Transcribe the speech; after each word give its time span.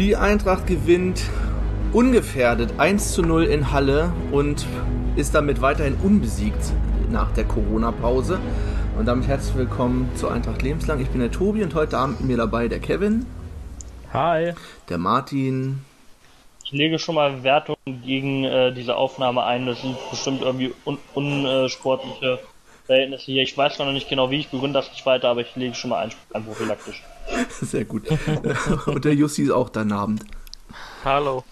Die 0.00 0.16
Eintracht 0.16 0.66
gewinnt 0.66 1.20
ungefährdet 1.92 2.72
1 2.78 3.12
zu 3.12 3.20
0 3.20 3.44
in 3.44 3.70
Halle 3.70 4.10
und 4.32 4.66
ist 5.14 5.34
damit 5.34 5.60
weiterhin 5.60 5.94
unbesiegt 6.02 6.72
nach 7.10 7.30
der 7.32 7.44
Corona-Pause. 7.44 8.40
Und 8.98 9.04
damit 9.04 9.28
herzlich 9.28 9.54
willkommen 9.56 10.10
zu 10.16 10.28
Eintracht 10.28 10.62
Lebenslang. 10.62 11.02
Ich 11.02 11.10
bin 11.10 11.20
der 11.20 11.30
Tobi 11.30 11.62
und 11.62 11.74
heute 11.74 11.98
Abend 11.98 12.20
mit 12.20 12.30
mir 12.30 12.38
dabei 12.38 12.66
der 12.66 12.78
Kevin. 12.78 13.26
Hi. 14.10 14.54
Der 14.88 14.96
Martin. 14.96 15.84
Ich 16.64 16.72
lege 16.72 16.98
schon 16.98 17.16
mal 17.16 17.42
Wertung 17.42 17.76
gegen 17.84 18.44
äh, 18.44 18.72
diese 18.72 18.96
Aufnahme 18.96 19.44
ein. 19.44 19.66
Das 19.66 19.82
sind 19.82 19.98
bestimmt 20.10 20.40
irgendwie 20.40 20.72
unsportliche 21.12 22.24
un, 22.24 22.38
äh, 22.38 22.86
Verhältnisse 22.86 23.26
hier. 23.26 23.42
Ich 23.42 23.54
weiß 23.54 23.78
noch 23.78 23.92
nicht 23.92 24.08
genau, 24.08 24.30
wie 24.30 24.40
ich 24.40 24.48
begründe 24.48 24.78
das 24.78 24.90
nicht 24.90 25.04
weiter, 25.04 25.28
aber 25.28 25.42
ich 25.42 25.54
lege 25.56 25.74
schon 25.74 25.90
mal 25.90 26.02
ein, 26.04 26.10
ein 26.32 26.44
prophylaktisch. 26.46 27.02
Sehr 27.60 27.84
gut. 27.84 28.04
und 28.86 29.04
der 29.04 29.14
Jussi 29.14 29.42
ist 29.42 29.50
auch 29.50 29.68
dein 29.68 29.92
Abend. 29.92 30.24
Hallo. 31.04 31.44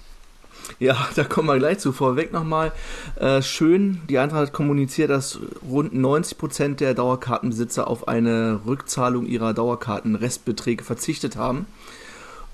Ja, 0.79 1.09
da 1.17 1.25
kommen 1.25 1.49
wir 1.49 1.59
gleich 1.59 1.79
zu. 1.79 1.93
Vorweg 1.93 2.33
nochmal. 2.33 2.73
Äh, 3.17 3.43
schön, 3.43 4.03
die 4.09 4.19
Eintracht 4.19 4.41
hat 4.43 4.53
kommuniziert, 4.53 5.11
dass 5.11 5.41
rund 5.69 5.95
90% 5.95 6.77
der 6.77 6.95
Dauerkartenbesitzer 6.95 7.89
auf 7.89 8.07
eine 8.07 8.61
Rückzahlung 8.67 9.27
ihrer 9.27 9.55
Dauerkartenrestbeträge 9.55 10.85
verzichtet 10.85 11.37
haben. 11.37 11.67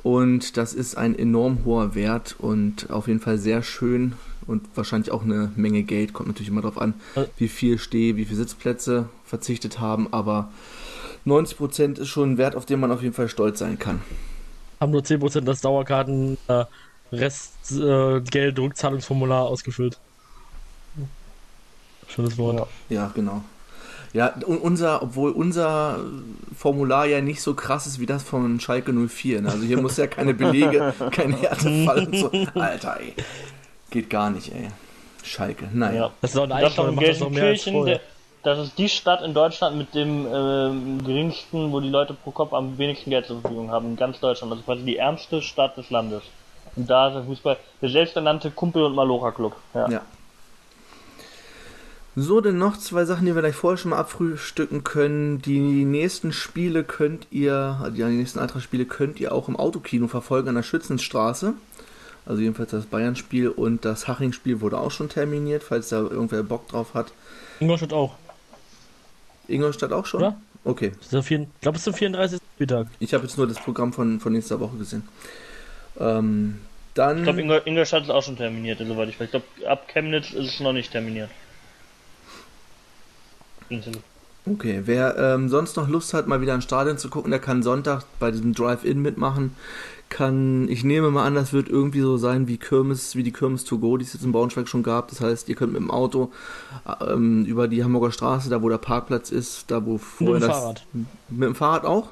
Und 0.02 0.56
das 0.56 0.74
ist 0.74 0.96
ein 0.96 1.18
enorm 1.18 1.64
hoher 1.64 1.94
Wert 1.94 2.36
und 2.38 2.90
auf 2.90 3.08
jeden 3.08 3.20
Fall 3.20 3.38
sehr 3.38 3.62
schön 3.62 4.12
und 4.46 4.62
wahrscheinlich 4.74 5.10
auch 5.10 5.22
eine 5.22 5.50
Menge 5.56 5.82
Geld. 5.82 6.12
Kommt 6.12 6.28
natürlich 6.28 6.50
immer 6.50 6.60
darauf 6.60 6.78
an, 6.78 6.94
wie 7.38 7.48
viel 7.48 7.78
Steh, 7.78 8.16
wie 8.16 8.26
viele 8.26 8.36
Sitzplätze 8.36 9.08
verzichtet 9.24 9.80
haben. 9.80 10.12
Aber 10.12 10.50
90% 11.26 11.98
ist 11.98 12.08
schon 12.08 12.32
ein 12.32 12.38
Wert, 12.38 12.56
auf 12.56 12.66
den 12.66 12.80
man 12.80 12.92
auf 12.92 13.02
jeden 13.02 13.14
Fall 13.14 13.28
stolz 13.28 13.58
sein 13.58 13.78
kann. 13.78 14.02
Haben 14.80 14.92
nur 14.92 15.02
10% 15.02 15.40
das 15.42 15.60
Dauerkarten 15.60 16.36
äh, 16.48 16.64
Restgeld 17.12 18.58
äh, 18.58 18.60
Rückzahlungsformular 18.60 19.44
ausgefüllt. 19.44 19.98
Schönes 22.08 22.36
Wort. 22.38 22.68
Ja, 22.88 22.96
ja 22.96 23.12
genau. 23.14 23.42
Ja, 24.12 24.32
unser, 24.46 25.02
obwohl 25.02 25.32
unser 25.32 25.98
Formular 26.56 27.06
ja 27.06 27.20
nicht 27.20 27.42
so 27.42 27.54
krass 27.54 27.88
ist 27.88 27.98
wie 27.98 28.06
das 28.06 28.22
von 28.22 28.60
Schalke 28.60 28.92
04. 28.92 29.42
Ne? 29.42 29.50
Also 29.50 29.64
hier 29.64 29.80
muss 29.80 29.96
ja 29.96 30.06
keine 30.06 30.34
Belege, 30.34 30.94
kein 31.10 31.32
Härtefall 31.32 32.06
und 32.06 32.16
so. 32.16 32.30
Alter, 32.54 33.00
ey. 33.00 33.14
Geht 33.90 34.10
gar 34.10 34.30
nicht, 34.30 34.52
ey. 34.52 34.68
Schalke, 35.24 35.68
naja. 35.72 35.96
Ja. 35.96 36.10
Das 36.20 36.30
ist 36.30 36.36
auch 36.36 36.48
ein 36.48 36.50
das, 36.50 36.76
das, 36.76 36.96
Gelsenkirchen, 36.96 37.86
der, 37.86 38.00
das 38.44 38.58
ist 38.58 38.78
die 38.78 38.88
Stadt 38.88 39.22
in 39.22 39.34
Deutschland 39.34 39.76
mit 39.76 39.94
dem 39.94 40.26
äh, 40.26 41.02
geringsten, 41.02 41.72
wo 41.72 41.80
die 41.80 41.88
Leute 41.88 42.14
pro 42.14 42.30
Kopf 42.30 42.52
am 42.52 42.76
wenigsten 42.78 43.10
Geld 43.10 43.26
zur 43.26 43.40
Verfügung 43.40 43.70
haben, 43.70 43.86
in 43.86 43.96
ganz 43.96 44.20
Deutschland. 44.20 44.52
Das 44.52 44.60
ist 44.60 44.66
quasi 44.66 44.84
die 44.84 44.98
ärmste 44.98 45.42
Stadt 45.42 45.76
des 45.76 45.90
Landes. 45.90 46.22
Und 46.76 46.88
da 46.88 47.08
ist 47.08 47.14
der 47.14 47.24
Fußball 47.24 47.56
der 47.80 47.88
selbsternannte 47.88 48.50
Kumpel- 48.50 48.84
und 48.84 48.94
Malocha-Club. 48.94 49.56
Ja. 49.74 49.88
ja. 49.88 50.02
So, 52.16 52.40
denn 52.40 52.58
noch 52.58 52.76
zwei 52.76 53.04
Sachen, 53.06 53.26
die 53.26 53.34
wir 53.34 53.40
gleich 53.40 53.56
vorher 53.56 53.76
schon 53.76 53.90
mal 53.90 53.98
abfrühstücken 53.98 54.84
können. 54.84 55.40
Die 55.42 55.58
nächsten 55.58 56.32
Spiele 56.32 56.84
könnt 56.84 57.26
ihr, 57.30 57.78
also 57.82 57.96
die 57.96 58.04
nächsten 58.04 58.38
Eintracht-Spiele 58.38 58.84
könnt 58.84 59.18
ihr 59.18 59.34
auch 59.34 59.48
im 59.48 59.56
Autokino 59.56 60.06
verfolgen 60.06 60.50
an 60.50 60.54
der 60.54 60.62
Schützenstraße. 60.62 61.54
Also 62.26 62.40
jedenfalls 62.40 62.70
das 62.70 62.86
Bayern-Spiel 62.86 63.48
und 63.48 63.84
das 63.84 64.06
Haching-Spiel 64.06 64.60
wurde 64.60 64.78
auch 64.78 64.90
schon 64.90 65.08
terminiert, 65.08 65.62
falls 65.62 65.88
da 65.88 65.98
irgendwer 65.98 66.42
Bock 66.42 66.68
drauf 66.68 66.94
hat. 66.94 67.12
Ingolstadt 67.58 67.92
auch. 67.92 68.16
Ingolstadt 69.48 69.92
auch 69.92 70.06
schon? 70.06 70.20
Ja. 70.22 70.40
Okay. 70.64 70.92
Ich 71.00 71.08
glaube, 71.10 71.76
es 71.76 71.78
ist 71.78 71.86
der 71.86 71.92
34. 71.92 72.40
Spieltag. 72.54 72.86
Ich 72.98 73.12
habe 73.12 73.24
jetzt 73.24 73.36
nur 73.36 73.46
das 73.46 73.58
Programm 73.58 73.92
von, 73.92 74.20
von 74.20 74.32
nächster 74.32 74.60
Woche 74.60 74.76
gesehen. 74.76 75.06
Ähm, 75.98 76.60
dann. 76.94 77.18
Ich 77.18 77.24
glaube, 77.24 77.40
Ingol 77.40 77.62
Ingolstadt 77.64 78.04
ist 78.04 78.10
auch 78.10 78.22
schon 78.22 78.36
terminiert, 78.36 78.78
soweit 78.78 79.08
ich 79.08 79.20
weiß. 79.20 79.26
Ich 79.26 79.30
glaube, 79.30 79.46
ab 79.66 79.88
Chemnitz 79.88 80.32
ist 80.32 80.54
es 80.54 80.60
noch 80.60 80.72
nicht 80.72 80.90
terminiert. 80.90 81.30
Okay, 84.46 84.82
wer 84.84 85.16
ähm, 85.16 85.48
sonst 85.48 85.76
noch 85.76 85.88
Lust 85.88 86.14
hat, 86.14 86.26
mal 86.26 86.40
wieder 86.40 86.54
ein 86.54 86.62
Stadion 86.62 86.98
zu 86.98 87.08
gucken, 87.08 87.30
der 87.30 87.40
kann 87.40 87.62
Sonntag 87.62 88.04
bei 88.18 88.30
diesem 88.30 88.54
Drive-In 88.54 89.00
mitmachen. 89.00 89.56
Kann, 90.14 90.68
ich 90.68 90.84
nehme 90.84 91.10
mal 91.10 91.26
an, 91.26 91.34
das 91.34 91.52
wird 91.52 91.68
irgendwie 91.68 92.00
so 92.00 92.16
sein 92.16 92.46
wie 92.46 92.56
Kirmes, 92.56 93.16
wie 93.16 93.24
die 93.24 93.32
Kirmes 93.32 93.64
to 93.64 93.78
go, 93.78 93.96
die 93.96 94.04
es 94.04 94.12
jetzt 94.12 94.22
in 94.22 94.30
Braunschweig 94.30 94.68
schon 94.68 94.84
gab. 94.84 95.08
Das 95.08 95.20
heißt, 95.20 95.48
ihr 95.48 95.56
könnt 95.56 95.72
mit 95.72 95.82
dem 95.82 95.90
Auto 95.90 96.30
ähm, 97.04 97.44
über 97.46 97.66
die 97.66 97.82
Hamburger 97.82 98.12
Straße, 98.12 98.48
da 98.48 98.62
wo 98.62 98.68
der 98.68 98.78
Parkplatz 98.78 99.30
ist, 99.30 99.72
da 99.72 99.84
wo 99.84 99.98
vorher 99.98 100.34
mit 100.34 100.42
dem 100.42 100.48
das. 100.48 100.56
Fahrrad. 100.56 100.86
Mit 101.30 101.48
dem 101.48 101.54
Fahrrad 101.56 101.84
auch? 101.84 102.10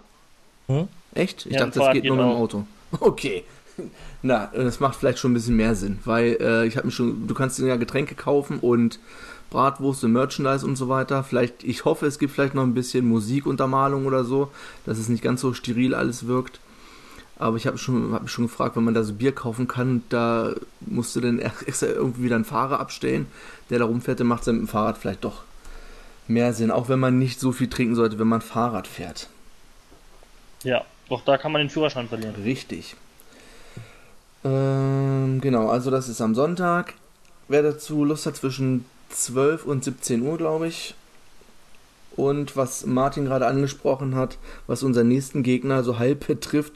Hm? 0.67 0.89
Echt? 1.15 1.47
Ich 1.47 1.53
ja, 1.53 1.61
dachte, 1.61 1.79
das 1.79 1.93
geht 1.93 2.05
nur 2.05 2.17
mit 2.17 2.27
dem 2.27 2.33
Auto. 2.33 2.67
Okay. 3.01 3.45
Na, 4.23 4.51
das 4.53 4.81
macht 4.81 4.97
vielleicht 4.97 5.19
schon 5.19 5.31
ein 5.31 5.35
bisschen 5.35 5.57
mehr 5.57 5.75
Sinn, 5.77 6.01
weil 6.05 6.37
äh, 6.41 6.67
ich 6.67 6.77
habe 6.77 6.89
mir 6.89 6.93
schon, 6.93 7.29
du 7.29 7.35
kannst 7.35 7.59
ja 7.61 7.77
Getränke 7.77 8.17
kaufen 8.17 8.59
und 8.59 8.99
Bratwurst 9.49 10.03
und 10.03 10.13
Merchandise 10.13 10.67
und 10.67 10.75
so 10.77 10.89
weiter. 10.89 11.23
Vielleicht, 11.23 11.63
ich 11.63 11.85
hoffe, 11.85 12.07
es 12.07 12.19
gibt 12.19 12.33
vielleicht 12.33 12.55
noch 12.55 12.65
ein 12.65 12.75
bisschen 12.75 13.07
Musikuntermalung 13.07 14.07
oder 14.07 14.25
so, 14.25 14.51
dass 14.87 14.99
es 14.99 15.09
nicht 15.09 15.23
ganz 15.23 15.41
so 15.41 15.55
steril 15.55 15.95
alles 15.95 16.27
wirkt. 16.27 16.61
Aber 17.43 17.57
ich 17.57 17.67
habe 17.67 17.77
schon, 17.77 18.13
hab 18.13 18.23
mich 18.23 18.31
schon 18.31 18.47
gefragt, 18.47 18.77
wenn 18.77 18.85
man 18.85 18.95
da 18.95 19.03
so 19.03 19.15
Bier 19.15 19.35
kaufen 19.35 19.67
kann, 19.67 20.05
da 20.11 20.53
musst 20.81 21.17
du 21.17 21.21
dann 21.21 21.39
extra 21.67 21.89
irgendwie 21.89 22.23
wieder 22.23 22.37
einen 22.37 22.45
Fahrer 22.45 22.79
abstellen, 22.79 23.27
der 23.69 23.81
da 23.81 23.85
rumfährt, 23.85 24.21
dann 24.21 24.29
macht 24.29 24.43
es 24.43 24.47
mit 24.47 24.59
dem 24.59 24.69
Fahrrad 24.69 24.97
vielleicht 24.97 25.25
doch 25.25 25.43
mehr 26.29 26.53
Sinn, 26.53 26.71
auch 26.71 26.89
wenn 26.89 27.01
man 27.01 27.19
nicht 27.19 27.41
so 27.41 27.51
viel 27.51 27.69
trinken 27.69 27.97
sollte, 27.97 28.21
wenn 28.21 28.29
man 28.29 28.43
Fahrrad 28.43 28.87
fährt. 28.87 29.29
Ja, 30.63 30.85
doch 31.09 31.25
da 31.25 31.37
kann 31.37 31.51
man 31.51 31.61
den 31.61 31.69
Führerschein 31.69 32.09
verlieren. 32.09 32.37
Richtig. 32.45 32.95
Ähm, 34.45 35.41
genau, 35.41 35.69
also 35.69 35.91
das 35.91 36.09
ist 36.09 36.21
am 36.21 36.37
Sonntag. 36.37 36.95
Wer 37.49 37.63
dazu 37.65 38.05
Lust 38.05 38.25
hat, 38.25 38.37
zwischen 38.37 38.85
12 39.09 39.65
und 39.65 39.83
17 39.83 40.23
Uhr, 40.23 40.39
glaube 40.39 40.69
ich. 40.69 40.95
Und 42.15 42.57
was 42.57 42.87
Martin 42.87 43.25
gerade 43.25 43.49
angesprochen 43.49 44.15
hat, 44.15 44.39
was 44.69 44.85
unseren 44.85 45.09
nächsten 45.09 45.43
Gegner 45.43 45.83
so 45.83 45.99
halb 45.99 46.29
betrifft, 46.29 46.75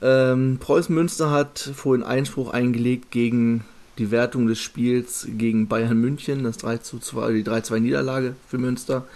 ähm, 0.00 0.58
Preußen 0.60 0.94
Münster 0.94 1.30
hat 1.30 1.58
vorhin 1.74 2.04
Einspruch 2.04 2.50
eingelegt 2.50 3.10
gegen 3.10 3.64
die 3.98 4.10
Wertung 4.10 4.46
des 4.46 4.60
Spiels 4.60 5.26
gegen 5.28 5.66
Bayern 5.66 6.00
München, 6.00 6.44
das 6.44 6.56
3 6.58 6.78
zu 6.78 6.98
2, 6.98 7.32
die 7.32 7.44
3-2 7.44 7.80
Niederlage 7.80 8.34
für 8.46 8.58
Münster 8.58 9.06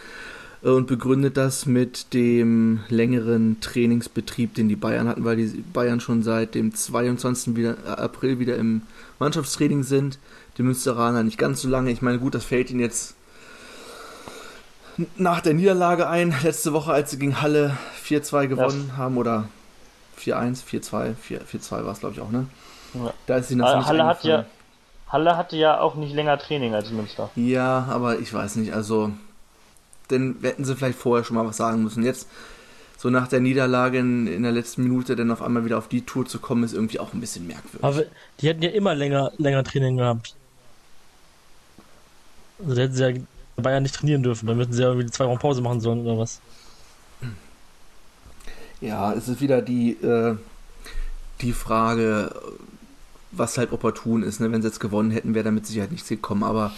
äh, 0.63 0.69
und 0.69 0.89
begründet 0.89 1.37
das 1.37 1.67
mit 1.67 2.13
dem 2.15 2.81
längeren 2.89 3.61
Trainingsbetrieb, 3.61 4.55
den 4.55 4.69
die 4.69 4.77
Bayern 4.77 5.09
hatten, 5.09 5.25
weil 5.25 5.37
die 5.37 5.65
Bayern 5.73 6.01
schon 6.01 6.23
seit 6.23 6.55
dem 6.57 6.75
22. 6.75 7.55
Wieder, 7.55 7.77
äh, 7.87 7.91
April 7.91 8.39
wieder 8.41 8.57
im 8.57 8.83
Mannschaftstraining 9.21 9.85
sind. 9.85 10.19
Die 10.59 10.63
Münsteraner 10.63 11.23
nicht 11.23 11.39
ganz 11.39 11.63
so 11.63 11.69
lange. 11.69 11.93
Ich 11.93 12.03
meine, 12.03 12.19
gut, 12.19 12.35
das 12.35 12.45
fällt 12.45 12.71
ihnen 12.71 12.81
jetzt 12.81 13.15
nach 15.17 15.41
der 15.41 15.55
Niederlage 15.55 16.09
ein, 16.09 16.35
letzte 16.43 16.73
Woche, 16.73 16.93
als 16.93 17.13
sie 17.13 17.19
gegen 17.19 17.41
Halle 17.41 17.79
4-2 18.05 18.49
gewonnen 18.49 18.87
ja. 18.89 18.97
haben 18.97 19.17
oder 19.17 19.49
4-1, 20.19 20.65
4-2, 20.65 21.15
4-2 21.51 21.71
war 21.85 21.93
es 21.93 22.01
glaube 22.01 22.15
ich 22.15 22.21
auch, 22.21 22.31
ne? 22.31 22.47
Ja. 22.95 23.13
Da 23.27 23.37
ist 23.37 23.49
sie 23.49 23.57
natürlich 23.57 23.87
Halle 23.87 24.07
hat 24.07 24.25
ja 24.25 24.45
Halle 25.09 25.37
hatte 25.37 25.57
ja 25.57 25.79
auch 25.79 25.95
nicht 25.95 26.15
länger 26.15 26.39
Training 26.39 26.75
als 26.75 26.91
Münster. 26.91 27.31
Ja, 27.37 27.87
aber 27.91 28.19
ich 28.19 28.33
weiß 28.33 28.57
nicht, 28.57 28.73
also 28.73 29.13
denn 30.11 30.37
hätten 30.43 30.65
sie 30.65 30.75
vielleicht 30.75 30.99
vorher 30.99 31.25
schon 31.25 31.37
mal 31.37 31.47
was 31.47 31.57
sagen 31.57 31.83
müssen. 31.83 32.03
Jetzt, 32.03 32.29
so 32.97 33.11
nach 33.11 33.29
der 33.29 33.41
Niederlage 33.41 33.99
in, 33.99 34.27
in, 34.27 34.43
der 34.43 34.53
letzten 34.53 34.85
Minute, 34.85 35.17
dann 35.17 35.31
auf 35.31 35.43
einmal 35.43 35.65
wieder 35.65 35.77
auf 35.77 35.89
die 35.89 36.03
Tour 36.03 36.25
zu 36.25 36.39
kommen, 36.39 36.65
ist 36.65 36.73
irgendwie 36.73 36.99
auch 36.99 37.13
ein 37.13 37.21
bisschen 37.21 37.47
merkwürdig. 37.47 37.83
Aber 37.83 38.05
die 38.41 38.49
hätten 38.49 38.63
ja 38.63 38.71
immer 38.71 38.95
länger, 38.95 39.33
länger 39.39 39.65
Training 39.65 39.97
gehabt. 39.97 40.35
Also 42.61 42.75
da 42.75 42.83
hätten 42.83 42.95
sie 42.95 43.11
ja 43.11 43.19
Bayern 43.57 43.83
nicht 43.83 43.95
trainieren 43.95 44.23
dürfen. 44.23 44.47
Dann 44.47 44.57
müssen 44.57 44.73
sie 44.73 44.83
ja 44.83 44.89
irgendwie 44.89 45.11
zwei 45.11 45.27
Wochen 45.27 45.39
Pause 45.39 45.61
machen 45.63 45.81
sollen 45.81 46.07
oder 46.07 46.19
was. 46.19 46.41
Ja, 48.83 49.13
es 49.13 49.29
ist 49.29 49.41
wieder 49.41 49.63
die, 49.63 49.93
äh, 49.93 50.37
die 51.41 51.53
Frage, 51.53 52.35
was 53.31 53.57
halt 53.57 53.73
opportun 53.73 54.23
ist. 54.23 54.41
Ne? 54.41 54.53
Wenn 54.53 54.61
sie 54.61 54.69
jetzt 54.69 54.81
gewonnen 54.81 55.11
hätten, 55.11 55.35
wäre 55.35 55.45
damit 55.45 55.67
sicher 55.67 55.87
nicht 55.89 56.07
gekommen. 56.09 56.43
Aber 56.43 56.73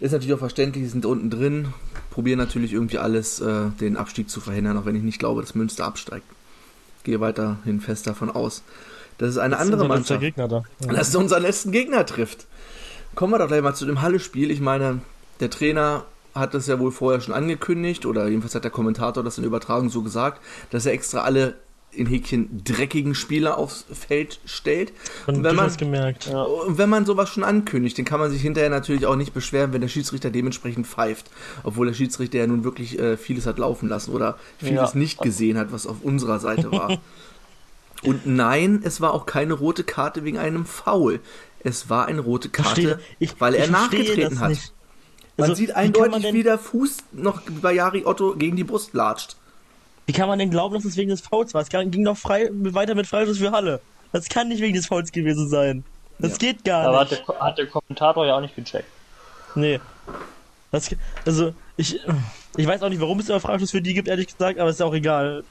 ist 0.00 0.12
natürlich 0.12 0.34
auch 0.34 0.40
verständlich, 0.40 0.84
sie 0.84 0.90
sind 0.90 1.06
unten 1.06 1.30
drin, 1.30 1.68
probieren 2.10 2.38
natürlich 2.38 2.72
irgendwie 2.72 2.98
alles, 2.98 3.40
äh, 3.40 3.70
den 3.80 3.96
Abstieg 3.96 4.28
zu 4.28 4.40
verhindern, 4.40 4.76
auch 4.76 4.84
wenn 4.84 4.96
ich 4.96 5.02
nicht 5.02 5.18
glaube, 5.18 5.40
dass 5.40 5.54
Münster 5.54 5.84
absteigt. 5.84 6.26
Gehe 7.04 7.20
weiterhin 7.20 7.80
fest 7.80 8.06
davon 8.06 8.28
aus. 8.28 8.62
Das 9.18 9.30
ist 9.30 9.38
eine 9.38 9.54
das 9.54 9.62
andere 9.62 9.88
Mannschaft. 9.88 10.20
Gegner 10.20 10.48
da. 10.48 10.64
Ja. 10.80 10.92
Dass 10.92 11.08
es 11.08 11.14
unseren 11.14 11.42
letzten 11.42 11.70
Gegner 11.70 12.04
trifft. 12.04 12.46
Kommen 13.14 13.32
wir 13.32 13.38
doch 13.38 13.48
gleich 13.48 13.62
mal 13.62 13.74
zu 13.74 13.86
dem 13.86 14.02
Halle-Spiel. 14.02 14.50
Ich 14.50 14.60
meine, 14.60 15.00
der 15.40 15.48
Trainer 15.48 16.04
hat 16.36 16.54
das 16.54 16.66
ja 16.66 16.78
wohl 16.78 16.92
vorher 16.92 17.20
schon 17.20 17.34
angekündigt, 17.34 18.06
oder 18.06 18.28
jedenfalls 18.28 18.54
hat 18.54 18.64
der 18.64 18.70
Kommentator 18.70 19.24
das 19.24 19.38
in 19.38 19.42
der 19.42 19.48
Übertragung 19.48 19.88
so 19.88 20.02
gesagt, 20.02 20.40
dass 20.70 20.86
er 20.86 20.92
extra 20.92 21.20
alle 21.20 21.54
in 21.92 22.06
Häkchen 22.06 22.62
dreckigen 22.62 23.14
Spieler 23.14 23.56
aufs 23.56 23.86
Feld 23.90 24.40
stellt. 24.44 24.92
Und 25.26 25.42
wenn 25.42 25.56
man 25.56 25.74
gemerkt. 25.76 26.26
Ja. 26.26 26.46
Wenn 26.68 26.90
man 26.90 27.06
sowas 27.06 27.30
schon 27.30 27.42
ankündigt, 27.42 27.96
dann 27.96 28.04
kann 28.04 28.20
man 28.20 28.30
sich 28.30 28.42
hinterher 28.42 28.70
natürlich 28.70 29.06
auch 29.06 29.16
nicht 29.16 29.32
beschweren, 29.32 29.72
wenn 29.72 29.80
der 29.80 29.88
Schiedsrichter 29.88 30.30
dementsprechend 30.30 30.86
pfeift, 30.86 31.30
obwohl 31.62 31.86
der 31.86 31.94
Schiedsrichter 31.94 32.38
ja 32.38 32.46
nun 32.46 32.64
wirklich 32.64 32.98
äh, 32.98 33.16
vieles 33.16 33.46
hat 33.46 33.58
laufen 33.58 33.88
lassen 33.88 34.12
oder 34.12 34.36
vieles 34.58 34.92
ja. 34.92 34.98
nicht 34.98 35.22
gesehen 35.22 35.56
hat, 35.56 35.72
was 35.72 35.86
auf 35.86 36.02
unserer 36.02 36.38
Seite 36.38 36.70
war. 36.70 36.98
Und 38.02 38.26
nein, 38.26 38.82
es 38.84 39.00
war 39.00 39.14
auch 39.14 39.24
keine 39.24 39.54
rote 39.54 39.82
Karte 39.82 40.22
wegen 40.24 40.38
einem 40.38 40.66
Foul. 40.66 41.20
Es 41.60 41.88
war 41.88 42.06
eine 42.06 42.20
rote 42.20 42.50
Karte, 42.50 43.00
ich, 43.18 43.40
weil 43.40 43.54
er 43.54 43.68
nachgetreten 43.68 44.38
hat. 44.38 44.50
Nicht. 44.50 44.72
Man 45.36 45.50
also, 45.50 45.54
sieht 45.54 45.74
eindeutig, 45.76 46.22
wie, 46.24 46.32
wie, 46.32 46.42
der 46.42 46.58
Fuß 46.58 46.98
noch 47.12 47.42
bei 47.60 47.72
Yari 47.72 48.04
Otto 48.06 48.34
gegen 48.36 48.56
die 48.56 48.64
Brust 48.64 48.94
latscht. 48.94 49.36
Wie 50.06 50.12
kann 50.12 50.28
man 50.28 50.38
denn 50.38 50.50
glauben, 50.50 50.74
dass 50.74 50.84
es 50.84 50.96
wegen 50.96 51.10
des 51.10 51.20
Fouls 51.20 51.52
war? 51.52 51.60
Es 51.60 51.68
ging 51.68 52.04
doch 52.04 52.16
frei, 52.16 52.48
weiter 52.52 52.94
mit 52.94 53.06
Freischuss 53.06 53.38
für 53.38 53.50
Halle. 53.50 53.80
Das 54.12 54.28
kann 54.28 54.48
nicht 54.48 54.62
wegen 54.62 54.74
des 54.74 54.86
Fouls 54.86 55.12
gewesen 55.12 55.48
sein. 55.48 55.84
Das 56.18 56.32
ja. 56.32 56.38
geht 56.38 56.64
gar 56.64 56.86
Aber 56.86 57.04
nicht. 57.04 57.22
Aber 57.28 57.38
hat, 57.38 57.48
hat 57.48 57.58
der, 57.58 57.66
Kommentator 57.66 58.24
ja 58.24 58.36
auch 58.36 58.40
nicht 58.40 58.54
gecheckt. 58.54 58.88
Nee. 59.54 59.80
Das, 60.70 60.94
also, 61.24 61.52
ich, 61.76 62.00
ich 62.56 62.66
weiß 62.66 62.82
auch 62.82 62.88
nicht, 62.88 63.00
warum 63.00 63.18
es 63.18 63.28
immer 63.28 63.40
Freischuss 63.40 63.72
für 63.72 63.82
die 63.82 63.94
gibt, 63.94 64.08
ehrlich 64.08 64.28
gesagt, 64.28 64.58
aber 64.58 64.70
ist 64.70 64.80
ja 64.80 64.86
auch 64.86 64.94
egal. 64.94 65.44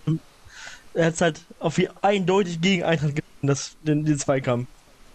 Er 0.94 1.08
hat 1.08 1.14
es 1.14 1.22
halt 1.22 1.42
auf 1.60 1.78
wie 1.78 1.90
eindeutig 2.02 2.62
gegen 2.62 2.84
Eintracht 2.84 3.14
das, 3.42 3.76
den, 3.84 4.06
den 4.06 4.18
Zweikampf. 4.18 4.68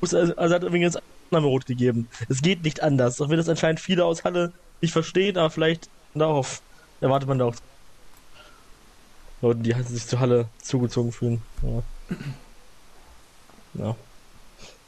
Also, 0.02 0.36
also 0.36 0.54
hat 0.54 0.62
übrigens 0.62 0.96
Rot 1.38 1.66
gegeben. 1.66 2.08
Es 2.28 2.42
geht 2.42 2.64
nicht 2.64 2.82
anders, 2.82 3.20
auch 3.20 3.28
wenn 3.28 3.36
das 3.36 3.48
anscheinend 3.48 3.80
viele 3.80 4.04
aus 4.04 4.24
Halle 4.24 4.52
nicht 4.80 4.92
verstehen, 4.92 5.36
aber 5.36 5.50
vielleicht 5.50 5.88
darauf 6.14 6.62
erwartet 7.00 7.28
man 7.28 7.38
da 7.38 7.46
auch 7.46 7.54
Leute, 9.42 9.60
die 9.60 9.72
sich 9.82 10.06
zur 10.06 10.20
Halle 10.20 10.46
zugezogen 10.62 11.12
fühlen. 11.12 11.42
Ja. 11.62 11.82
ja. 13.84 13.96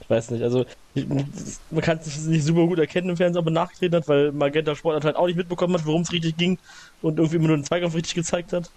Ich 0.00 0.10
weiß 0.10 0.30
nicht, 0.30 0.42
also 0.42 0.66
ich, 0.94 1.06
man 1.06 1.80
kann 1.80 1.98
es 1.98 2.26
nicht 2.26 2.44
super 2.44 2.66
gut 2.66 2.78
erkennen 2.78 3.10
im 3.10 3.16
Fernsehen, 3.16 3.40
ob 3.40 3.46
er 3.46 3.52
nachgetreten 3.52 3.96
hat, 3.96 4.08
weil 4.08 4.32
Magenta 4.32 4.74
Sport 4.74 4.96
anscheinend 4.96 5.16
auch 5.16 5.26
nicht 5.26 5.36
mitbekommen 5.36 5.74
hat, 5.74 5.86
worum 5.86 6.02
es 6.02 6.12
richtig 6.12 6.36
ging 6.36 6.58
und 7.00 7.18
irgendwie 7.18 7.36
immer 7.36 7.48
nur 7.48 7.56
den 7.56 7.64
Zweikampf 7.64 7.94
richtig 7.94 8.14
gezeigt 8.14 8.52
hat. 8.52 8.68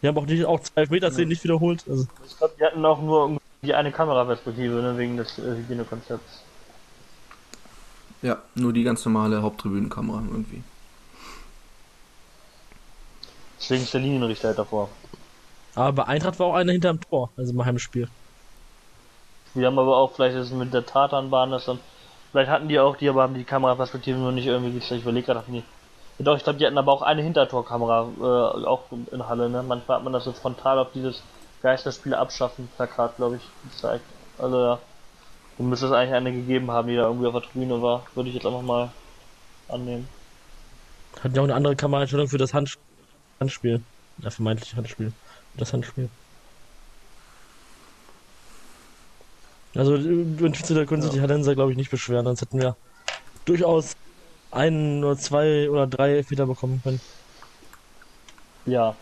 Die 0.00 0.06
haben 0.06 0.16
auch 0.16 0.26
nicht 0.26 0.44
auch 0.44 0.60
zwei 0.60 0.86
Meter-Szenen 0.86 1.28
ja. 1.28 1.30
nicht 1.30 1.44
wiederholt. 1.44 1.84
Also. 1.88 2.06
Ich 2.26 2.38
glaube, 2.38 2.54
die 2.58 2.64
hatten 2.64 2.84
auch 2.84 3.02
nur 3.02 3.38
die 3.62 3.74
eine 3.74 3.90
Kameraperspektive, 3.90 4.76
ne, 4.80 4.96
wegen 4.96 5.16
des 5.16 5.38
äh, 5.38 5.56
Hygienekonzepts. 5.56 6.44
Ja, 8.22 8.38
nur 8.54 8.72
die 8.72 8.82
ganz 8.82 9.04
normale 9.04 9.42
Haupttribünenkamera 9.42 10.22
irgendwie. 10.30 10.62
Deswegen 13.60 13.82
ist 13.82 13.94
der 13.94 14.00
Linienrichter 14.00 14.48
halt 14.48 14.58
davor. 14.58 14.88
Aber 15.74 15.92
bei 15.92 16.04
Eintracht 16.04 16.38
war 16.38 16.46
auch 16.48 16.54
einer 16.54 16.72
hinterm 16.72 17.00
Tor, 17.00 17.30
also 17.36 17.52
im 17.52 17.64
Heimspiel. 17.64 18.08
Wir 19.54 19.66
haben 19.66 19.78
aber 19.78 19.96
auch, 19.96 20.12
vielleicht 20.12 20.36
ist 20.36 20.46
es 20.46 20.52
mit 20.52 20.72
der 20.74 20.86
Tatanbahn, 20.86 21.50
das 21.50 21.66
dann. 21.66 21.78
Vielleicht 22.32 22.50
hatten 22.50 22.68
die 22.68 22.78
auch, 22.78 22.96
die 22.96 23.08
aber 23.08 23.22
haben 23.22 23.34
die 23.34 23.44
Kameraperspektive 23.44 24.18
nur 24.18 24.32
nicht 24.32 24.46
irgendwie 24.46 24.72
gezeigt. 24.72 24.98
Ich 24.98 25.02
überlege 25.02 25.26
gerade, 25.26 25.44
die. 25.48 25.62
Doch, 26.18 26.36
ich 26.36 26.42
glaube, 26.42 26.58
die 26.58 26.66
hatten 26.66 26.76
aber 26.78 26.92
auch 26.92 27.02
eine 27.02 27.22
Hintertorkamera, 27.22 28.08
äh, 28.18 28.66
auch 28.66 28.82
in 29.12 29.28
Halle, 29.28 29.48
ne? 29.48 29.62
Manchmal 29.62 29.98
hat 29.98 30.04
man 30.04 30.12
das 30.12 30.24
so 30.24 30.32
frontal 30.32 30.78
auf 30.78 30.88
dieses 30.92 31.22
Geisterspiel 31.62 32.14
abschaffen 32.14 32.68
Plakat, 32.76 33.16
glaube 33.16 33.36
ich, 33.36 33.70
gezeigt. 33.70 34.04
Also 34.36 34.58
ja. 34.60 34.78
Du 35.58 35.64
müsstest 35.64 35.92
eigentlich 35.92 36.14
eine 36.14 36.32
gegeben 36.32 36.70
haben, 36.70 36.88
die 36.88 36.96
da 36.96 37.02
irgendwie 37.02 37.26
auf 37.26 37.34
der 37.34 37.42
Tribüne 37.42 37.82
war. 37.82 38.06
Würde 38.14 38.28
ich 38.28 38.36
jetzt 38.36 38.46
einfach 38.46 38.62
mal 38.62 38.90
annehmen. 39.68 40.08
Hat 41.20 41.34
ja 41.34 41.42
auch 41.42 41.44
eine 41.44 41.54
andere 41.54 41.74
Kameraeinstellung 41.74 42.28
für 42.28 42.38
das 42.38 42.54
Handspiel. 42.54 42.82
Handspiel. 43.40 43.82
Ja, 44.18 44.30
vermeintlich 44.30 44.74
Handspiel. 44.76 45.12
Das 45.56 45.72
Handspiel. 45.72 46.08
Also, 49.74 49.96
in 49.96 50.54
Schütze 50.54 50.86
können 50.86 51.02
sich 51.02 51.10
ja. 51.12 51.16
die 51.16 51.20
Hallenser, 51.22 51.54
glaube 51.54 51.72
ich, 51.72 51.76
nicht 51.76 51.90
beschweren, 51.90 52.24
sonst 52.24 52.40
hätten 52.40 52.60
wir 52.60 52.76
durchaus 53.44 53.96
einen 54.50 55.04
oder 55.04 55.16
zwei 55.16 55.68
oder 55.68 55.86
drei 55.86 56.24
Meter 56.28 56.46
bekommen 56.46 56.80
können. 56.82 57.00
Ja. 58.66 58.96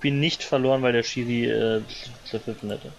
Bin 0.00 0.18
nicht 0.18 0.42
verloren, 0.42 0.82
weil 0.82 0.92
der 0.92 1.02
Schiri 1.02 1.46
äh, 1.46 1.82
zerpfiffen 2.24 2.70
hätte. 2.70 2.90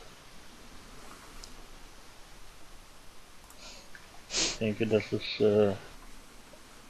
Denke, 4.61 4.87
das 4.87 5.11
ist 5.11 5.41
äh, 5.41 5.71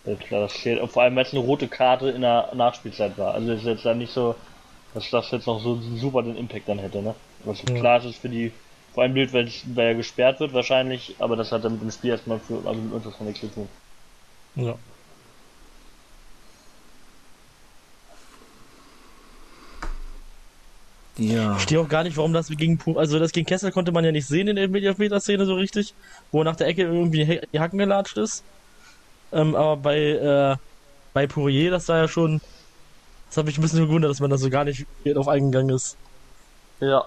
ja, 0.05 0.15
klar, 0.15 0.41
das 0.41 0.53
zählt. 0.53 0.81
Und 0.81 0.91
vor 0.91 1.03
allem, 1.03 1.15
weil 1.15 1.25
es 1.25 1.33
eine 1.33 1.41
rote 1.41 1.67
Karte 1.67 2.09
in 2.09 2.21
der 2.21 2.49
Nachspielzeit 2.53 3.17
war. 3.17 3.33
Also 3.33 3.51
ist 3.51 3.63
jetzt 3.63 3.85
dann 3.85 3.99
nicht 3.99 4.13
so, 4.13 4.35
dass 4.93 5.09
das 5.09 5.31
jetzt 5.31 5.47
noch 5.47 5.61
so 5.61 5.79
super 5.95 6.23
den 6.23 6.37
Impact 6.37 6.67
dann 6.67 6.79
hätte, 6.79 7.01
ne? 7.01 7.15
Was 7.43 7.61
ja. 7.63 7.75
klar 7.75 8.03
ist 8.03 8.17
für 8.17 8.29
die, 8.29 8.51
vor 8.93 9.03
allem 9.03 9.13
blöd, 9.13 9.33
weil, 9.33 9.49
er 9.77 9.95
gesperrt 9.95 10.39
wird 10.39 10.53
wahrscheinlich, 10.53 11.15
aber 11.19 11.35
das 11.35 11.51
hat 11.51 11.63
dann 11.63 11.73
mit 11.73 11.81
dem 11.81 11.91
Spiel 11.91 12.11
erstmal 12.11 12.39
für, 12.39 12.55
also 12.65 12.81
mit 12.81 12.93
uns 12.93 13.03
das 13.03 13.19
nichts 13.21 13.41
zu 13.41 13.47
tun. 13.47 13.69
Ja. 14.55 14.75
Ja. 21.21 21.41
Ich 21.41 21.47
verstehe 21.49 21.79
auch 21.79 21.87
gar 21.87 22.03
nicht, 22.03 22.17
warum 22.17 22.33
das 22.33 22.47
gegen 22.47 22.79
also 22.95 23.19
das 23.19 23.31
gegen 23.31 23.45
Kessel 23.45 23.71
konnte 23.71 23.91
man 23.91 24.03
ja 24.03 24.11
nicht 24.11 24.27
sehen 24.27 24.47
in 24.47 24.55
der 24.55 24.67
Meter-Szene 24.67 25.45
so 25.45 25.53
richtig, 25.53 25.93
wo 26.31 26.41
er 26.41 26.45
nach 26.45 26.55
der 26.55 26.67
Ecke 26.67 26.83
irgendwie 26.83 27.41
die 27.53 27.59
Hacken 27.59 27.77
gelatscht 27.77 28.17
ist. 28.17 28.43
Ähm, 29.31 29.55
aber 29.55 29.77
bei, 29.77 29.97
äh, 29.97 30.55
bei 31.13 31.27
Poirier, 31.27 31.71
das 31.71 31.87
war 31.87 31.97
ja 31.97 32.07
schon. 32.07 32.41
Das 33.29 33.37
habe 33.37 33.49
ich 33.49 33.57
ein 33.57 33.61
bisschen 33.61 33.85
gewundert, 33.85 34.11
dass 34.11 34.19
man 34.19 34.29
da 34.29 34.37
so 34.37 34.49
gar 34.49 34.65
nicht 34.65 34.85
drauf 35.05 35.27
eingegangen 35.27 35.73
ist. 35.75 35.95
Ja. 36.79 37.05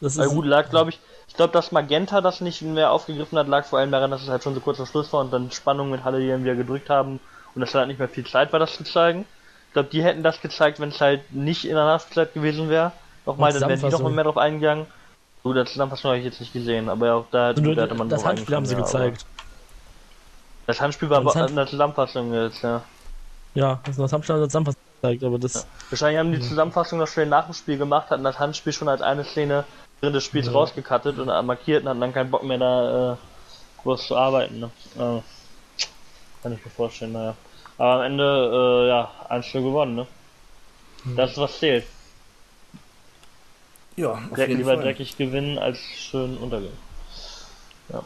Das 0.00 0.16
ist. 0.16 0.18
Ja, 0.18 0.26
gut, 0.26 0.44
lag, 0.44 0.68
glaube 0.68 0.90
ich. 0.90 0.98
Ich 1.28 1.34
glaube, 1.34 1.52
dass 1.52 1.72
Magenta 1.72 2.20
das 2.20 2.40
nicht 2.40 2.62
mehr 2.62 2.90
aufgegriffen 2.90 3.38
hat, 3.38 3.48
lag 3.48 3.64
vor 3.64 3.78
allem 3.78 3.92
daran, 3.92 4.10
dass 4.10 4.22
es 4.22 4.28
halt 4.28 4.42
schon 4.42 4.54
so 4.54 4.60
kurz 4.60 4.78
vor 4.78 4.86
Schluss 4.86 5.12
war 5.12 5.20
und 5.20 5.32
dann 5.32 5.50
Spannung 5.52 5.90
mit 5.90 6.02
Halle, 6.04 6.20
die 6.20 6.28
dann 6.28 6.42
wieder 6.42 6.56
gedrückt 6.56 6.90
haben 6.90 7.20
und 7.54 7.62
es 7.62 7.74
halt 7.74 7.88
nicht 7.88 7.98
mehr 7.98 8.08
viel 8.08 8.26
Zeit 8.26 8.52
war, 8.52 8.58
das 8.58 8.74
zu 8.74 8.84
zeigen. 8.84 9.26
Ich 9.68 9.74
glaube, 9.74 9.90
die 9.90 10.02
hätten 10.02 10.22
das 10.22 10.40
gezeigt, 10.40 10.80
wenn 10.80 10.88
es 10.88 11.00
halt 11.00 11.32
nicht 11.32 11.64
in 11.64 11.74
der 11.74 11.84
Nachtzeit 11.84 12.34
gewesen 12.34 12.68
wäre. 12.68 12.92
Nochmal, 13.28 13.52
dann 13.52 13.68
wären 13.68 13.78
die 13.78 13.88
noch 13.90 14.00
mal 14.00 14.10
mehr 14.10 14.24
drauf 14.24 14.38
eingegangen. 14.38 14.86
So, 15.44 15.52
das 15.52 15.70
Zusammenfassung 15.70 16.08
habe 16.08 16.18
ich 16.18 16.24
jetzt 16.24 16.40
nicht 16.40 16.54
gesehen, 16.54 16.88
aber 16.88 17.14
auch 17.14 17.26
da, 17.30 17.52
da 17.52 17.82
hätte 17.82 17.94
man 17.94 18.08
Das 18.08 18.24
Handspiel 18.24 18.56
haben 18.56 18.64
sie 18.64 18.72
ja, 18.74 18.80
gezeigt. 18.80 19.26
Das 20.66 20.80
Handspiel 20.80 21.10
war 21.10 21.20
in 21.48 21.54
der 21.54 21.66
Zusammenfassung 21.66 22.32
jetzt, 22.32 22.62
ja. 22.62 22.82
Ja, 23.54 23.80
also 23.86 24.02
das 24.02 24.12
Handspiel 24.14 24.34
hat 24.34 24.40
der 24.40 24.48
Zusammenfassung 24.48 24.82
gezeigt, 25.02 25.24
aber 25.24 25.38
das. 25.38 25.54
Ja. 25.54 25.60
Wahrscheinlich 25.90 26.18
haben 26.18 26.32
die 26.32 26.40
Zusammenfassung 26.40 26.98
noch 26.98 27.06
schnell 27.06 27.26
nach 27.26 27.44
dem 27.44 27.52
Spiel 27.52 27.76
gemacht, 27.76 28.08
hatten 28.08 28.24
das 28.24 28.38
Handspiel 28.38 28.72
schon 28.72 28.88
als 28.88 29.02
eine 29.02 29.24
Szene 29.24 29.64
während 30.00 30.16
des 30.16 30.24
Spiels 30.24 30.46
ja. 30.46 30.52
rausgekattet 30.52 31.18
und 31.18 31.26
markiert 31.46 31.82
und 31.82 31.90
hatten 31.90 32.00
dann 32.00 32.14
keinen 32.14 32.30
Bock 32.30 32.44
mehr 32.44 32.58
da 32.58 33.12
äh, 33.12 33.16
groß 33.82 34.06
zu 34.06 34.16
arbeiten. 34.16 34.60
Ne? 34.60 34.70
Äh, 34.96 35.20
kann 36.42 36.52
ich 36.54 36.64
mir 36.64 36.70
vorstellen, 36.70 37.12
naja. 37.12 37.34
Aber 37.76 37.92
am 37.92 38.02
Ende, 38.02 38.24
äh, 38.24 38.88
ja, 38.88 39.10
1 39.28 39.52
gewonnen, 39.52 39.96
ne? 39.96 40.06
Mhm. 41.04 41.16
Das 41.16 41.32
ist 41.32 41.38
was 41.38 41.58
zählt. 41.58 41.84
Ja, 43.98 44.12
auf 44.12 44.36
Dreck, 44.36 44.48
jeden 44.48 44.60
lieber 44.60 44.74
Fall. 44.74 44.84
dreckig 44.84 45.16
gewinnen 45.16 45.58
als 45.58 45.78
schön 45.78 46.36
untergehen. 46.36 46.72
Ja. 47.92 48.04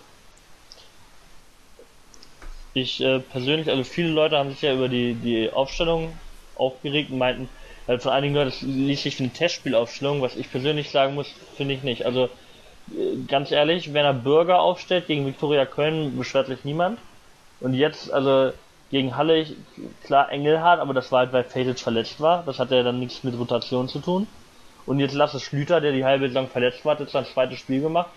Ich 2.73 3.03
äh, 3.03 3.21
persönlich, 3.21 3.69
also 3.69 3.85
viele 3.85 4.09
Leute 4.09 4.39
haben 4.39 4.49
sich 4.49 4.63
ja 4.63 4.73
über 4.73 4.89
die, 4.89 5.13
die 5.13 5.53
Aufstellung 5.53 6.15
aufgeregt 6.57 7.11
und 7.11 7.19
meinten, 7.19 7.47
weil 7.87 7.99
von 7.99 8.11
einigen 8.11 8.35
Leuten, 8.35 8.49
das 8.49 8.63
ließ 8.63 9.03
sich 9.03 9.17
für 9.17 9.25
eine 9.25 9.35
Testspielaufstellung, 9.35 10.23
was 10.23 10.35
ich 10.37 10.51
persönlich 10.51 10.91
sagen 10.91 11.15
muss, 11.15 11.29
finde 11.59 11.75
ich 11.75 11.83
nicht. 11.83 12.07
Also 12.07 12.25
äh, 12.25 13.17
ganz 13.29 13.51
ehrlich, 13.51 13.93
wenn 13.93 14.07
er 14.07 14.15
Bürger 14.15 14.61
aufstellt 14.61 15.09
gegen 15.09 15.27
Viktoria 15.27 15.67
Köln, 15.67 16.17
beschwert 16.17 16.47
sich 16.47 16.65
niemand. 16.65 16.99
Und 17.61 17.75
jetzt, 17.75 18.11
also 18.11 18.55
gegen 18.91 19.15
Halle, 19.15 19.47
klar 20.05 20.33
Engelhardt, 20.33 20.81
aber 20.81 20.95
das 20.95 21.13
war 21.13 21.19
halt, 21.19 21.35
weil 21.35 21.45
Fasic 21.45 21.79
verletzt 21.79 22.19
war. 22.19 22.45
Das 22.47 22.59
hat 22.59 22.71
ja 22.71 22.83
dann 22.83 22.99
nichts 22.99 23.23
mit 23.25 23.39
Rotation 23.39 23.91
zu 23.91 23.99
tun. 23.99 24.27
Und 24.87 24.99
jetzt 24.99 25.15
Lasse 25.15 25.41
Schlüter, 25.41 25.81
der 25.81 25.93
die 25.93 26.05
halbe 26.05 26.29
Saison 26.29 26.49
verletzt 26.49 26.85
war, 26.85 26.95
hat 26.95 27.01
jetzt 27.01 27.13
sein 27.13 27.27
zweites 27.27 27.59
Spiel 27.59 27.81
gemacht. 27.81 28.11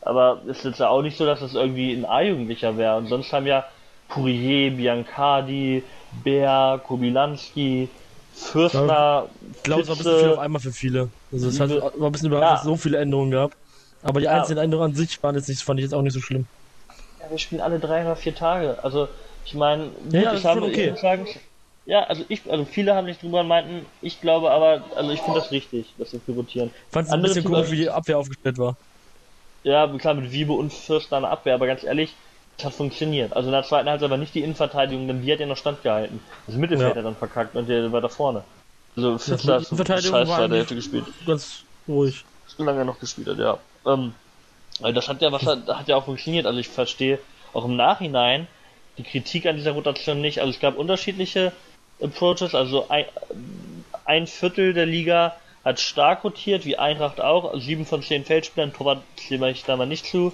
Aber 0.00 0.42
es 0.48 0.58
ist 0.58 0.64
jetzt 0.64 0.80
ja 0.80 0.88
auch 0.88 1.02
nicht 1.02 1.16
so, 1.16 1.24
dass 1.24 1.40
das 1.40 1.54
irgendwie 1.54 1.92
ein 1.92 2.04
A-Jugendlicher 2.04 2.76
wäre. 2.76 2.96
Und 2.96 3.06
sonst 3.06 3.32
haben 3.32 3.46
ja 3.46 3.64
Pourier, 4.08 4.72
Biancardi, 4.72 5.84
Bär, 6.24 6.80
Kobilanski, 6.84 7.88
Fürstner. 8.34 9.26
Ich 9.54 9.62
glaube, 9.62 9.82
es 9.82 9.88
war 9.88 9.94
ein 9.94 9.98
bisschen 9.98 10.18
viel 10.18 10.30
auf 10.30 10.38
einmal 10.38 10.60
für 10.60 10.72
viele. 10.72 11.08
Also 11.30 11.48
es 11.48 11.60
hat 11.60 11.70
war 11.70 12.08
ein 12.08 12.12
bisschen 12.12 12.28
überrascht, 12.28 12.64
ja. 12.64 12.70
so 12.70 12.76
viele 12.76 12.98
Änderungen 12.98 13.30
gab. 13.30 13.52
Aber 14.02 14.20
die 14.20 14.26
ja. 14.26 14.32
einzelnen 14.32 14.64
Änderungen 14.64 14.90
an 14.90 14.96
sich 14.96 15.22
waren 15.22 15.36
jetzt 15.36 15.48
nicht, 15.48 15.62
fand 15.62 15.78
ich 15.78 15.84
jetzt 15.84 15.94
auch 15.94 16.02
nicht 16.02 16.14
so 16.14 16.20
schlimm. 16.20 16.46
Ja, 17.20 17.30
wir 17.30 17.38
spielen 17.38 17.60
alle 17.60 17.78
drei 17.78 18.02
oder 18.02 18.16
vier 18.16 18.34
Tage. 18.34 18.78
Also 18.82 19.08
ich 19.44 19.54
meine, 19.54 19.90
ja, 20.10 20.34
ich 20.34 20.44
habe 20.44 20.62
okay. 20.62 20.94
sagen, 21.00 21.26
ja, 21.84 22.04
also 22.04 22.24
ich, 22.28 22.42
also 22.50 22.64
viele 22.64 22.94
haben 22.94 23.06
nicht 23.06 23.22
drüber 23.22 23.40
und 23.40 23.48
meinten, 23.48 23.86
ich 24.00 24.20
glaube 24.20 24.50
aber, 24.50 24.84
also 24.94 25.10
ich 25.10 25.20
finde 25.20 25.40
das 25.40 25.50
richtig, 25.50 25.92
dass 25.98 26.12
wir 26.12 26.20
pivotieren. 26.20 26.70
Fand 26.90 27.08
es 27.08 27.12
ein 27.12 27.22
bisschen 27.22 27.44
komisch, 27.44 27.70
wie 27.70 27.76
die 27.76 27.90
Abwehr 27.90 28.18
aufgestellt 28.18 28.58
war. 28.58 28.76
Ja, 29.64 29.86
klar, 29.98 30.14
mit 30.14 30.30
Wiebe 30.30 30.52
und 30.52 30.72
Fürst 30.72 31.12
eine 31.12 31.28
Abwehr, 31.28 31.54
aber 31.54 31.66
ganz 31.66 31.82
ehrlich, 31.82 32.14
es 32.58 32.64
hat 32.64 32.74
funktioniert. 32.74 33.34
Also 33.34 33.48
in 33.48 33.52
der 33.52 33.64
zweiten 33.64 33.88
Halbzeit 33.88 34.06
aber 34.06 34.16
nicht 34.16 34.34
die 34.34 34.42
Innenverteidigung, 34.42 35.06
denn 35.06 35.22
die 35.22 35.32
hat 35.32 35.40
ja 35.40 35.46
noch 35.46 35.56
standgehalten. 35.56 36.20
Das 36.46 36.56
Mittelfeld 36.56 36.90
ja. 36.90 36.96
hat 36.96 37.04
dann 37.04 37.16
verkackt 37.16 37.56
und 37.56 37.68
der 37.68 37.90
war 37.90 38.00
da 38.00 38.08
vorne. 38.08 38.44
Also 38.96 39.18
Fitzler 39.18 39.60
hat 39.60 40.04
Scheiß 40.04 40.28
war 40.28 40.48
der 40.48 40.58
Hälfte 40.58 40.74
gespielt. 40.74 41.04
Ganz 41.26 41.64
ruhig. 41.88 42.24
So 42.46 42.62
lange 42.64 42.84
noch 42.84 43.00
gespielt 43.00 43.28
hat, 43.28 43.38
ja. 43.38 43.58
Ähm, 43.86 44.14
also 44.80 44.94
das 44.94 45.08
hat 45.08 45.22
ja 45.22 45.32
was 45.32 45.44
hat 45.44 45.88
ja 45.88 45.96
auch 45.96 46.04
funktioniert. 46.04 46.46
Also 46.46 46.58
ich 46.58 46.68
verstehe 46.68 47.18
auch 47.52 47.64
im 47.64 47.76
Nachhinein 47.76 48.46
die 48.98 49.02
Kritik 49.02 49.46
an 49.46 49.56
dieser 49.56 49.72
Rotation 49.72 50.20
nicht. 50.20 50.40
Also 50.40 50.50
es 50.50 50.60
gab 50.60 50.76
unterschiedliche 50.76 51.52
Approaches, 52.02 52.54
also 52.54 52.88
ein, 52.88 53.04
ein 54.04 54.26
Viertel 54.26 54.72
der 54.72 54.86
Liga 54.86 55.36
hat 55.64 55.80
stark 55.80 56.24
rotiert, 56.24 56.64
wie 56.64 56.76
Eintracht 56.76 57.20
auch. 57.20 57.58
Sieben 57.58 57.86
von 57.86 58.02
zehn 58.02 58.24
Feldspielern, 58.24 58.72
Torwart 58.72 59.02
zähle 59.16 59.50
ich 59.50 59.64
da 59.64 59.76
mal 59.76 59.86
nicht 59.86 60.06
zu. 60.06 60.32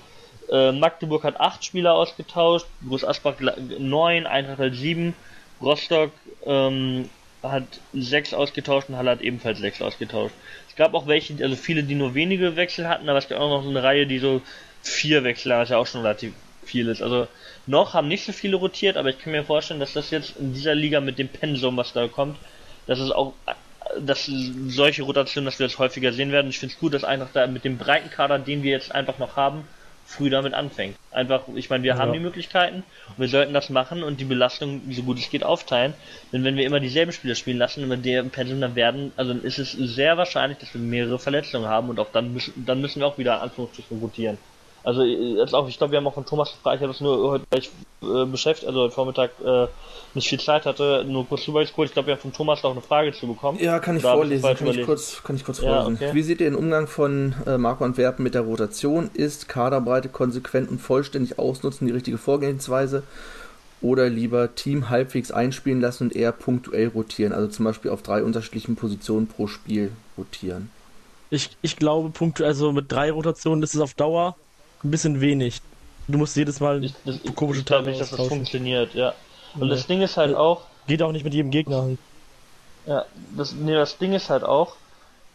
Äh, 0.51 0.73
Magdeburg 0.73 1.25
hat 1.25 1.41
acht 1.41 1.65
Spieler 1.65 1.95
ausgetauscht, 1.95 2.67
Groß 2.87 3.05
Asbach 3.05 3.35
neun, 3.79 4.27
Eintracht 4.27 4.59
hat 4.59 4.75
sieben, 4.75 5.15
Rostock 5.61 6.11
ähm, 6.47 7.11
hat 7.43 7.81
sechs 7.93 8.33
ausgetauscht 8.33 8.89
und 8.89 8.97
Halle 8.97 9.11
hat 9.11 9.21
ebenfalls 9.21 9.59
sechs 9.59 9.83
ausgetauscht. 9.83 10.35
Es 10.69 10.77
gab 10.77 10.95
auch 10.95 11.07
welche, 11.07 11.35
also 11.43 11.57
viele, 11.57 11.83
die 11.83 11.95
nur 11.95 12.15
wenige 12.15 12.57
Wechsel 12.57 12.89
hatten, 12.89 13.09
aber 13.09 13.19
es 13.19 13.29
gab 13.29 13.39
auch 13.41 13.51
noch 13.51 13.63
so 13.63 13.69
eine 13.69 13.83
Reihe, 13.83 14.07
die 14.07 14.19
so 14.19 14.41
vier 14.83 15.25
Wechsel 15.25 15.53
was 15.53 15.69
ja 15.69 15.77
auch 15.77 15.87
schon 15.87 16.01
relativ 16.01 16.33
viel 16.69 16.89
ist. 16.89 17.03
Also 17.03 17.27
noch 17.67 17.95
haben 17.95 18.09
nicht 18.09 18.25
so 18.25 18.33
viele 18.33 18.57
rotiert, 18.57 18.97
aber 18.97 19.11
ich 19.11 19.19
kann 19.19 19.33
mir 19.33 19.45
vorstellen, 19.45 19.81
dass 19.81 19.93
das 19.95 20.11
jetzt 20.11 20.37
in 20.39 20.55
dieser 20.55 20.75
Liga 20.75 21.01
mit 21.01 21.19
dem 21.19 21.29
Pensum, 21.29 21.77
was 21.77 21.93
da 21.93 22.07
kommt, 22.09 22.37
dass 22.87 23.01
es 23.01 23.11
auch 23.11 23.35
dass 24.01 24.27
solche 24.27 25.03
Rotationen, 25.03 25.47
dass 25.47 25.59
wir 25.59 25.67
das 25.67 25.79
häufiger 25.79 26.13
sehen 26.13 26.31
werden. 26.31 26.51
Ich 26.51 26.59
finde 26.59 26.75
es 26.75 26.81
gut, 26.81 26.93
dass 26.95 27.05
einfach 27.05 27.29
da 27.33 27.47
mit 27.47 27.65
dem 27.65 27.79
breiten 27.79 28.11
Kader, 28.11 28.39
den 28.39 28.63
wir 28.63 28.71
jetzt 28.71 28.95
einfach 28.95 29.19
noch 29.19 29.37
haben, 29.37 29.65
früh 30.09 30.31
damit 30.31 30.55
anfängt. 30.55 30.97
Einfach, 31.11 31.43
ich 31.55 31.69
meine, 31.69 31.85
wir 31.85 31.95
ja. 31.95 31.99
haben 31.99 32.15
die 32.15 32.19
Möglichkeiten 32.19 32.83
und 33.09 33.19
wir 33.19 33.29
sollten 33.29 33.53
das 33.53 33.69
machen 33.69 34.03
und 34.03 34.19
die 34.21 34.25
Belastung 34.25 34.81
so 34.91 35.03
gut 35.03 35.19
es 35.19 35.29
geht 35.29 35.45
aufteilen. 35.45 35.93
Denn 36.33 36.45
wenn 36.45 36.57
wir 36.57 36.65
immer 36.65 36.81
dieselben 36.81 37.13
Spieler 37.13 37.35
spielen 37.35 37.59
lassen 37.59 37.83
und 37.83 37.91
mit 37.91 38.05
dem 38.07 38.31
Pensum 38.31 38.61
dann 38.61 38.75
werden, 38.75 39.13
also 39.17 39.35
dann 39.35 39.43
ist 39.43 39.59
es 39.59 39.73
sehr 39.73 40.17
wahrscheinlich, 40.17 40.59
dass 40.59 40.73
wir 40.73 40.81
mehrere 40.81 41.19
Verletzungen 41.19 41.69
haben 41.69 41.91
und 41.91 42.01
auch 42.01 42.11
dann 42.11 42.33
müssen, 42.33 42.65
dann 42.65 42.81
müssen 42.81 43.01
wir 43.01 43.07
auch 43.07 43.19
wieder 43.19 43.43
Anführungsstrichen 43.43 43.99
rotieren. 44.01 44.39
Also 44.85 45.03
jetzt 45.03 45.55
auch, 45.55 45.69
ich 45.69 45.77
glaube, 45.77 45.93
wir 45.93 45.99
haben 45.99 46.07
auch 46.07 46.15
von 46.15 46.25
Thomas 46.25 46.51
gefragt, 46.53 46.77
ich 46.77 46.83
habe 46.83 46.93
das 46.93 47.01
nur 47.01 47.31
heute 47.31 47.45
gleich 47.51 47.71
äh, 48.03 48.25
beschäftigt, 48.25 48.69
also 48.69 48.83
heute 48.83 48.95
Vormittag 48.95 49.31
äh, 49.45 49.67
nicht 50.15 50.29
viel 50.29 50.41
Zeit 50.41 50.67
hatte, 50.67 51.05
nur 51.07 51.27
kurz 51.27 51.47
rübergescrollt. 51.49 51.91
Ich 51.91 51.95
glaube, 51.95 52.07
wir 52.07 52.15
haben 52.15 52.21
von 52.21 52.33
Thomas 52.33 52.65
auch 52.65 52.71
eine 52.71 52.81
Frage 52.81 53.13
zu 53.13 53.27
bekommen. 53.27 53.59
Ja, 53.61 53.81
kann 53.81 53.97
ich 53.97 54.03
da 54.03 54.15
vorlesen, 54.15 54.57
kann 54.57 54.67
ich, 54.69 54.87
kurz, 54.87 55.23
kann 55.23 55.37
ich 55.37 55.45
kurz 55.45 55.61
ja, 55.61 55.83
vorlesen. 55.83 56.03
Okay. 56.03 56.15
Wie 56.15 56.23
seht 56.23 56.41
ihr 56.41 56.51
den 56.51 56.55
Umgang 56.55 56.87
von 56.87 57.35
äh, 57.47 57.59
Marco 57.59 57.85
Antwerpen 57.85 58.23
mit 58.23 58.35
der 58.35 58.43
Rotation? 58.43 59.11
Ist 59.15 59.49
Kaderbreite 59.49 60.09
konsequent 60.09 60.71
und 60.71 60.81
vollständig 60.81 61.39
ausnutzen 61.39 61.87
die 61.87 61.93
richtige 61.93 62.19
Vorgehensweise? 62.19 63.03
Oder 63.81 64.09
lieber 64.09 64.55
Team 64.55 64.91
halbwegs 64.91 65.31
einspielen 65.31 65.81
lassen 65.81 66.05
und 66.05 66.17
eher 66.17 66.33
punktuell 66.33 66.89
rotieren, 66.89 67.33
also 67.33 67.47
zum 67.49 67.65
Beispiel 67.65 67.91
auf 67.93 68.03
drei 68.03 68.25
unterschiedlichen 68.25 68.75
Positionen 68.75 69.29
pro 69.29 69.47
Spiel 69.47 69.93
rotieren? 70.17 70.71
Ich, 71.31 71.51
ich 71.63 71.77
glaube, 71.77 72.11
punktuell, 72.11 72.49
also 72.49 72.73
mit 72.73 72.91
drei 72.91 73.13
Rotationen 73.13 73.63
ist 73.63 73.75
es 73.75 73.81
auf 73.81 73.95
Dauer 73.95 74.37
ein 74.85 74.91
bisschen 74.91 75.21
wenig. 75.21 75.61
Du 76.07 76.19
musst 76.19 76.37
jedes 76.37 76.61
Mal 76.61 76.83
ich, 76.85 76.95
das, 77.05 77.19
komische 77.35 77.65
Teile 77.65 77.89
nicht, 77.89 78.01
dass 78.01 78.11
das 78.11 78.27
funktioniert, 78.27 78.95
ja. 78.95 79.15
Und 79.55 79.69
nee. 79.69 79.71
das 79.71 79.87
Ding 79.87 80.01
ist 80.01 80.17
halt 80.17 80.35
auch. 80.35 80.63
Geht 80.87 81.03
auch 81.03 81.13
nicht 81.13 81.25
mit 81.25 81.35
jedem 81.35 81.51
Gegner. 81.51 81.83
Halt. 81.83 81.99
Ja, 82.87 83.05
das, 83.37 83.53
nee, 83.53 83.75
das 83.75 83.99
Ding 83.99 84.15
ist 84.15 84.31
halt 84.31 84.45
auch. 84.45 84.77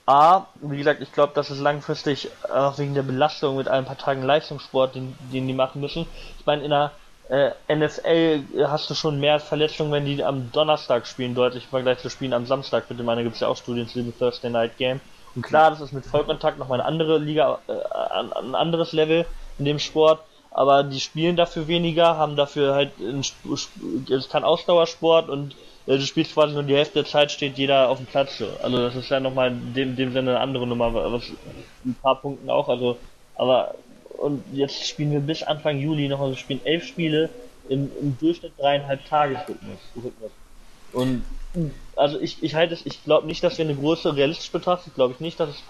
A, 0.05 0.47
wie 0.61 0.77
gesagt, 0.77 1.01
ich 1.01 1.11
glaube, 1.13 1.33
dass 1.33 1.49
es 1.49 1.59
langfristig 1.59 2.29
auch 2.53 2.77
wegen 2.77 2.93
der 2.93 3.03
Belastung 3.03 3.55
mit 3.55 3.67
ein 3.67 3.85
paar 3.85 3.97
Tagen 3.97 4.23
Leistungssport, 4.23 4.95
den, 4.95 5.15
den 5.31 5.47
die 5.47 5.53
machen 5.53 5.79
müssen. 5.79 6.07
Ich 6.39 6.45
meine, 6.45 6.63
in 6.63 6.71
der 6.71 6.91
äh, 7.29 7.51
NFL 7.73 8.43
hast 8.67 8.89
du 8.89 8.95
schon 8.95 9.19
mehr 9.19 9.39
Verletzungen, 9.39 9.91
wenn 9.91 10.05
die 10.05 10.23
am 10.23 10.51
Donnerstag 10.51 11.07
spielen, 11.07 11.35
deutlich 11.35 11.63
im 11.63 11.69
Vergleich 11.69 11.99
zu 11.99 12.09
Spielen 12.09 12.33
am 12.33 12.45
Samstag. 12.45 12.87
Bitte 12.89 13.03
meine, 13.03 13.23
gibt 13.23 13.35
es 13.35 13.41
ja 13.41 13.47
auch 13.47 13.55
Studien 13.55 13.87
zu 13.87 14.01
dem 14.01 14.17
Thursday 14.17 14.51
Night 14.51 14.77
Game. 14.77 14.99
Und 15.35 15.41
klar, 15.41 15.71
das 15.71 15.81
ist 15.81 15.93
mit 15.93 16.05
Vollkontakt 16.05 16.59
nochmal 16.59 16.79
eine 16.79 16.87
andere 16.87 17.17
Liga, 17.17 17.59
äh, 17.67 17.73
ein 18.13 18.55
anderes 18.55 18.91
Level 18.93 19.25
in 19.57 19.65
dem 19.65 19.79
Sport, 19.79 20.21
aber 20.51 20.83
die 20.83 20.99
spielen 20.99 21.35
dafür 21.35 21.67
weniger, 21.67 22.17
haben 22.17 22.35
dafür 22.35 22.75
halt, 22.75 22.91
es 22.99 24.29
kein 24.29 24.43
Ausdauersport 24.43 25.29
und 25.29 25.55
äh, 25.87 25.97
du 25.97 26.01
spielst 26.01 26.33
quasi 26.33 26.53
nur 26.53 26.63
die 26.63 26.75
Hälfte 26.75 27.01
der 27.01 27.05
Zeit, 27.05 27.31
steht 27.31 27.57
jeder 27.57 27.89
auf 27.89 27.97
dem 27.97 28.05
Platz. 28.05 28.37
So. 28.37 28.47
Also 28.61 28.77
das 28.77 28.95
ist 28.95 29.09
ja 29.09 29.19
nochmal 29.19 29.51
in 29.51 29.73
dem, 29.73 29.95
dem 29.95 30.13
Sinne 30.13 30.31
eine 30.31 30.39
andere 30.39 30.67
Nummer, 30.67 30.93
was 30.93 31.23
ein 31.83 31.95
paar 32.01 32.21
Punkten 32.21 32.49
auch, 32.49 32.69
also, 32.69 32.97
aber 33.35 33.73
und 34.17 34.43
jetzt 34.53 34.87
spielen 34.87 35.11
wir 35.11 35.19
bis 35.19 35.43
Anfang 35.43 35.79
Juli 35.79 36.07
noch, 36.07 36.21
also 36.21 36.35
spielen 36.35 36.61
elf 36.63 36.85
Spiele 36.85 37.29
im, 37.67 37.91
im 37.99 38.17
Durchschnitt 38.19 38.53
dreieinhalb 38.57 39.05
Tagesrhythmus. 39.05 39.79
Und 40.93 41.23
also 41.95 42.19
ich, 42.19 42.41
ich 42.41 42.55
halte 42.55 42.73
es, 42.73 42.85
ich 42.85 43.03
glaube 43.03 43.27
nicht, 43.27 43.43
dass 43.43 43.57
wir 43.57 43.65
eine 43.65 43.75
große 43.75 44.15
realistisch 44.15 44.51
betrachtet, 44.51 44.95
glaube 44.95 45.13
ich 45.13 45.19
nicht, 45.19 45.39
dass 45.39 45.49
es 45.49 45.63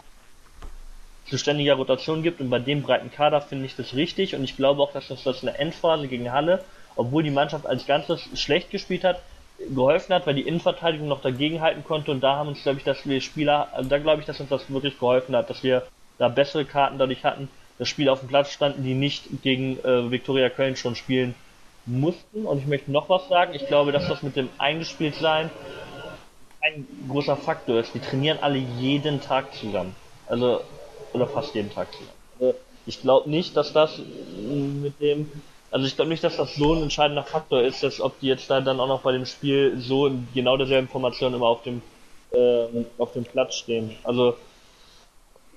zu 1.29 1.37
ständiger 1.37 1.75
Rotation 1.75 2.23
gibt 2.23 2.41
und 2.41 2.49
bei 2.49 2.59
dem 2.59 2.83
breiten 2.83 3.11
Kader 3.11 3.41
finde 3.41 3.65
ich 3.65 3.75
das 3.75 3.93
richtig 3.93 4.35
und 4.35 4.43
ich 4.43 4.55
glaube 4.55 4.81
auch, 4.81 4.91
dass 4.93 5.07
das, 5.07 5.23
das 5.23 5.41
in 5.41 5.47
der 5.47 5.59
Endphase 5.59 6.07
gegen 6.07 6.31
Halle, 6.31 6.63
obwohl 6.95 7.23
die 7.23 7.31
Mannschaft 7.31 7.65
als 7.65 7.85
Ganzes 7.85 8.27
schlecht 8.35 8.71
gespielt 8.71 9.03
hat, 9.03 9.21
geholfen 9.57 10.13
hat, 10.13 10.27
weil 10.27 10.35
die 10.35 10.47
Innenverteidigung 10.47 11.07
noch 11.07 11.21
dagegen 11.21 11.61
halten 11.61 11.83
konnte 11.83 12.11
und 12.11 12.21
da 12.21 12.35
haben 12.35 12.49
uns, 12.49 12.63
glaube 12.63 12.79
ich, 12.79 12.83
dass 12.83 13.05
wir 13.07 13.21
Spieler, 13.21 13.69
also 13.73 13.89
da 13.89 13.97
glaube 13.97 14.21
ich, 14.21 14.25
dass 14.25 14.39
uns 14.39 14.49
das 14.49 14.69
wirklich 14.69 14.99
geholfen 14.99 15.35
hat, 15.35 15.49
dass 15.49 15.63
wir 15.63 15.83
da 16.17 16.27
bessere 16.27 16.65
Karten 16.65 16.97
dadurch 16.97 17.23
hatten, 17.23 17.49
dass 17.79 17.87
Spieler 17.89 18.13
auf 18.13 18.19
dem 18.19 18.29
Platz 18.29 18.51
standen, 18.51 18.83
die 18.83 18.93
nicht 18.93 19.23
gegen 19.41 19.79
äh, 19.79 20.11
Viktoria 20.11 20.49
Köln 20.49 20.75
schon 20.75 20.95
spielen 20.95 21.35
mussten. 21.85 22.45
Und 22.45 22.59
ich 22.59 22.65
möchte 22.67 22.91
noch 22.91 23.09
was 23.09 23.27
sagen. 23.27 23.53
Ich 23.53 23.67
glaube, 23.67 23.91
dass 23.91 24.07
das 24.07 24.23
mit 24.23 24.35
dem 24.35 24.49
Eingespieltsein 24.57 25.49
ein 26.61 26.87
großer 27.09 27.35
Faktor 27.35 27.79
ist. 27.79 27.93
Die 27.93 27.99
trainieren 27.99 28.39
alle 28.41 28.57
jeden 28.57 29.21
Tag 29.21 29.53
zusammen. 29.53 29.95
Also, 30.27 30.61
oder 31.11 31.27
fast 31.27 31.53
jeden 31.55 31.73
Tag 31.73 31.91
zusammen. 31.91 32.09
Also, 32.39 32.55
ich 32.85 33.01
glaube 33.01 33.29
nicht, 33.29 33.55
dass 33.55 33.73
das 33.73 33.99
mit 33.99 34.99
dem, 34.99 35.29
also 35.71 35.85
ich 35.85 35.95
glaube 35.95 36.09
nicht, 36.09 36.23
dass 36.23 36.37
das 36.37 36.55
so 36.55 36.73
ein 36.73 36.83
entscheidender 36.83 37.23
Faktor 37.23 37.61
ist, 37.61 37.83
dass 37.83 38.01
ob 38.01 38.19
die 38.19 38.27
jetzt 38.27 38.49
da 38.49 38.61
dann 38.61 38.79
auch 38.79 38.87
noch 38.87 39.01
bei 39.01 39.11
dem 39.11 39.25
Spiel 39.25 39.75
so 39.79 40.07
in 40.07 40.27
genau 40.33 40.57
derselben 40.57 40.87
Formation 40.87 41.33
immer 41.33 41.47
auf 41.47 41.63
dem, 41.63 41.81
äh, 42.31 42.65
auf 42.97 43.13
dem 43.13 43.23
Platz 43.23 43.55
stehen. 43.55 43.95
Also, 44.03 44.35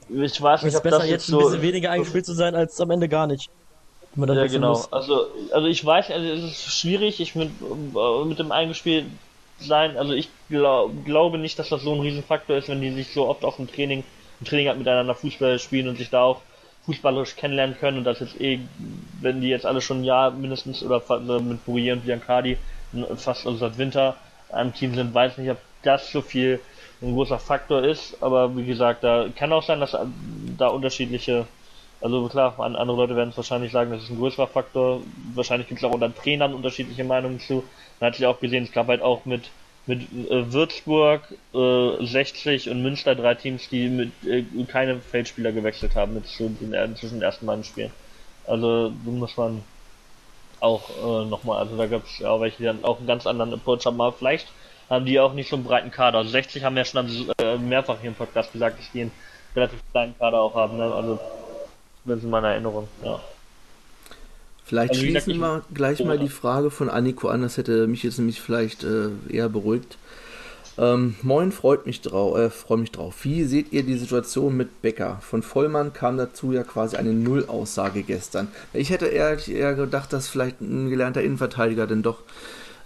ich 0.08 0.40
weiß 0.40 0.62
nicht, 0.62 0.76
ob 0.76 0.82
besser 0.84 0.98
das 0.98 1.08
jetzt 1.08 1.26
so 1.26 1.38
ein 1.38 1.44
bisschen 1.44 1.62
weniger 1.62 1.90
eingespielt 1.90 2.26
zu 2.26 2.34
sein, 2.34 2.54
als 2.54 2.80
am 2.80 2.90
Ende 2.90 3.08
gar 3.08 3.26
nicht. 3.26 3.50
Ja, 4.16 4.46
genau. 4.46 4.70
Muss. 4.70 4.92
Also, 4.92 5.26
also 5.52 5.66
ich 5.66 5.84
weiß, 5.84 6.10
also 6.10 6.26
es 6.26 6.44
ist 6.44 6.78
schwierig, 6.78 7.20
ich 7.20 7.34
mit, 7.34 7.50
äh, 7.60 8.24
mit 8.24 8.38
dem 8.38 8.50
eingespielt 8.50 9.06
sein. 9.58 9.96
Also 9.96 10.12
ich 10.12 10.28
glaub, 10.48 11.04
glaube 11.04 11.38
nicht, 11.38 11.58
dass 11.58 11.68
das 11.68 11.82
so 11.82 11.92
ein 11.92 12.00
Riesenfaktor 12.00 12.56
ist, 12.56 12.68
wenn 12.68 12.80
die 12.80 12.92
sich 12.92 13.12
so 13.12 13.28
oft 13.28 13.44
auch 13.44 13.58
im 13.58 13.70
Training, 13.70 14.04
im 14.40 14.46
Training 14.46 14.68
halt 14.68 14.78
miteinander 14.78 15.14
Fußball 15.14 15.58
spielen 15.58 15.88
und 15.88 15.98
sich 15.98 16.10
da 16.10 16.22
auch 16.22 16.42
fußballerisch 16.86 17.36
kennenlernen 17.36 17.76
können 17.78 17.98
und 17.98 18.04
das 18.04 18.20
jetzt 18.20 18.40
eh, 18.40 18.60
wenn 19.20 19.40
die 19.40 19.48
jetzt 19.48 19.66
alle 19.66 19.80
schon 19.80 20.00
ein 20.00 20.04
Jahr 20.04 20.30
mindestens 20.30 20.82
oder 20.82 21.02
äh, 21.10 21.40
mit 21.40 21.64
Bourier 21.64 21.94
und 21.94 22.04
Biancardi 22.06 22.56
fast 23.16 23.46
also 23.46 23.58
seit 23.58 23.76
Winter 23.76 24.16
einem 24.50 24.72
Team 24.72 24.94
sind, 24.94 25.12
weiß 25.12 25.38
nicht, 25.38 25.50
ob 25.50 25.58
das 25.82 26.10
so 26.12 26.22
viel 26.22 26.60
ein 27.02 27.12
großer 27.12 27.38
Faktor 27.38 27.84
ist, 27.84 28.22
aber 28.22 28.56
wie 28.56 28.64
gesagt, 28.64 29.04
da 29.04 29.26
kann 29.34 29.52
auch 29.52 29.62
sein, 29.62 29.80
dass 29.80 29.96
da 30.56 30.68
unterschiedliche 30.68 31.46
also 32.06 32.28
klar, 32.28 32.58
andere 32.58 32.96
Leute 32.96 33.16
werden 33.16 33.30
es 33.30 33.36
wahrscheinlich 33.36 33.72
sagen, 33.72 33.90
das 33.90 34.02
ist 34.02 34.10
ein 34.10 34.18
größerer 34.18 34.46
Faktor. 34.46 35.00
Wahrscheinlich 35.34 35.68
gibt 35.68 35.80
es 35.80 35.84
auch 35.84 35.92
unter 35.92 36.14
Trainern 36.14 36.54
unterschiedliche 36.54 37.04
Meinungen 37.04 37.40
zu. 37.40 37.64
Man 38.00 38.08
hat 38.08 38.16
sich 38.16 38.26
auch 38.26 38.40
gesehen, 38.40 38.64
es 38.64 38.72
gab 38.72 38.88
halt 38.88 39.02
auch 39.02 39.24
mit 39.24 39.50
mit 39.86 40.02
äh, 40.02 40.52
Würzburg, 40.52 41.22
äh, 41.54 42.04
60 42.04 42.70
und 42.70 42.82
Münster 42.82 43.14
drei 43.14 43.34
Teams, 43.34 43.68
die 43.68 43.88
mit 43.88 44.10
äh, 44.26 44.44
keine 44.66 44.98
Feldspieler 44.98 45.52
gewechselt 45.52 45.94
haben 45.94 46.14
mit 46.14 46.26
zu 46.26 46.48
den, 46.48 46.96
zwischen 46.96 47.20
den 47.20 47.22
ersten 47.22 47.46
beiden 47.46 47.62
Spielen. 47.62 47.92
Also 48.46 48.92
muss 49.04 49.36
man 49.36 49.62
auch 50.60 50.90
äh, 50.90 51.24
nochmal, 51.26 51.58
also 51.58 51.76
da 51.76 51.86
gab 51.86 52.04
es 52.04 52.24
auch 52.24 52.40
welche, 52.40 52.58
die 52.58 52.64
dann 52.64 52.84
auch 52.84 52.98
einen 52.98 53.06
ganz 53.06 53.26
anderen 53.26 53.54
Approach 53.54 53.86
haben, 53.86 54.00
aber 54.00 54.12
vielleicht 54.12 54.48
haben 54.90 55.04
die 55.04 55.20
auch 55.20 55.32
nicht 55.32 55.48
so 55.48 55.56
einen 55.56 55.64
breiten 55.64 55.90
Kader. 55.90 56.18
Also 56.18 56.30
60 56.30 56.64
haben 56.64 56.76
ja 56.76 56.84
schon 56.84 57.28
äh, 57.38 57.56
mehrfach 57.56 58.00
hier 58.00 58.10
im 58.10 58.16
Podcast 58.16 58.52
gesagt, 58.52 58.78
dass 58.78 58.90
die 58.92 59.02
einen 59.02 59.12
relativ 59.54 59.80
kleinen 59.92 60.16
Kader 60.18 60.40
auch 60.40 60.54
haben. 60.54 60.76
Ne? 60.76 60.84
Also 60.84 61.18
zumindest 62.06 62.24
in 62.24 62.30
meiner 62.30 62.48
Erinnerung, 62.48 62.88
ja. 63.04 63.20
Vielleicht 64.64 64.90
also, 64.90 65.02
schließen 65.02 65.34
gesagt, 65.34 65.64
wir 65.68 65.74
gleich 65.74 66.04
mal 66.04 66.18
die 66.18 66.28
Frage 66.28 66.70
von 66.70 66.88
Anniko 66.88 67.28
an, 67.28 67.42
das 67.42 67.56
hätte 67.56 67.86
mich 67.86 68.02
jetzt 68.02 68.18
nämlich 68.18 68.40
vielleicht 68.40 68.82
äh, 68.84 69.10
eher 69.28 69.48
beruhigt. 69.48 69.98
Ähm, 70.78 71.14
moin, 71.22 71.52
freut 71.52 71.86
mich 71.86 72.02
drauf, 72.02 72.36
äh, 72.36 72.50
freue 72.50 72.78
mich 72.78 72.90
drauf. 72.90 73.14
Wie 73.22 73.44
seht 73.44 73.72
ihr 73.72 73.82
die 73.82 73.96
Situation 73.96 74.56
mit 74.56 74.82
Becker? 74.82 75.18
Von 75.22 75.42
Vollmann 75.42 75.92
kam 75.92 76.16
dazu 76.16 76.52
ja 76.52 76.64
quasi 76.64 76.96
eine 76.96 77.12
Null-Aussage 77.12 78.02
gestern. 78.02 78.48
Ich 78.72 78.90
hätte 78.90 79.06
eher, 79.06 79.38
eher 79.48 79.74
gedacht, 79.74 80.12
dass 80.12 80.28
vielleicht 80.28 80.60
ein 80.60 80.90
gelernter 80.90 81.22
Innenverteidiger 81.22 81.86
denn 81.86 82.02
doch 82.02 82.18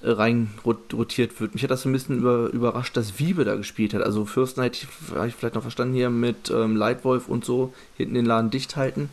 äh, 0.02 0.10
rein 0.10 0.50
rotiert 0.64 1.40
wird. 1.40 1.54
Mich 1.54 1.62
hat 1.62 1.70
das 1.70 1.84
ein 1.84 1.92
bisschen 1.92 2.18
über, 2.18 2.50
überrascht, 2.50 2.96
dass 2.96 3.18
Wiebe 3.18 3.44
da 3.44 3.56
gespielt 3.56 3.94
hat. 3.94 4.02
Also 4.02 4.24
Fürsten 4.24 4.62
hätte 4.62 4.78
ich, 4.82 5.14
hab 5.14 5.26
ich 5.26 5.34
vielleicht 5.34 5.54
noch 5.54 5.62
verstanden 5.62 5.94
hier 5.94 6.10
mit 6.10 6.50
ähm, 6.50 6.76
Leitwolf 6.76 7.28
und 7.28 7.44
so 7.44 7.72
hinten 7.96 8.14
den 8.14 8.26
Laden 8.26 8.50
dicht 8.50 8.76
halten. 8.76 9.10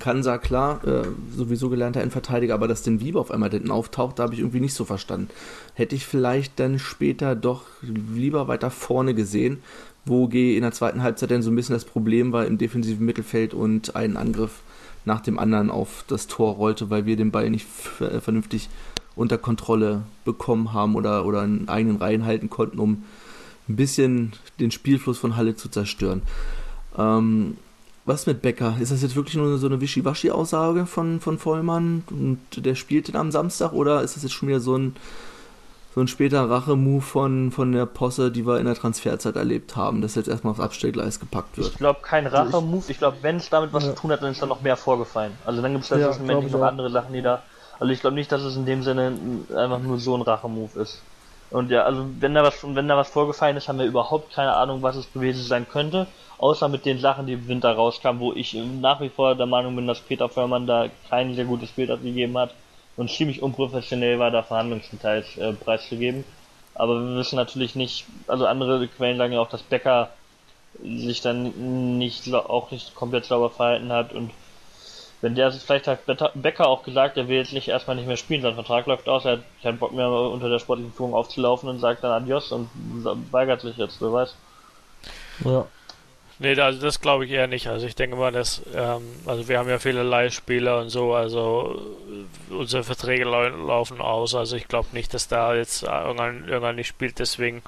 Kansa, 0.00 0.38
klar, 0.38 0.80
äh, 0.84 1.04
sowieso 1.34 1.68
gelernter 1.70 2.00
Endverteidiger, 2.00 2.54
aber 2.54 2.66
dass 2.66 2.82
den 2.82 3.00
Wiebe 3.00 3.20
auf 3.20 3.30
einmal 3.30 3.50
hinten 3.50 3.70
auftaucht, 3.70 4.18
da 4.18 4.24
habe 4.24 4.34
ich 4.34 4.40
irgendwie 4.40 4.60
nicht 4.60 4.74
so 4.74 4.84
verstanden. 4.84 5.30
Hätte 5.74 5.94
ich 5.94 6.06
vielleicht 6.06 6.58
dann 6.58 6.78
später 6.78 7.36
doch 7.36 7.62
lieber 7.82 8.48
weiter 8.48 8.70
vorne 8.70 9.14
gesehen, 9.14 9.58
wo 10.04 10.26
G 10.26 10.56
in 10.56 10.62
der 10.62 10.72
zweiten 10.72 11.02
Halbzeit 11.02 11.30
dann 11.30 11.42
so 11.42 11.50
ein 11.50 11.56
bisschen 11.56 11.74
das 11.74 11.84
Problem 11.84 12.32
war 12.32 12.46
im 12.46 12.58
defensiven 12.58 13.06
Mittelfeld 13.06 13.54
und 13.54 13.94
einen 13.94 14.16
Angriff 14.16 14.60
nach 15.04 15.20
dem 15.20 15.38
anderen 15.38 15.70
auf 15.70 16.04
das 16.08 16.26
Tor 16.26 16.54
rollte, 16.54 16.90
weil 16.90 17.06
wir 17.06 17.16
den 17.16 17.30
Ball 17.30 17.48
nicht 17.48 17.66
äh, 18.00 18.20
vernünftig 18.20 18.68
unter 19.16 19.38
Kontrolle 19.38 20.02
bekommen 20.24 20.72
haben 20.72 20.94
oder, 20.94 21.24
oder 21.24 21.42
in 21.42 21.68
eigenen 21.68 21.96
Reihen 21.96 22.24
halten 22.24 22.50
konnten, 22.50 22.78
um 22.78 23.04
ein 23.68 23.76
bisschen 23.76 24.34
den 24.60 24.70
Spielfluss 24.70 25.18
von 25.18 25.36
Halle 25.36 25.56
zu 25.56 25.68
zerstören. 25.68 26.22
Ähm, 26.96 27.56
was 28.04 28.26
mit 28.26 28.40
Becker? 28.40 28.76
Ist 28.80 28.92
das 28.92 29.02
jetzt 29.02 29.16
wirklich 29.16 29.34
nur 29.34 29.58
so 29.58 29.66
eine 29.66 29.80
Wischiwaschi-Aussage 29.80 30.86
von, 30.86 31.20
von 31.20 31.38
Vollmann 31.38 32.04
und 32.10 32.38
der 32.54 32.76
spielt 32.76 33.08
den 33.08 33.16
am 33.16 33.32
Samstag 33.32 33.72
oder 33.72 34.02
ist 34.02 34.14
das 34.14 34.22
jetzt 34.22 34.32
schon 34.32 34.48
wieder 34.48 34.60
so 34.60 34.76
ein, 34.76 34.94
so 35.92 36.02
ein 36.02 36.06
später 36.06 36.48
Rache-Move 36.48 37.02
von, 37.02 37.50
von 37.50 37.72
der 37.72 37.84
Posse, 37.86 38.30
die 38.30 38.46
wir 38.46 38.60
in 38.60 38.66
der 38.66 38.76
Transferzeit 38.76 39.34
erlebt 39.34 39.74
haben, 39.74 40.02
dass 40.02 40.14
jetzt 40.14 40.28
erstmal 40.28 40.52
aufs 40.52 40.60
Abstellgleis 40.60 41.18
gepackt 41.18 41.58
wird? 41.58 41.68
Ich 41.68 41.78
glaube, 41.78 41.98
kein 42.02 42.26
also 42.26 42.36
Rache-Move. 42.58 42.84
Ich 42.86 42.98
glaube, 42.98 43.16
wenn 43.22 43.36
es 43.36 43.50
damit 43.50 43.72
was 43.72 43.84
ja. 43.84 43.94
zu 43.94 44.02
tun 44.02 44.12
hat, 44.12 44.22
dann 44.22 44.30
ist 44.30 44.40
da 44.40 44.46
noch 44.46 44.60
mehr 44.60 44.76
vorgefallen. 44.76 45.32
Also 45.44 45.60
dann 45.60 45.72
gibt 45.72 45.82
es 45.82 45.90
da 45.90 45.98
ja, 45.98 46.12
zwischenmenschlich 46.12 46.52
noch 46.52 46.62
andere 46.62 46.90
Sachen, 46.90 47.12
die 47.12 47.22
da. 47.22 47.42
Also 47.78 47.92
ich 47.92 48.00
glaube 48.00 48.16
nicht, 48.16 48.32
dass 48.32 48.42
es 48.42 48.56
in 48.56 48.66
dem 48.66 48.82
Sinne 48.82 49.12
einfach 49.54 49.80
nur 49.80 49.98
so 49.98 50.16
ein 50.16 50.22
Rache-Move 50.22 50.80
ist. 50.80 51.02
Und 51.50 51.70
ja, 51.70 51.84
also 51.84 52.06
wenn 52.18 52.34
da 52.34 52.42
was 52.42 52.64
wenn 52.64 52.88
da 52.88 52.96
was 52.96 53.08
vorgefallen 53.08 53.56
ist, 53.56 53.68
haben 53.68 53.78
wir 53.78 53.86
überhaupt 53.86 54.32
keine 54.32 54.54
Ahnung, 54.54 54.82
was 54.82 54.96
es 54.96 55.12
gewesen 55.12 55.44
sein 55.44 55.68
könnte. 55.68 56.06
Außer 56.38 56.68
mit 56.68 56.84
den 56.84 56.98
Sachen, 56.98 57.26
die 57.26 57.34
im 57.34 57.48
Winter 57.48 57.72
rauskamen, 57.72 58.20
wo 58.20 58.32
ich 58.32 58.54
nach 58.54 59.00
wie 59.00 59.08
vor 59.08 59.34
der 59.34 59.46
Meinung 59.46 59.76
bin, 59.76 59.86
dass 59.86 60.00
Peter 60.00 60.28
Förmann 60.28 60.66
da 60.66 60.88
kein 61.08 61.34
sehr 61.34 61.44
gutes 61.44 61.70
Bild 61.70 61.90
abgegeben 61.90 62.36
hat 62.36 62.52
und 62.96 63.10
ziemlich 63.10 63.42
unprofessionell 63.42 64.18
war, 64.18 64.30
da 64.30 64.42
Verhandlungsdetails 64.42 65.36
äh, 65.38 65.52
preiszugeben. 65.52 66.24
Aber 66.74 67.00
wir 67.00 67.16
wissen 67.16 67.36
natürlich 67.36 67.74
nicht, 67.74 68.04
also 68.26 68.46
andere 68.46 68.86
Quellen 68.88 69.16
sagen 69.16 69.32
ja 69.32 69.40
auch, 69.40 69.48
dass 69.48 69.62
Becker 69.62 70.10
sich 70.82 71.22
dann 71.22 71.98
nicht 71.98 72.32
auch 72.34 72.70
nicht 72.70 72.94
komplett 72.94 73.24
sauber 73.24 73.48
verhalten 73.48 73.90
hat 73.92 74.12
und 74.12 74.30
wenn 75.26 75.34
der 75.34 75.50
vielleicht 75.50 75.88
hat 75.88 76.06
Becker 76.34 76.68
auch 76.68 76.84
gesagt, 76.84 77.16
er 77.16 77.26
will 77.26 77.38
jetzt 77.38 77.52
nicht 77.52 77.66
erstmal 77.66 77.96
nicht 77.96 78.06
mehr 78.06 78.16
spielen, 78.16 78.42
sein 78.42 78.54
Vertrag 78.54 78.86
läuft 78.86 79.08
aus, 79.08 79.24
er 79.24 79.32
hat 79.32 79.42
keinen 79.60 79.76
Bock 79.76 79.92
mehr 79.92 80.08
unter 80.08 80.48
der 80.48 80.60
sportlichen 80.60 80.92
Führung 80.92 81.14
aufzulaufen 81.14 81.68
und 81.68 81.80
sagt 81.80 82.04
dann 82.04 82.12
Adios 82.12 82.52
und 82.52 82.68
weigert 83.32 83.60
sich 83.60 83.76
jetzt, 83.76 84.00
wer 84.00 84.12
weiß. 84.12 84.36
Ja. 85.44 85.66
Nee, 86.38 86.60
also 86.60 86.80
das 86.80 87.00
glaube 87.00 87.24
ich 87.24 87.32
eher 87.32 87.48
nicht. 87.48 87.66
Also 87.66 87.88
ich 87.88 87.96
denke 87.96 88.14
mal, 88.14 88.30
dass, 88.30 88.62
ähm, 88.72 89.02
also 89.26 89.48
wir 89.48 89.58
haben 89.58 89.68
ja 89.68 89.80
viele 89.80 90.04
Leihspieler 90.04 90.78
und 90.78 90.90
so, 90.90 91.14
also 91.14 91.82
unsere 92.48 92.84
Verträge 92.84 93.24
laufen 93.24 94.00
aus. 94.00 94.32
Also 94.36 94.54
ich 94.54 94.68
glaube 94.68 94.88
nicht, 94.92 95.12
dass 95.12 95.26
da 95.26 95.56
jetzt 95.56 95.82
irgendwann, 95.82 96.46
irgendwann 96.46 96.76
nicht 96.76 96.88
spielt, 96.88 97.18
deswegen, 97.18 97.62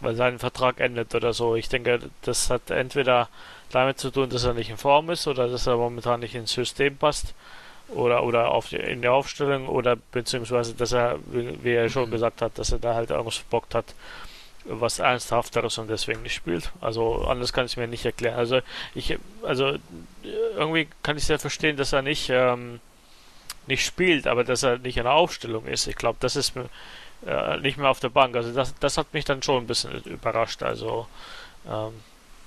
weil 0.00 0.14
sein 0.14 0.38
Vertrag 0.38 0.78
endet 0.78 1.16
oder 1.16 1.32
so. 1.32 1.56
Ich 1.56 1.68
denke, 1.68 1.98
das 2.20 2.48
hat 2.48 2.70
entweder 2.70 3.28
damit 3.72 3.98
zu 3.98 4.10
tun, 4.10 4.30
dass 4.30 4.44
er 4.44 4.54
nicht 4.54 4.70
in 4.70 4.76
Form 4.76 5.10
ist 5.10 5.26
oder 5.26 5.48
dass 5.48 5.66
er 5.66 5.76
momentan 5.76 6.20
nicht 6.20 6.34
ins 6.34 6.52
System 6.52 6.96
passt 6.96 7.34
oder 7.88 8.22
oder 8.22 8.50
auf 8.50 8.68
die, 8.68 8.76
in 8.76 9.02
der 9.02 9.12
Aufstellung 9.12 9.68
oder 9.68 9.96
beziehungsweise 9.96 10.74
dass 10.74 10.92
er, 10.92 11.18
wie, 11.26 11.58
wie 11.62 11.72
er 11.72 11.88
schon 11.88 12.08
mhm. 12.08 12.12
gesagt 12.12 12.42
hat, 12.42 12.58
dass 12.58 12.72
er 12.72 12.78
da 12.78 12.94
halt 12.94 13.10
irgendwas 13.10 13.36
verbockt 13.36 13.74
hat 13.74 13.94
was 14.64 14.98
Ernsthafteres 14.98 15.78
und 15.78 15.90
deswegen 15.90 16.22
nicht 16.22 16.34
spielt. 16.34 16.70
Also 16.80 17.24
anders 17.24 17.52
kann 17.52 17.66
ich 17.66 17.76
mir 17.76 17.88
nicht 17.88 18.04
erklären. 18.04 18.36
Also 18.36 18.60
ich, 18.94 19.18
also 19.42 19.76
irgendwie 20.56 20.88
kann 21.02 21.16
ich 21.16 21.24
sehr 21.24 21.38
verstehen, 21.38 21.76
dass 21.76 21.92
er 21.92 22.02
nicht 22.02 22.30
ähm, 22.30 22.80
nicht 23.66 23.84
spielt, 23.84 24.26
aber 24.26 24.44
dass 24.44 24.62
er 24.62 24.78
nicht 24.78 24.96
in 24.96 25.04
der 25.04 25.12
Aufstellung 25.12 25.66
ist. 25.66 25.86
Ich 25.86 25.96
glaube, 25.96 26.18
das 26.20 26.36
ist 26.36 26.54
äh, 27.26 27.56
nicht 27.58 27.78
mehr 27.78 27.90
auf 27.90 28.00
der 28.00 28.08
Bank. 28.08 28.36
Also 28.36 28.52
das, 28.52 28.74
das 28.78 28.98
hat 28.98 29.12
mich 29.14 29.24
dann 29.24 29.42
schon 29.42 29.64
ein 29.64 29.66
bisschen 29.66 30.02
überrascht. 30.02 30.62
Also 30.62 31.06
ähm, 31.68 31.92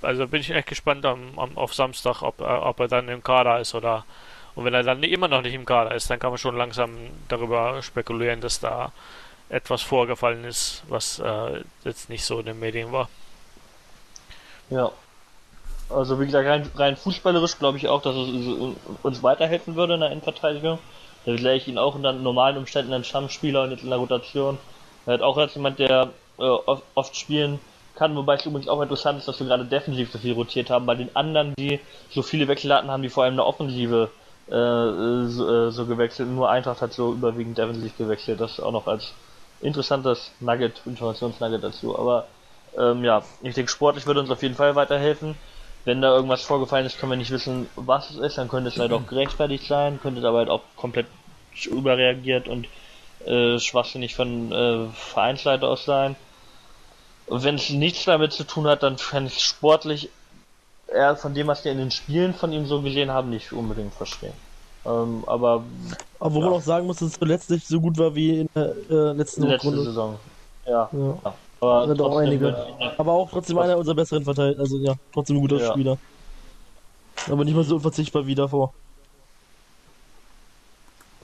also 0.02 0.28
bin 0.28 0.42
ich 0.42 0.50
echt 0.52 0.68
gespannt 0.68 1.06
am, 1.06 1.38
am, 1.38 1.58
auf 1.58 1.74
Samstag, 1.74 2.22
ob, 2.22 2.42
äh, 2.42 2.44
ob 2.44 2.80
er 2.80 2.88
dann 2.88 3.10
im 3.10 3.24
Kader 3.24 3.60
ist 3.60 3.76
oder 3.76 4.06
und 4.56 4.64
wenn 4.64 4.74
er 4.74 4.84
dann 4.84 5.04
immer 5.04 5.28
noch 5.28 5.42
nicht 5.42 5.54
im 5.54 5.66
Kader 5.66 5.94
ist, 5.94 6.10
dann 6.10 6.18
kann 6.18 6.32
man 6.32 6.38
schon 6.38 6.56
langsam 6.56 6.92
darüber 7.28 7.82
spekulieren, 7.84 8.40
dass 8.40 8.62
da 8.62 8.92
etwas 9.50 9.82
vorgefallen 9.82 10.46
ist, 10.46 10.84
was 10.88 11.20
äh, 11.20 11.62
jetzt 11.84 12.10
nicht 12.10 12.24
so 12.24 12.40
in 12.40 12.46
den 12.46 12.60
Medien 12.60 12.92
war. 12.92 13.10
Ja. 14.70 14.92
Also 15.90 16.20
wie 16.20 16.26
gesagt, 16.26 16.48
rein, 16.48 16.72
rein 16.76 16.96
fußballerisch 16.96 17.60
glaube 17.60 17.78
ich 17.78 17.88
auch, 17.88 18.02
dass 18.02 18.16
es 18.16 18.76
uns 19.04 19.22
weiterhelfen 19.22 19.76
würde 19.76 19.96
in 19.96 20.00
der 20.00 20.10
Endverteidigung. 20.12 20.80
Da 21.26 21.32
wäre 21.32 21.56
ich 21.56 21.68
ihn 21.68 21.78
auch 21.78 21.94
unter 21.94 22.14
normalen 22.14 22.58
Umständen 22.58 22.94
ein 22.94 23.04
Stammspieler 23.04 23.64
und 23.64 23.72
jetzt 23.72 23.84
in 23.84 23.90
der 23.90 24.00
Rotation. 24.00 24.58
Er 25.06 25.16
hat 25.16 25.22
auch 25.22 25.38
als 25.38 25.54
jemand, 25.54 25.78
der 25.78 26.10
äh, 26.40 26.42
oft 26.42 27.16
spielen 27.16 27.60
kann, 27.96 28.16
wobei 28.16 28.36
es 28.36 28.46
übrigens 28.46 28.68
auch 28.68 28.82
interessant 28.82 29.20
ist, 29.20 29.28
dass 29.28 29.40
wir 29.40 29.48
gerade 29.48 29.66
defensiv 29.66 30.12
so 30.12 30.18
viel 30.18 30.34
rotiert 30.34 30.70
haben. 30.70 30.86
Bei 30.86 30.96
den 30.96 31.16
anderen, 31.16 31.54
die 31.58 31.80
so 32.10 32.22
viele 32.22 32.48
Wechsel 32.48 32.74
hatten, 32.74 32.92
haben 32.92 33.04
die 33.04 33.10
vor 33.10 33.24
allem 33.24 33.34
eine 33.34 33.46
Offensive 33.46 34.10
äh, 34.48 34.52
so, 34.52 35.68
äh, 35.68 35.72
so 35.72 35.86
gewechselt. 35.86 36.30
Nur 36.30 36.50
Eintracht 36.50 36.82
hat 36.82 36.94
so 36.94 37.14
überwiegend 37.14 37.58
defensiv 37.58 37.98
gewechselt. 37.98 38.40
Das 38.40 38.60
auch 38.60 38.72
noch 38.72 38.88
als 38.88 39.14
interessantes 39.62 40.32
Nugget, 40.40 40.82
Informationsnugget 40.86 41.64
dazu. 41.64 41.98
Aber 41.98 42.28
ähm, 42.78 43.04
ja, 43.04 43.24
ich 43.42 43.56
denke, 43.56 43.72
sportlich 43.72 44.06
würde 44.06 44.20
uns 44.20 44.30
auf 44.30 44.44
jeden 44.44 44.56
Fall 44.56 44.76
weiterhelfen. 44.76 45.36
Wenn 45.86 46.02
da 46.02 46.16
irgendwas 46.16 46.42
vorgefallen 46.42 46.86
ist, 46.86 47.00
können 47.00 47.12
wir 47.12 47.18
nicht 47.18 47.32
wissen, 47.32 47.68
was 47.76 48.10
es 48.10 48.18
ist, 48.18 48.38
dann 48.38 48.50
könnte 48.50 48.70
es 48.70 48.80
halt 48.80 48.92
auch 48.92 49.06
gerechtfertigt 49.06 49.68
sein, 49.68 50.00
könnte 50.02 50.20
es 50.20 50.26
aber 50.26 50.40
halt 50.40 50.50
auch 50.50 50.62
komplett 50.76 51.06
überreagiert 51.66 52.48
und 52.48 52.68
äh, 53.26 53.60
schwachsinnig 53.60 54.16
von 54.16 54.52
äh, 54.52 54.88
Vereinsleiter 54.94 55.68
aus 55.68 55.86
sein. 55.86 56.16
Und 57.28 57.44
wenn 57.44 57.56
es 57.56 57.70
nichts 57.70 58.06
damit 58.06 58.34
zu 58.34 58.44
tun 58.44 58.68
hat, 58.68 58.84
dann 58.84 58.98
kann 58.98 59.26
ich 59.26 59.44
sportlich 59.44 60.10
eher 60.88 61.16
von 61.16 61.34
dem, 61.34 61.48
was 61.48 61.64
wir 61.66 61.72
in 61.72 61.80
den 61.80 61.92
Spielen 61.92 62.34
von 62.34 62.52
ihm 62.52 62.66
so 62.66 62.82
gesehen 62.82 63.12
haben, 63.12 63.30
nicht 63.30 63.52
unbedingt 63.52 63.94
verstehen. 63.94 64.34
Ähm, 64.86 65.24
aber. 65.26 65.64
Aber 66.20 66.34
wo 66.34 66.40
ja. 66.40 66.46
man 66.46 66.54
auch 66.54 66.62
sagen 66.62 66.86
muss, 66.86 66.98
dass 66.98 67.10
es 67.10 67.20
zuletzt 67.20 67.50
nicht 67.50 67.68
so 67.68 67.82
gut 67.82 67.98
war 67.98 68.14
wie 68.14 68.42
in 68.42 68.50
der 68.56 68.76
äh, 68.90 69.12
letzten 69.14 69.44
Letzte 69.44 69.68
Runde. 69.68 69.84
Saison. 69.84 70.20
Ja. 70.66 70.90
ja. 70.92 71.34
Aber, 71.62 71.86
trotzdem, 71.88 72.06
auch 72.06 72.18
einige. 72.18 72.68
aber 72.98 73.12
auch 73.12 73.30
trotzdem 73.32 73.58
einer 73.58 73.78
unserer 73.78 73.96
besseren 73.96 74.24
verteilt. 74.24 74.60
Also 74.60 74.78
ja, 74.78 74.94
trotzdem 75.14 75.38
ein 75.38 75.42
guter 75.42 75.58
ja. 75.58 75.72
Spieler. 75.72 75.98
Aber 77.30 77.44
nicht 77.44 77.56
mal 77.56 77.64
so 77.64 77.76
unverzichtbar 77.76 78.28
wie 78.28 78.36
davor. 78.36 78.74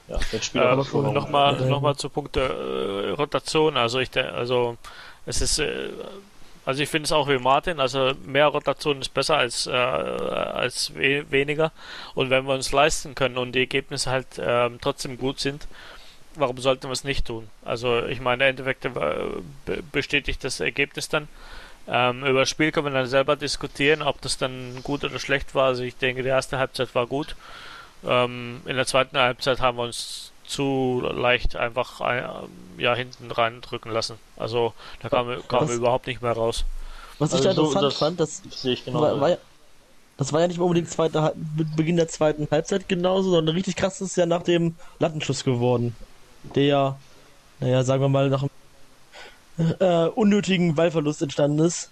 Ja, 0.08 0.18
der 0.32 0.42
Spieler 0.42 0.72
äh, 0.72 0.76
nochmal 0.76 1.56
noch 1.68 1.82
mal 1.82 1.96
zu 1.96 2.10
Punkt 2.10 2.36
der 2.36 2.50
äh, 2.50 3.10
Rotation. 3.12 3.78
Also 3.78 4.00
ich 4.00 4.10
also 4.18 4.78
es 5.26 5.42
ist 5.42 5.60
äh, 5.60 5.90
also 6.66 6.84
ich 6.84 6.90
finde 6.90 7.06
es 7.06 7.12
auch 7.12 7.28
wie 7.28 7.40
Martin, 7.40 7.80
also 7.80 8.14
mehr 8.24 8.48
Rotation 8.48 9.02
ist 9.02 9.14
besser 9.14 9.38
als, 9.38 9.66
äh, 9.66 9.72
als 9.72 10.94
we 10.96 11.26
weniger. 11.32 11.72
Und 12.14 12.30
wenn 12.30 12.46
wir 12.46 12.54
uns 12.54 12.72
leisten 12.72 13.16
können 13.16 13.38
und 13.38 13.54
die 13.54 13.62
Ergebnisse 13.62 14.12
halt 14.12 14.38
äh, 14.38 14.70
trotzdem 14.80 15.18
gut 15.18 15.40
sind, 15.40 15.68
warum 16.36 16.58
sollten 16.60 16.84
wir 16.84 16.92
es 16.92 17.04
nicht 17.04 17.26
tun? 17.26 17.50
Also 17.66 18.06
ich 18.06 18.22
meine, 18.22 18.44
im 18.44 18.50
Endeffekt 18.52 18.86
äh, 18.86 19.82
bestätigt 19.92 20.44
das 20.44 20.60
Ergebnis 20.60 21.10
dann. 21.10 21.28
Ähm, 21.88 22.24
über 22.26 22.42
das 22.42 22.50
Spiel 22.50 22.72
kann 22.72 22.84
man 22.84 22.94
dann 22.94 23.08
selber 23.08 23.36
diskutieren, 23.36 24.04
ob 24.04 24.22
das 24.22 24.38
dann 24.38 24.84
gut 24.84 25.04
oder 25.04 25.18
schlecht 25.18 25.56
war. 25.56 25.66
Also 25.66 25.82
ich 25.84 25.98
denke, 25.98 26.22
die 26.22 26.30
erste 26.30 26.60
Halbzeit 26.60 26.94
war 26.94 27.08
gut. 27.08 27.36
Ähm, 28.06 28.62
in 28.66 28.76
der 28.76 28.86
zweiten 28.86 29.18
Halbzeit 29.18 29.60
haben 29.62 29.78
wir 29.78 29.84
uns 29.84 30.31
zu 30.52 31.02
leicht 31.02 31.56
einfach 31.56 32.02
äh, 32.02 32.24
ja 32.78 32.94
hinten 32.94 33.32
rein 33.32 33.62
drücken 33.62 33.90
lassen. 33.90 34.18
Also 34.38 34.74
da 35.02 35.10
kam, 35.10 35.28
kam 35.48 35.68
was, 35.68 35.76
überhaupt 35.76 36.08
nicht 36.08 36.22
mehr 36.22 36.34
raus. 36.34 36.66
Was 37.20 37.30
ich 37.30 37.36
also 37.36 37.44
da 37.46 37.52
interessant 37.52 37.82
so, 37.82 37.90
das 37.90 37.98
fand, 37.98 38.20
das 38.20 38.42
sehe 38.62 38.74
ich 38.74 38.86
genau. 38.86 39.02
War, 39.02 39.20
war 39.22 39.30
ja, 39.30 39.38
das 40.18 40.34
war 40.34 40.42
ja 40.42 40.48
nicht 40.48 40.60
unbedingt 40.60 40.90
zweite, 40.90 41.34
Beginn 41.76 41.96
der 41.96 42.08
zweiten 42.08 42.48
Halbzeit 42.52 42.90
genauso, 42.90 43.32
sondern 43.32 43.56
richtig 43.56 43.76
krass 43.76 44.02
ist 44.02 44.18
ja 44.18 44.26
nach 44.26 44.44
dem 44.44 44.76
Lattenschuss 45.00 45.44
geworden. 45.44 45.96
Der 46.56 46.66
ja, 46.66 47.00
naja, 47.60 47.84
sagen 47.84 48.02
wir 48.02 48.10
mal, 48.10 48.30
nach 48.30 48.44
einem 48.44 49.76
äh, 49.80 50.08
unnötigen 50.10 50.76
Ballverlust 50.76 51.22
entstanden 51.22 51.60
ist, 51.60 51.92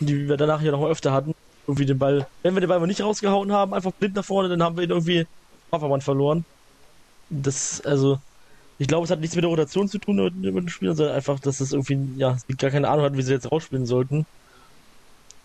die 0.00 0.28
wir 0.28 0.36
danach 0.36 0.62
ja 0.62 0.70
noch 0.70 0.80
mal 0.80 0.90
öfter 0.90 1.12
hatten. 1.12 1.34
Irgendwie 1.66 1.86
den 1.86 1.98
Ball, 1.98 2.28
wenn 2.42 2.54
wir 2.54 2.60
den 2.60 2.68
Ball 2.68 2.78
mal 2.78 2.86
nicht 2.86 3.02
rausgehauen 3.02 3.50
haben, 3.50 3.74
einfach 3.74 3.90
blind 3.90 4.14
nach 4.14 4.24
vorne, 4.24 4.48
dann 4.48 4.62
haben 4.62 4.76
wir 4.76 4.84
ihn 4.84 4.90
irgendwie 4.90 5.26
Hafermann 5.72 6.00
verloren 6.00 6.44
das, 7.30 7.80
also, 7.84 8.18
ich 8.78 8.88
glaube, 8.88 9.04
es 9.04 9.10
hat 9.10 9.20
nichts 9.20 9.34
mit 9.34 9.44
der 9.44 9.50
Rotation 9.50 9.88
zu 9.88 9.98
tun 9.98 10.16
mit, 10.16 10.54
den 10.54 10.68
Spielern, 10.68 10.96
sondern 10.96 11.14
einfach, 11.14 11.40
dass 11.40 11.60
es 11.60 11.72
irgendwie, 11.72 11.98
ja, 12.16 12.36
gar 12.58 12.70
keine 12.70 12.88
Ahnung 12.88 13.04
hat, 13.04 13.16
wie 13.16 13.22
sie 13.22 13.32
jetzt 13.32 13.50
rausspielen 13.50 13.86
sollten. 13.86 14.26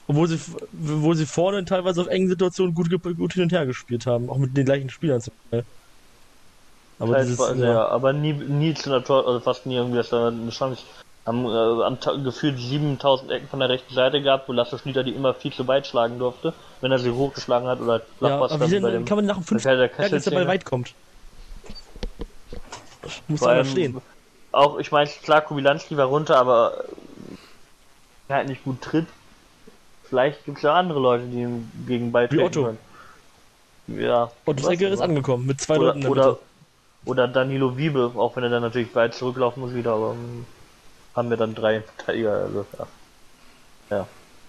Obwohl 0.08 0.28
sie, 0.28 0.39
obwohl 0.84 1.15
sie 1.15 1.26
vorne 1.26 1.63
teilweise 1.63 2.02
auf 2.02 2.08
engen 2.08 2.28
Situationen 2.28 2.76
gut, 2.76 2.89
gut 2.89 3.34
hin 3.34 3.44
und 3.44 3.52
her 3.52 3.65
gespielt 3.65 4.06
haben, 4.06 4.30
auch 4.30 4.38
mit 4.38 4.58
den 4.58 4.65
gleichen 4.65 4.89
Spielern 4.89 5.22
zum 5.22 5.34
Teil. 5.50 5.63
Aber, 7.00 7.20
dieses, 7.20 7.39
war, 7.39 7.56
ja. 7.56 7.65
ja. 7.65 7.88
aber 7.88 8.13
nie, 8.13 8.34
nie 8.34 8.74
zu 8.74 8.91
einer 8.91 9.04
Tor, 9.04 9.26
also 9.26 9.39
fast 9.39 9.65
nie 9.65 9.76
irgendwie, 9.76 9.98
dass 9.98 10.10
da 10.10 10.28
eine 10.28 10.50
Chance 10.50 10.84
haben 11.26 11.46
äh, 11.46 11.84
am 11.84 12.24
gefühlt 12.24 12.60
7000 12.60 13.32
Ecken 13.32 13.48
von 13.48 13.60
der 13.60 13.70
rechten 13.70 13.94
Seite 13.94 14.22
gehabt, 14.22 14.50
wo 14.50 14.54
Lasse 14.54 14.78
Schnieder 14.80 15.04
die 15.04 15.12
immer 15.12 15.34
viel 15.34 15.52
zu 15.52 15.67
weit 15.67 15.86
schlagen 15.86 16.20
durfte, 16.20 16.54
wenn 16.82 16.91
er 16.91 17.00
sie 17.00 17.12
hochgeschlagen 17.12 17.67
hat 17.67 17.80
oder 17.80 18.02
ja, 18.22 18.39
aber 18.39 18.65
wie 18.67 18.72
denn, 18.72 18.82
bei 18.82 18.91
dem, 18.91 19.06
kann 19.06 19.17
man 19.17 19.26
nach 19.26 19.36
dem 19.36 19.44
5. 19.44 19.63
dass 19.63 20.24
der 20.24 20.32
Ball 20.32 20.48
weit 20.48 20.65
kommt? 20.65 20.94
Muss 23.28 23.40
da 23.40 23.64
stehen. 23.66 24.02
Auch, 24.52 24.80
ich 24.80 24.92
meine, 24.92 25.10
klar, 25.10 25.42
Kubilanski 25.42 25.96
war 25.98 26.08
runter, 26.08 26.38
aber 26.38 26.84
er 28.28 28.38
halt 28.38 28.50
nicht 28.50 28.64
gut 28.64 28.82
tritt. 28.82 29.08
Vielleicht 30.04 30.44
gibt 30.46 30.58
es 30.58 30.64
ja 30.64 30.74
andere 30.74 31.00
Leute, 31.00 31.26
die 31.26 31.42
ihm 31.42 31.72
gegen 31.88 32.12
Ball 32.12 32.30
Wie 32.32 32.40
Otto. 32.40 32.66
Können. 32.66 32.78
Ja. 33.88 34.32
Otto 34.46 34.64
Segger 34.64 34.90
ist 34.90 35.00
angekommen 35.00 35.46
mit 35.46 35.62
zwei 35.62 35.78
oder, 35.78 35.94
Leuten 35.94 36.08
oder, 36.08 36.38
oder 37.06 37.28
Danilo 37.28 37.78
Wiebe, 37.78 38.12
auch 38.16 38.36
wenn 38.36 38.44
er 38.44 38.50
dann 38.50 38.62
natürlich 38.62 38.94
weit 38.94 39.16
zurücklaufen 39.16 39.62
muss 39.62 39.74
wieder, 39.74 39.94
aber 39.94 40.12
hm, 40.12 40.46
haben 41.16 41.30
wir 41.30 41.38
dann 41.38 41.56
drei 41.56 41.82
Verteidiger, 41.82 42.34
also 42.34 42.66
ja. 42.78 42.88
Ja. 43.90 44.08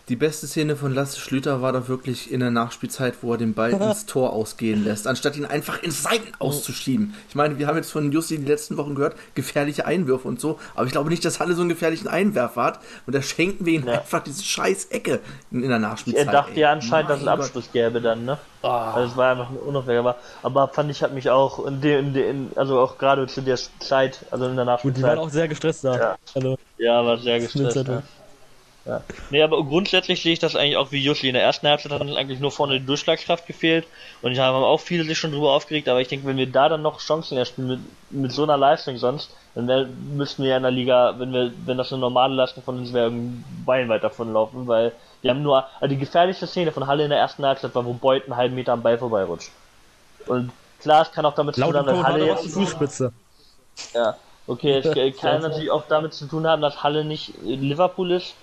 Die 0.09 0.17
beste 0.17 0.49
Szene 0.49 0.75
von 0.75 0.93
Lasse 0.93 1.21
Schlüter 1.21 1.63
war 1.63 1.73
doch 1.73 1.89
wirklich 1.89 2.33
in 2.33 2.41
der 2.41 2.51
Nachspielzeit, 2.51 3.15
wo 3.23 3.33
er 3.33 3.39
den 3.39 3.55
Ball 3.55 3.71
ins 3.81 4.07
Tor 4.07 4.33
ausgehen 4.33 4.85
lässt, 4.85 5.07
anstatt 5.07 5.37
ihn 5.37 5.45
einfach 5.45 5.83
ins 5.83 6.03
Seiten 6.03 6.33
auszuschieben. 6.39 7.15
Ich 7.29 7.35
meine, 7.35 7.59
wir 7.59 7.69
haben 7.69 7.77
jetzt 7.77 7.93
von 7.93 8.11
Jussi 8.11 8.39
die 8.39 8.45
letzten 8.45 8.77
Wochen 8.77 8.95
gehört, 8.95 9.17
gefährliche 9.35 9.87
Einwürfe 9.87 10.27
und 10.27 10.41
so, 10.41 10.59
aber 10.75 10.87
ich 10.87 10.93
glaube 10.93 11.09
nicht, 11.09 11.25
dass 11.25 11.39
Halle 11.39 11.55
so 11.55 11.61
einen 11.61 11.69
gefährlichen 11.69 12.09
Einwerfer 12.09 12.63
hat 12.63 12.81
und 13.07 13.15
da 13.15 13.23
schenken 13.23 13.65
wir 13.65 13.75
ihm 13.75 13.87
ja. 13.87 14.01
einfach 14.01 14.23
diese 14.23 14.43
scheiß 14.43 14.87
Ecke 14.87 15.21
in, 15.51 15.63
in 15.63 15.69
der 15.69 15.79
Nachspielzeit. 15.79 16.27
Er 16.27 16.33
dachte 16.33 16.59
ja 16.59 16.73
anscheinend, 16.73 17.11
dass 17.11 17.21
es 17.21 17.29
einen 17.29 17.41
Abschluss 17.41 17.71
gäbe 17.73 18.01
dann, 18.01 18.25
ne? 18.25 18.39
Oh. 18.63 18.69
Also 18.69 19.13
es 19.13 19.17
war 19.17 19.33
einfach 19.33 19.51
unaufhängig, 19.67 20.01
aber, 20.01 20.17
aber 20.43 20.69
fand 20.69 20.91
ich, 20.91 21.03
hat 21.03 21.13
mich 21.13 21.31
auch 21.31 21.67
in 21.67 21.81
der, 21.81 21.99
in 21.99 22.13
der, 22.13 22.35
also 22.57 22.81
auch 22.81 22.99
gerade 22.99 23.27
zu 23.27 23.41
der 23.41 23.59
Zeit, 23.81 24.25
also 24.31 24.47
in 24.47 24.57
der 24.57 24.65
Nachspielzeit. 24.65 24.95
Gut, 24.95 24.99
die 24.99 25.17
waren 25.17 25.19
auch 25.19 25.31
sehr 25.31 25.49
gestresst 25.49 25.85
da. 25.85 25.97
Ja, 25.97 26.17
also, 26.35 26.59
ja 26.79 27.05
war 27.05 27.19
sehr 27.19 27.41
gestresst. 27.41 27.87
Ja. 28.85 29.03
Nee, 29.31 29.43
aber 29.43 29.63
grundsätzlich 29.65 30.23
sehe 30.23 30.33
ich 30.33 30.41
das 30.41 30.57
eigentlich 30.57 30.77
auch 30.77 30.91
wie 30.91 30.99
Jussi. 30.99 31.29
In 31.29 31.35
der 31.35 31.43
ersten 31.45 31.69
Halbzeit 31.69 31.93
hat 31.93 32.01
uns 32.01 32.17
eigentlich 32.17 32.41
nur 32.41 32.51
vorne 32.51 32.81
die 32.81 32.87
Durchschlagskraft 32.87 33.47
gefehlt 33.47 33.87
und 34.23 34.37
da 34.37 34.45
haben 34.45 34.57
auch 34.57 34.81
viele 34.81 35.05
sich 35.05 35.19
schon 35.19 35.31
drüber 35.31 35.53
aufgeregt, 35.53 35.89
aber 35.89 36.01
ich 36.01 36.09
denke, 36.09 36.27
wenn 36.27 36.37
wir 36.37 36.51
da 36.51 36.69
dann 36.69 36.83
noch 36.83 36.99
Chancen 36.99 37.39
erspielen 37.39 37.69
mit, 37.69 37.81
mit 38.11 38.33
so 38.33 38.43
einer 38.43 38.57
Leistung 38.57 38.97
sonst, 38.97 39.31
dann 39.55 39.69
wär, 39.69 39.87
müssten 39.87 40.43
wir 40.43 40.51
ja 40.51 40.57
in 40.57 40.63
der 40.63 40.73
Liga, 40.73 41.15
wenn 41.19 41.33
wir, 41.33 41.53
wenn 41.65 41.79
das 41.79 41.93
eine 41.93 42.01
normale 42.01 42.35
Leistung 42.35 42.65
von 42.65 42.79
uns 42.79 42.93
wäre, 42.93 43.09
ein 43.09 43.45
Bein 43.65 43.89
weit 43.89 44.03
davon 44.03 44.33
laufen, 44.33 44.67
weil 44.67 44.93
wir 45.21 45.31
haben 45.31 45.43
nur, 45.43 45.65
also 45.81 45.87
die 45.87 45.99
gefährlichste 45.99 46.49
Szene 46.49 46.73
von 46.73 46.87
Halle 46.87 47.05
in 47.05 47.11
der 47.11 47.19
ersten 47.19 47.45
Halbzeit 47.45 47.75
war, 47.75 47.85
wo 47.85 47.93
Beut 47.93 48.25
einen 48.25 48.37
halben 48.37 48.55
Meter 48.57 48.73
am 48.73 48.83
Ball 48.83 48.99
vorbeirutscht. 48.99 49.51
Und 50.27 50.51
klar, 50.81 51.03
es 51.03 51.13
kann 51.13 51.25
auch 51.25 51.35
damit 51.35 51.55
zu 51.55 51.61
tun 51.61 51.77
haben, 51.77 51.87
dass 51.87 52.03
Halle 52.03 52.27
jetzt... 52.27 52.51
Fußspitze. 52.51 53.13
Ja, 53.95 54.17
okay, 54.49 54.79
es 54.79 55.17
kann 55.21 55.43
natürlich 55.43 55.71
auch 55.71 55.85
damit 55.89 56.15
zu 56.15 56.27
tun 56.27 56.47
haben, 56.47 56.63
dass 56.63 56.83
Halle 56.83 57.05
nicht 57.05 57.35
Liverpool 57.43 58.11
ist, 58.11 58.35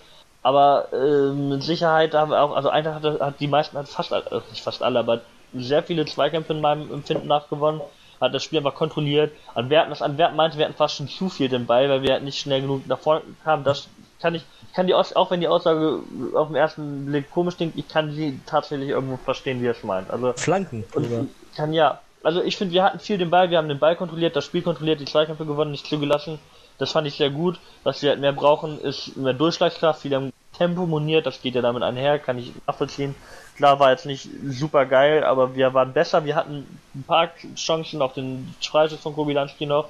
aber 0.42 0.88
äh, 0.94 1.32
mit 1.34 1.64
Sicherheit 1.64 2.14
haben 2.14 2.32
wir 2.32 2.42
auch, 2.42 2.56
also 2.56 2.70
Eintracht 2.70 3.04
hat, 3.04 3.20
hat 3.20 3.40
die 3.40 3.48
meisten, 3.48 3.78
hat 3.78 3.90
fast, 3.90 4.14
also 4.14 4.42
nicht 4.50 4.64
fast 4.64 4.82
alle, 4.82 5.00
aber 5.00 5.22
sehr 5.54 5.84
viele 5.84 6.06
Zweikämpfe 6.06 6.54
in 6.54 6.62
meinem 6.62 6.92
Empfinden 6.94 7.28
nachgewonnen, 7.28 7.82
hat 8.22 8.34
das 8.34 8.44
Spiel 8.44 8.60
einfach 8.60 8.76
kontrolliert. 8.76 9.32
Antwerpen, 9.56 9.90
das 9.90 10.02
Antwerpen 10.02 10.38
meinte, 10.38 10.58
wir 10.58 10.66
hatten 10.66 10.76
fast 10.76 10.96
schon 10.96 11.08
zu 11.08 11.30
viel 11.30 11.50
den 11.50 11.66
Ball, 11.66 11.90
weil 11.90 12.02
wir 12.04 12.14
halt 12.14 12.24
nicht 12.24 12.40
schnell 12.40 12.62
genug 12.62 12.88
nach 12.88 13.00
vorne 13.00 13.22
kamen. 13.44 13.64
Das 13.64 13.88
kann 14.22 14.36
ich, 14.36 14.44
kann 14.74 14.88
die 14.88 14.94
auch 14.94 15.32
wenn 15.32 15.40
die 15.40 15.48
Aussage 15.48 16.00
auf 16.34 16.48
den 16.48 16.56
ersten 16.56 17.06
Blick 17.06 17.32
komisch 17.32 17.56
klingt, 17.56 17.78
ich 17.78 17.88
kann 17.88 18.14
sie 18.14 18.40
tatsächlich 18.46 18.90
irgendwo 18.90 19.18
verstehen, 19.18 19.62
wie 19.62 19.68
er 19.68 19.72
es 19.72 19.84
meint. 19.84 20.10
Also 20.10 20.34
Flanken. 20.34 20.84
Und 20.94 21.30
kann 21.56 21.74
ja. 21.74 22.00
Also 22.22 22.44
ich 22.44 22.58
finde, 22.58 22.74
wir 22.74 22.84
hatten 22.84 23.00
viel 23.00 23.18
den 23.18 23.30
Ball, 23.30 23.50
wir 23.50 23.58
haben 23.58 23.70
den 23.70 23.80
Ball 23.80 23.96
kontrolliert, 23.96 24.36
das 24.36 24.44
Spiel 24.44 24.62
kontrolliert, 24.62 25.00
die 25.00 25.06
Zweikämpfe 25.06 25.46
gewonnen, 25.46 25.72
nicht 25.72 25.88
zugelassen. 25.88 26.38
Das 26.80 26.92
fand 26.94 27.06
ich 27.08 27.16
sehr 27.16 27.30
gut. 27.30 27.60
Was 27.84 28.02
wir 28.02 28.10
halt 28.10 28.20
mehr 28.20 28.34
brauchen, 28.34 28.80
ist 28.82 29.16
mehr 29.16 29.34
Durchschlagskraft, 29.34 30.04
wieder 30.04 30.24
Tempo 30.58 30.86
moniert, 30.86 31.26
das 31.26 31.42
geht 31.42 31.56
ja 31.56 31.62
damit 31.62 31.84
einher, 31.84 32.20
kann 32.20 32.38
ich 32.38 32.52
nachvollziehen. 32.66 33.16
Klar 33.56 33.80
war 33.80 33.92
jetzt 33.92 34.06
nicht 34.06 34.28
super 34.48 34.86
geil, 34.86 35.24
aber 35.24 35.56
wir 35.56 35.74
waren 35.74 35.94
besser, 35.94 36.26
wir 36.26 36.36
hatten 36.36 36.80
ein 36.96 37.04
paar 37.04 37.30
Chancen 37.56 38.02
auf 38.02 38.14
den 38.14 38.54
Freischuss 38.62 39.00
von 39.00 39.14
Kobilanski 39.14 39.66
noch 39.66 39.90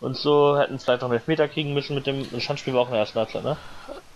und 0.00 0.16
so 0.16 0.58
hätten 0.58 0.78
vielleicht 0.78 1.02
noch 1.02 1.08
einen 1.08 1.18
Elfmeter 1.18 1.48
kriegen 1.48 1.74
müssen 1.74 1.94
mit 1.94 2.06
dem 2.06 2.24
Schandspiel 2.40 2.74
war 2.74 2.82
auch 2.82 2.86
in 2.86 2.92
der 2.92 3.00
ersten 3.00 3.18
Halbzeit, 3.18 3.44
ne? 3.44 3.56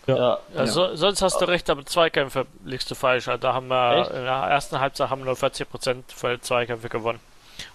Ja. 0.06 0.16
ja. 0.16 0.38
ja. 0.54 0.66
So, 0.66 0.94
sonst 0.96 1.22
hast 1.22 1.40
du 1.40 1.46
recht, 1.46 1.68
aber 1.70 1.85
Zweikämpfe 1.85 2.46
liegst 2.64 2.90
du 2.90 2.94
falsch. 2.94 3.28
Da 3.40 3.54
haben 3.54 3.68
wir 3.68 4.00
Echt? 4.00 4.11
in 4.11 4.24
der 4.24 4.33
ersten 4.33 4.80
Halbzeit 4.80 5.11
haben 5.11 5.20
wir 5.20 5.26
nur 5.26 5.35
40% 5.35 6.02
für 6.09 6.40
Zweikämpfe 6.40 6.88
gewonnen. 6.88 7.20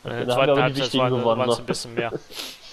Und 0.03 0.11
in 0.11 0.27
der 0.27 0.35
zweiten 0.35 0.61
Halbzeit 0.61 0.93
waren 0.95 1.49
es 1.49 1.59
ein 1.59 1.65
bisschen 1.65 1.93
mehr. 1.93 2.11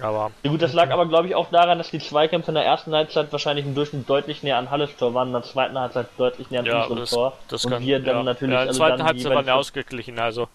Aber 0.00 0.30
ja 0.42 0.50
gut, 0.50 0.60
das 0.60 0.72
lag 0.74 0.90
aber 0.90 1.06
glaube 1.06 1.28
ich 1.28 1.34
auch 1.34 1.50
daran, 1.50 1.78
dass 1.78 1.90
die 1.90 1.98
Zweikämpfe 1.98 2.50
in 2.50 2.54
der 2.54 2.64
ersten 2.64 2.94
Halbzeit 2.94 3.32
wahrscheinlich 3.32 3.64
im 3.64 3.74
Durchschnitt 3.74 4.08
deutlich 4.08 4.42
näher 4.42 4.58
an 4.58 4.70
Halles 4.70 4.94
Tor 4.96 5.14
waren, 5.14 5.28
in 5.28 5.32
der 5.32 5.42
zweiten 5.42 5.78
Halbzeit 5.78 6.08
deutlich 6.18 6.50
näher 6.50 6.60
an 6.60 6.66
ja, 6.66 6.82
unserem 6.82 6.98
das, 6.98 7.10
Tor. 7.10 7.32
Das 7.48 7.64
und 7.64 7.72
kann, 7.72 7.82
wir 7.82 8.00
dann 8.00 8.16
ja. 8.16 8.22
natürlich. 8.22 8.54
Ja, 8.54 8.60
in 8.60 8.66
der 8.66 8.68
also 8.68 8.78
zweiten 8.78 9.04
Halbzeit 9.04 9.34
waren 9.34 9.46
wir 9.46 9.54
ausgeglichen, 9.56 10.18
also 10.18 10.42
in 10.42 10.48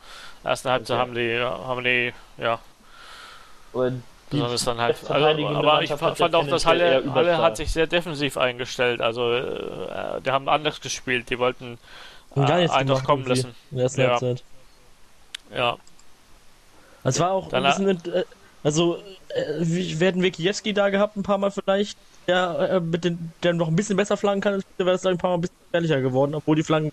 der 0.43 0.51
ersten 0.51 0.69
Halbzeit 0.69 0.95
okay. 0.95 1.01
haben 1.01 1.15
die, 1.15 1.39
haben 1.39 1.83
die, 1.83 2.13
ja. 2.37 2.59
Und 3.73 4.03
die 4.31 4.39
ist 4.39 4.65
dann 4.65 4.79
halt, 4.79 4.97
also, 5.09 5.45
aber 5.45 5.81
ich 5.81 5.91
fand 5.91 6.35
auch, 6.35 6.47
dass 6.47 6.65
Halle, 6.65 7.03
Halle 7.13 7.37
hat 7.37 7.57
sich 7.57 7.71
sehr 7.71 7.87
defensiv 7.87 8.37
eingestellt, 8.37 9.01
also 9.01 9.33
äh, 9.33 10.21
die 10.25 10.31
haben 10.31 10.47
anders 10.47 10.79
gespielt, 10.79 11.29
die 11.29 11.37
wollten 11.37 11.77
äh, 12.35 12.69
einfach 12.69 13.03
kommen 13.03 13.25
lassen. 13.25 13.55
In 13.71 13.77
der 13.77 13.83
ersten 13.83 14.01
ja. 14.01 14.09
Halbzeit. 14.09 14.43
Ja. 15.53 15.77
Es 17.03 17.19
war 17.19 17.31
auch 17.31 17.49
dann, 17.49 17.65
ein 17.65 17.85
bisschen, 17.85 18.13
äh, 18.13 18.23
also 18.63 18.99
äh, 19.35 19.55
wir 19.59 20.07
hätten 20.07 20.23
Wikiewski 20.23 20.73
da 20.73 20.89
gehabt, 20.89 21.17
ein 21.17 21.23
paar 21.23 21.37
Mal 21.37 21.51
vielleicht, 21.51 21.97
der, 22.27 22.69
äh, 22.71 22.79
mit 22.79 23.03
den, 23.03 23.31
der 23.43 23.53
noch 23.53 23.67
ein 23.67 23.75
bisschen 23.75 23.97
besser 23.97 24.17
flanken 24.17 24.41
kann, 24.41 24.63
wäre 24.77 24.95
es 24.95 25.05
ein 25.05 25.17
paar 25.17 25.31
Mal 25.31 25.37
ein 25.37 25.41
bisschen 25.41 25.55
gefährlicher 25.65 26.01
geworden, 26.01 26.35
obwohl 26.35 26.55
die 26.55 26.63
Flanken. 26.63 26.91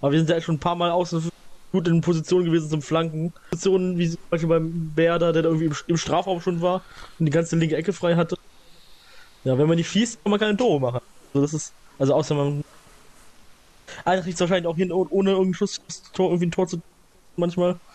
Aber 0.00 0.12
wir 0.12 0.18
sind 0.18 0.30
ja 0.30 0.40
schon 0.40 0.56
ein 0.56 0.60
paar 0.60 0.74
Mal 0.74 0.90
außen 0.90 1.30
gut 1.72 1.88
in 1.88 2.00
Position 2.02 2.44
gewesen 2.44 2.68
zum 2.68 2.82
Flanken. 2.82 3.32
Positionen 3.50 3.98
wie 3.98 4.10
zum 4.10 4.18
Beispiel 4.30 4.48
beim 4.48 4.92
Berder, 4.94 5.32
der 5.32 5.42
da 5.42 5.48
irgendwie 5.48 5.74
im, 5.86 5.96
Strafraum 5.96 6.40
schon 6.40 6.60
war 6.60 6.82
und 7.18 7.26
die 7.26 7.32
ganze 7.32 7.56
linke 7.56 7.76
Ecke 7.76 7.92
frei 7.92 8.14
hatte. 8.14 8.36
Ja, 9.44 9.58
wenn 9.58 9.66
man 9.66 9.76
nicht 9.76 9.88
schießt, 9.88 10.22
kann 10.22 10.30
man 10.30 10.38
keine 10.38 10.56
Tore 10.56 10.80
machen. 10.80 11.00
Also 11.32 11.40
das 11.40 11.54
ist, 11.54 11.72
also 11.98 12.14
außer 12.14 12.34
man. 12.34 12.62
Einer 14.04 14.22
kriegt 14.22 14.38
wahrscheinlich 14.38 14.66
auch 14.66 14.76
hin, 14.76 14.92
ohne 14.92 15.30
irgendeinen 15.30 15.54
Schuss 15.54 15.80
Tor, 16.12 16.28
irgendwie 16.28 16.46
ein 16.46 16.50
Tor 16.50 16.68
zu 16.68 16.80
manchmal. 17.36 17.78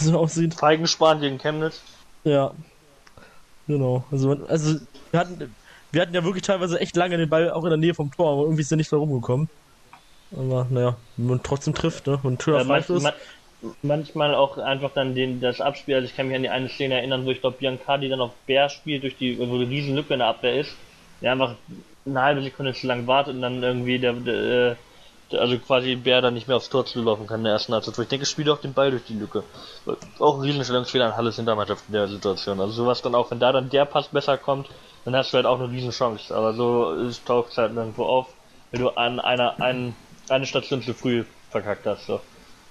So 0.00 0.18
aussieht. 0.18 0.54
Feigensparen 0.54 1.20
gegen 1.20 1.38
Chemnitz. 1.38 1.80
Ja. 2.24 2.54
Genau. 3.66 4.04
Also, 4.10 4.30
also 4.46 4.80
wir 5.10 5.20
hatten, 5.20 5.54
wir 5.92 6.02
hatten 6.02 6.14
ja 6.14 6.24
wirklich 6.24 6.42
teilweise 6.42 6.80
echt 6.80 6.96
lange 6.96 7.18
den 7.18 7.28
Ball 7.28 7.50
auch 7.50 7.64
in 7.64 7.70
der 7.70 7.78
Nähe 7.78 7.94
vom 7.94 8.10
Tor, 8.10 8.32
aber 8.32 8.42
irgendwie 8.42 8.62
ist 8.62 8.70
er 8.70 8.76
nicht 8.76 8.92
da 8.92 8.96
rumgekommen. 8.96 9.48
Aber 10.30 10.66
naja, 10.70 10.96
man 11.16 11.42
trotzdem 11.42 11.74
trifft, 11.74 12.06
ne? 12.06 12.18
Und 12.22 12.38
Tür 12.38 12.58
ja, 12.58 12.64
manchmal, 12.64 13.00
man, 13.00 13.14
manchmal 13.82 14.34
auch 14.34 14.58
einfach 14.58 14.92
dann 14.94 15.14
den, 15.14 15.40
das 15.40 15.60
Abspiel, 15.60 15.96
also 15.96 16.06
ich 16.06 16.14
kann 16.14 16.28
mich 16.28 16.36
an 16.36 16.42
die 16.42 16.48
eine 16.48 16.68
Szene 16.68 16.94
erinnern, 16.94 17.24
wo 17.24 17.30
ich 17.30 17.40
glaube 17.40 17.58
Biancardi 17.58 18.08
dann 18.08 18.20
auf 18.20 18.32
Bär 18.46 18.68
spielt, 18.68 19.02
durch 19.02 19.16
die, 19.16 19.38
wo 19.38 19.58
die 19.58 19.64
Riesenlücke 19.64 20.12
in 20.14 20.20
der 20.20 20.28
Abwehr 20.28 20.60
ist, 20.60 20.74
der 21.20 21.32
einfach 21.32 21.56
eine 22.06 22.22
halbe 22.22 22.42
Sekunde 22.42 22.74
zu 22.74 22.86
lang 22.86 23.06
wartet 23.06 23.34
und 23.34 23.42
dann 23.42 23.62
irgendwie 23.62 23.98
der, 23.98 24.12
der 24.14 24.76
also 25.32 25.58
quasi 25.58 25.96
Bär 25.96 26.20
dann 26.22 26.34
nicht 26.34 26.48
mehr 26.48 26.56
aufs 26.56 26.68
Tor 26.68 26.86
zulaufen 26.86 27.26
kann 27.26 27.40
in 27.40 27.44
der 27.44 27.54
ersten 27.54 27.72
Halbzeit. 27.72 27.98
Ich 27.98 28.08
denke, 28.08 28.26
spielt 28.26 28.48
auch 28.48 28.60
den 28.60 28.72
Ball 28.72 28.90
durch 28.90 29.04
die 29.04 29.14
Lücke. 29.14 29.44
Auch 30.18 30.36
ein 30.36 30.40
Riesenstellungsfehler 30.40 31.06
an 31.06 31.16
Halles 31.16 31.36
Hintermannschaft 31.36 31.84
in 31.88 31.94
der 31.94 32.08
Situation. 32.08 32.60
Also 32.60 32.72
sowas 32.72 33.02
dann 33.02 33.14
auch, 33.14 33.30
wenn 33.30 33.38
da 33.38 33.52
dann 33.52 33.68
der 33.70 33.84
Pass 33.84 34.08
besser 34.08 34.38
kommt, 34.38 34.68
dann 35.04 35.14
hast 35.14 35.32
du 35.32 35.36
halt 35.36 35.46
auch 35.46 35.60
eine 35.60 35.70
Riesenchance. 35.70 36.34
Aber 36.34 36.54
so 36.54 36.92
ist, 36.92 37.26
taucht 37.26 37.52
es 37.52 37.58
halt 37.58 37.74
nirgendwo 37.74 38.04
auf, 38.04 38.26
wenn 38.70 38.80
du 38.80 38.90
an 38.90 39.20
einer, 39.20 39.60
ein, 39.60 39.94
eine 40.28 40.46
Station 40.46 40.82
zu 40.82 40.94
früh 40.94 41.24
verkackt 41.50 41.86
hast. 41.86 42.06
So. 42.06 42.20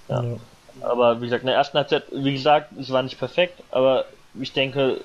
Ja. 0.08 0.22
ja. 0.22 0.36
Aber 0.80 1.20
wie 1.20 1.24
gesagt, 1.24 1.42
in 1.42 1.48
der 1.48 1.56
ersten 1.56 1.78
Halbzeit, 1.78 2.04
wie 2.12 2.32
gesagt, 2.32 2.72
es 2.78 2.90
war 2.90 3.02
nicht 3.02 3.18
perfekt, 3.18 3.62
aber 3.70 4.04
ich 4.40 4.52
denke, 4.52 5.00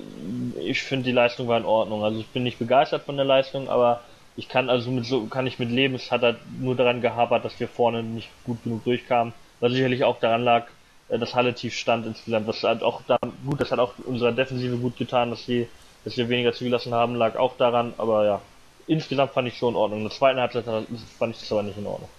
ich 0.60 0.84
finde 0.84 1.06
die 1.06 1.12
Leistung 1.12 1.48
war 1.48 1.58
in 1.58 1.66
Ordnung. 1.66 2.04
Also 2.04 2.20
ich 2.20 2.28
bin 2.28 2.44
nicht 2.44 2.60
begeistert 2.60 3.04
von 3.04 3.16
der 3.16 3.26
Leistung, 3.26 3.70
aber 3.70 4.02
ich 4.36 4.50
kann 4.50 4.70
also 4.70 4.90
mit 4.92 5.06
so 5.06 5.26
kann 5.28 5.48
ich 5.48 5.60
mit 5.60 5.70
leben. 5.70 5.96
Es 5.96 6.12
hat 6.12 6.22
halt 6.22 6.38
nur 6.60 6.76
daran 6.76 7.02
gehapert, 7.02 7.46
dass 7.46 7.60
wir 7.60 7.68
vorne 7.68 8.04
nicht 8.04 8.30
gut 8.46 8.64
genug 8.64 8.84
durchkamen, 8.84 9.34
was 9.60 9.72
sicherlich 9.72 10.04
auch 10.04 10.20
daran 10.20 10.44
lag, 10.44 10.66
äh, 11.10 11.20
dass 11.20 11.36
Halle 11.36 11.54
tief 11.54 11.76
stand 11.76 12.06
insgesamt. 12.06 12.48
Das 12.48 12.64
hat 12.64 12.82
auch 12.82 13.02
da, 13.08 13.18
gut, 13.46 13.62
das 13.62 13.72
hat 13.72 13.80
auch 13.80 13.94
unserer 14.06 14.32
Defensive 14.32 14.78
gut 14.78 14.98
getan, 14.98 15.30
dass 15.30 15.46
sie, 15.46 15.68
dass 16.04 16.18
wir 16.18 16.30
weniger 16.30 16.54
zugelassen 16.54 16.94
haben, 16.94 17.16
lag 17.16 17.36
auch 17.36 17.58
daran, 17.58 17.94
aber 17.98 18.26
ja, 18.26 18.42
insgesamt 18.88 19.34
fand 19.34 19.48
ich 19.48 19.58
schon 19.58 19.74
in 19.74 19.76
Ordnung. 19.76 20.00
In 20.00 20.06
der 20.06 20.18
zweiten 20.18 20.40
Halbzeit 20.40 20.66
fand 20.66 21.36
ich 21.36 21.40
das 21.42 21.52
aber 21.52 21.64
nicht 21.64 21.78
in 21.78 21.86
Ordnung, 21.86 22.10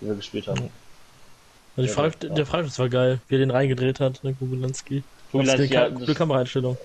wie 0.00 0.08
wir 0.08 0.14
gespielt 0.14 0.46
haben. 0.48 0.70
Also 1.74 1.88
die 1.88 1.94
Frage, 1.94 2.28
der 2.28 2.44
Freistoß 2.44 2.78
war 2.80 2.88
geil, 2.90 3.20
wie 3.28 3.36
er 3.36 3.38
den 3.38 3.50
reingedreht 3.50 3.98
hat, 3.98 4.22
ne, 4.22 4.34
Kubilanski. 4.34 5.02
Kubilanski, 5.30 5.72
ja, 5.72 5.88
gute 5.88 6.14
Kameraeinstellung. 6.14 6.76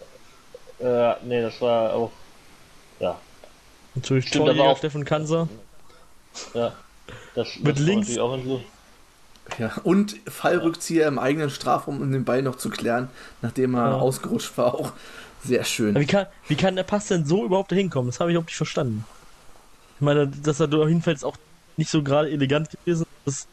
Äh, 0.80 1.14
nee, 1.26 1.42
das 1.42 1.60
war 1.60 1.94
auch, 1.94 2.12
ja, 3.02 3.20
Natürlich 3.98 4.28
Stimmt, 4.28 4.46
Torjäger 4.46 4.64
auch... 4.66 4.78
Steffen 4.78 5.06
Kanser. 5.06 5.48
Ja. 6.54 6.74
Das, 7.34 7.48
Mit 7.60 7.80
links. 7.80 8.18
Auch 8.18 8.38
so. 8.44 8.62
Ja, 9.58 9.72
und 9.84 10.16
Fallrückzieher 10.28 11.08
im 11.08 11.18
eigenen 11.18 11.50
Strafraum, 11.50 12.02
um 12.02 12.12
den 12.12 12.26
Ball 12.26 12.42
noch 12.42 12.58
zu 12.58 12.70
klären, 12.70 13.10
nachdem 13.42 13.76
er 13.76 13.92
ja. 13.92 13.96
ausgerutscht 13.96 14.58
war, 14.58 14.76
auch 14.76 14.92
sehr 15.44 15.64
schön. 15.64 15.96
Wie 15.96 16.06
kann, 16.06 16.28
wie 16.48 16.56
kann 16.56 16.76
der 16.76 16.84
Pass 16.84 17.08
denn 17.08 17.26
so 17.26 17.46
überhaupt 17.46 17.72
dahin 17.72 17.90
kommen? 17.90 18.08
Das 18.08 18.20
habe 18.20 18.30
ich 18.30 18.36
überhaupt 18.36 18.50
nicht 18.50 18.58
verstanden. 18.58 19.06
Ich 19.96 20.02
meine, 20.02 20.28
dass 20.28 20.60
er 20.60 20.68
da 20.68 20.86
hinfällt, 20.86 21.18
ist 21.18 21.24
auch 21.24 21.38
nicht 21.78 21.90
so 21.90 22.04
gerade 22.04 22.30
elegant 22.30 22.70
gewesen. 22.70 23.06
Das, 23.26 23.48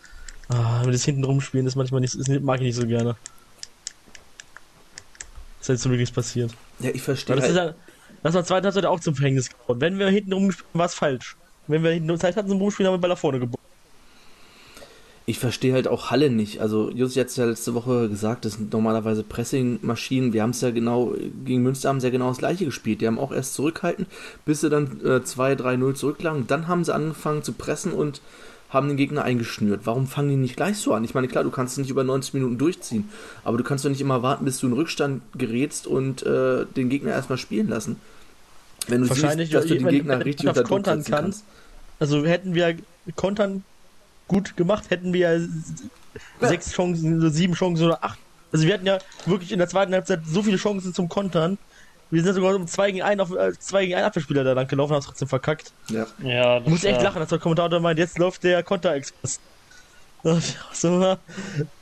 ah, 0.48 0.80
wenn 0.82 0.92
das 0.92 1.04
hinten 1.04 1.24
rumspielen, 1.24 1.66
ist 1.66 1.76
manchmal 1.76 2.00
nicht, 2.00 2.14
ist, 2.14 2.28
mag 2.28 2.56
ich 2.56 2.66
nicht 2.66 2.76
so 2.76 2.86
gerne. 2.86 3.16
Das 5.58 5.68
ist 5.68 5.68
jetzt 5.68 5.82
so 5.82 5.90
wirklich 5.90 6.12
passiert. 6.12 6.52
Ja, 6.80 6.90
ich 6.90 7.02
verstehe. 7.02 7.36
Das, 7.36 7.56
halt, 7.56 7.76
das 8.24 8.32
war 8.32 8.42
zweite 8.42 8.64
Halbzeit 8.64 8.86
auch 8.86 9.00
zum 9.00 9.14
Verhängnis 9.14 9.50
geworden. 9.50 9.82
Wenn 9.82 9.98
wir 9.98 10.08
hinten 10.08 10.32
rumgespielt 10.32 10.66
haben, 10.72 10.78
war 10.78 10.86
es 10.86 10.94
falsch. 10.94 11.36
Wenn 11.66 11.82
wir 11.82 11.90
hinten 11.90 12.18
Zeit 12.18 12.36
hatten 12.36 12.48
zum 12.48 12.58
Rumspielen, 12.58 12.90
haben 12.90 12.98
wir 12.98 13.00
Ball 13.02 13.10
nach 13.10 13.18
vorne 13.18 13.38
gebogen. 13.38 13.62
ich 15.26 15.38
verstehe 15.38 15.74
halt 15.74 15.88
auch 15.88 16.10
Halle 16.10 16.30
nicht. 16.30 16.60
Also 16.62 16.90
Jus 16.90 17.16
hat 17.18 17.26
es 17.26 17.36
ja 17.36 17.44
letzte 17.44 17.74
Woche 17.74 18.08
gesagt, 18.08 18.46
das 18.46 18.54
sind 18.54 18.72
normalerweise 18.72 19.24
Pressing-Maschinen. 19.24 20.32
Wir 20.32 20.42
haben 20.42 20.50
es 20.50 20.62
ja 20.62 20.70
genau, 20.70 21.14
gegen 21.44 21.62
Münster 21.62 21.90
haben 21.90 22.00
sie 22.00 22.06
ja 22.06 22.10
genau 22.10 22.28
das 22.28 22.38
gleiche 22.38 22.64
gespielt. 22.64 23.02
Die 23.02 23.06
haben 23.06 23.18
auch 23.18 23.30
erst 23.30 23.52
zurückhalten, 23.54 24.06
bis 24.46 24.62
sie 24.62 24.70
dann 24.70 25.00
äh, 25.04 25.20
2-3-0 25.20 25.94
zurücklagen. 25.94 26.46
Dann 26.46 26.66
haben 26.66 26.82
sie 26.84 26.94
angefangen 26.94 27.42
zu 27.42 27.52
pressen 27.52 27.92
und 27.92 28.22
haben 28.70 28.88
den 28.88 28.96
Gegner 28.96 29.22
eingeschnürt. 29.22 29.82
Warum 29.84 30.06
fangen 30.06 30.30
die 30.30 30.36
nicht 30.36 30.56
gleich 30.56 30.78
so 30.78 30.94
an? 30.94 31.04
Ich 31.04 31.14
meine, 31.14 31.28
klar, 31.28 31.44
du 31.44 31.50
kannst 31.50 31.76
nicht 31.76 31.90
über 31.90 32.04
90 32.04 32.34
Minuten 32.34 32.56
durchziehen, 32.56 33.08
aber 33.44 33.58
du 33.58 33.64
kannst 33.64 33.84
doch 33.84 33.90
nicht 33.90 34.00
immer 34.00 34.22
warten, 34.22 34.46
bis 34.46 34.58
du 34.58 34.66
in 34.66 34.72
Rückstand 34.72 35.22
gerätst 35.36 35.86
und 35.86 36.22
äh, 36.24 36.64
den 36.76 36.88
Gegner 36.88 37.12
erstmal 37.12 37.38
spielen 37.38 37.68
lassen. 37.68 37.96
Wenn 38.88 39.02
du 39.02 39.08
Wahrscheinlich, 39.08 39.50
siehst, 39.50 39.62
dass 39.62 39.66
du 39.66 39.74
den 39.74 39.88
Gegner 39.88 40.24
richtig 40.24 40.48
unter 40.48 40.62
Druck 40.62 40.84
setzen 40.84 41.10
kannst. 41.10 41.44
Also 41.98 42.24
hätten 42.24 42.54
wir 42.54 42.76
kontern 43.16 43.64
gut 44.28 44.56
gemacht, 44.56 44.90
hätten 44.90 45.12
wir 45.12 45.38
ja 45.38 45.46
sechs 46.40 46.72
Chancen, 46.72 47.30
sieben 47.30 47.54
Chancen 47.54 47.86
oder 47.86 48.04
acht. 48.04 48.18
Also 48.52 48.66
wir 48.66 48.74
hatten 48.74 48.86
ja 48.86 48.98
wirklich 49.26 49.52
in 49.52 49.58
der 49.58 49.68
zweiten 49.68 49.92
Halbzeit 49.92 50.20
so 50.26 50.42
viele 50.42 50.56
Chancen 50.56 50.94
zum 50.94 51.08
Kontern. 51.08 51.58
Wir 52.10 52.22
sind 52.22 52.34
sogar 52.34 52.54
um 52.54 52.66
2 52.66 52.92
gegen 52.92 53.02
1 53.02 53.20
auf 53.20 53.32
äh, 53.32 53.52
2 53.58 53.86
gegen 53.86 53.96
1 53.96 54.06
Abwehrspieler 54.06 54.44
da 54.44 54.52
lang 54.52 54.68
gelaufen, 54.68 54.94
haben 54.94 55.02
trotzdem 55.02 55.26
verkackt. 55.26 55.72
Ja. 55.88 56.06
ja 56.22 56.60
das 56.60 56.68
Muss 56.68 56.84
echt 56.84 57.02
lachen, 57.02 57.20
als 57.20 57.30
der 57.30 57.38
Kommentator 57.40 57.80
meint, 57.80 57.98
jetzt 57.98 58.18
läuft 58.18 58.44
der 58.44 58.62
Konter-Express. 58.62 59.40
So, 60.72 61.18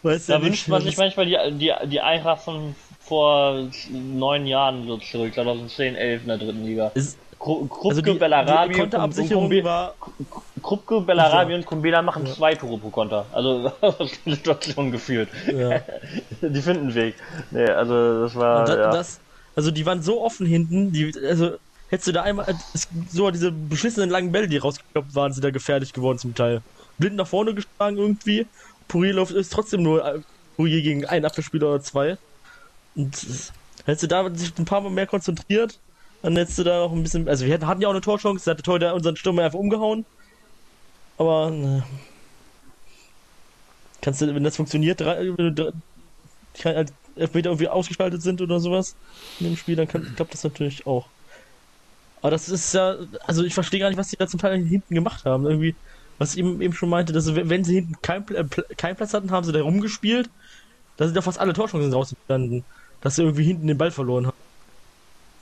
weißt 0.02 0.28
da 0.28 0.42
wünscht 0.42 0.66
man 0.66 0.82
sich 0.82 0.96
manchmal 0.96 1.26
die, 1.26 1.38
die, 1.58 1.72
die 1.88 2.00
Eintracht 2.00 2.42
von 2.42 2.74
vor 3.12 3.68
neun 3.90 4.46
Jahren 4.46 4.86
so 4.86 4.96
zurück, 4.96 5.34
2010, 5.34 5.96
11 5.96 6.22
in 6.22 6.28
der 6.28 6.38
dritten 6.38 6.64
Liga. 6.64 6.90
Ist, 6.94 7.18
Krupke, 7.38 7.88
also 7.90 8.00
die, 8.00 8.14
Bellarabi, 8.14 8.72
die 8.72 8.80
Konterabsicherung 8.80 9.50
und 9.50 9.64
war... 9.64 9.94
Krupke, 10.62 11.02
Bellarabi 11.02 11.54
und 11.56 11.66
Kumbela 11.66 12.00
machen 12.00 12.24
ja. 12.24 12.32
zwei 12.32 12.54
Tore 12.54 12.78
pro 12.78 12.88
Konter. 12.88 13.26
Also 13.30 13.70
die 14.24 14.30
Situation 14.30 14.90
geführt. 14.92 15.28
Ja. 15.46 15.82
die 16.40 16.62
finden 16.62 16.84
einen 16.84 16.94
Weg. 16.94 17.16
Nee, 17.50 17.66
also 17.66 18.22
das 18.22 18.34
war. 18.34 18.64
Da, 18.64 18.76
ja. 18.78 18.90
das, 18.92 19.20
also 19.56 19.70
die 19.70 19.84
waren 19.84 20.00
so 20.00 20.22
offen 20.22 20.46
hinten, 20.46 20.92
die, 20.92 21.12
also 21.28 21.56
hättest 21.88 22.08
du 22.08 22.12
da 22.12 22.22
einmal 22.22 22.46
so 23.10 23.30
diese 23.30 23.52
beschissenen 23.52 24.08
langen 24.08 24.32
Bälle, 24.32 24.48
die 24.48 24.56
rausgekloppt 24.56 25.14
waren, 25.14 25.34
sind 25.34 25.44
da 25.44 25.50
gefährlich 25.50 25.92
geworden 25.92 26.16
zum 26.16 26.34
Teil. 26.34 26.62
Blind 26.96 27.16
nach 27.16 27.26
vorne 27.26 27.52
geschlagen 27.52 27.98
irgendwie. 27.98 28.46
Purilov 28.88 29.32
ist 29.32 29.52
trotzdem 29.52 29.82
nur 29.82 30.02
äh, 30.02 30.20
Purier 30.56 30.80
gegen 30.80 31.04
einen 31.04 31.26
Abwehrspieler 31.26 31.68
oder 31.68 31.82
zwei. 31.82 32.16
Und 32.94 33.26
hättest 33.84 34.02
du 34.02 34.06
da 34.06 34.34
sich 34.34 34.52
ein 34.58 34.64
paar 34.64 34.80
Mal 34.80 34.90
mehr 34.90 35.06
konzentriert, 35.06 35.78
dann 36.22 36.36
hättest 36.36 36.58
du 36.58 36.64
da 36.64 36.80
noch 36.80 36.92
ein 36.92 37.02
bisschen. 37.02 37.28
Also, 37.28 37.46
wir 37.46 37.66
hatten 37.66 37.80
ja 37.80 37.88
auch 37.88 37.92
eine 37.92 38.00
Torchance, 38.00 38.44
da 38.44 38.52
hat 38.52 38.58
der 38.58 38.64
Tor 38.64 38.94
unseren 38.94 39.16
Stürmer 39.16 39.44
einfach 39.44 39.58
umgehauen. 39.58 40.04
Aber, 41.18 41.50
ne. 41.50 41.84
Kannst 44.00 44.20
du, 44.20 44.34
wenn 44.34 44.44
das 44.44 44.56
funktioniert, 44.56 45.00
drei, 45.00 45.36
wenn 45.36 45.54
du 45.54 45.72
drei, 46.54 46.74
halt 46.74 46.92
Elfmeter 47.16 47.50
irgendwie 47.50 47.68
ausgeschaltet 47.68 48.22
sind 48.22 48.40
oder 48.40 48.58
sowas 48.60 48.96
in 49.38 49.46
dem 49.46 49.56
Spiel, 49.56 49.76
dann 49.76 49.88
kann, 49.88 50.14
klappt 50.16 50.32
das 50.32 50.44
natürlich 50.44 50.86
auch. 50.86 51.06
Aber 52.20 52.30
das 52.30 52.48
ist 52.48 52.72
ja, 52.72 52.96
also 53.26 53.42
ich 53.44 53.54
verstehe 53.54 53.80
gar 53.80 53.88
nicht, 53.88 53.98
was 53.98 54.08
die 54.08 54.16
da 54.16 54.26
zum 54.26 54.40
Teil 54.40 54.64
hinten 54.64 54.94
gemacht 54.94 55.24
haben. 55.24 55.44
Irgendwie, 55.44 55.74
was 56.18 56.32
ich 56.32 56.38
eben, 56.38 56.60
eben 56.62 56.72
schon 56.72 56.88
meinte, 56.88 57.12
dass 57.12 57.34
wenn 57.34 57.64
sie 57.64 57.74
hinten 57.74 58.00
keinen 58.00 58.28
äh, 58.34 58.44
kein 58.76 58.96
Platz 58.96 59.12
hatten, 59.12 59.30
haben 59.30 59.44
sie 59.44 59.52
da 59.52 59.62
rumgespielt. 59.62 60.30
Da 60.96 61.06
sind 61.06 61.16
ja 61.16 61.22
fast 61.22 61.40
alle 61.40 61.52
Torchancen 61.52 61.92
rausgestanden, 61.92 62.64
dass 63.02 63.16
sie 63.16 63.22
irgendwie 63.22 63.44
hinten 63.44 63.66
den 63.66 63.78
Ball 63.78 63.90
verloren 63.90 64.26
haben. 64.26 64.36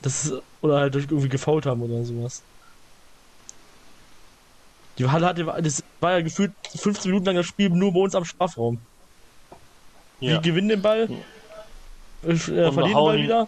Das 0.01 0.33
oder 0.61 0.79
halt 0.79 0.95
irgendwie 0.95 1.29
gefault 1.29 1.65
haben 1.65 1.81
oder 1.81 2.03
sowas. 2.03 2.41
Die 4.97 5.07
Halle 5.07 5.27
hatte, 5.27 5.45
das 5.61 5.83
war 5.99 6.11
ja 6.11 6.21
gefühlt 6.21 6.51
15 6.75 7.11
Minuten 7.11 7.25
lang 7.25 7.35
das 7.35 7.45
Spiel 7.45 7.69
nur 7.69 7.93
bei 7.93 7.99
uns 7.99 8.15
am 8.15 8.25
Strafraum. 8.25 8.79
Ja. 10.19 10.31
Wir 10.31 10.39
gewinnen 10.39 10.69
den 10.69 10.81
Ball, 10.81 11.09
äh, 12.23 12.35
verlieren 12.35 12.75
den 12.75 12.93
Ball 12.93 13.17
wieder. 13.17 13.47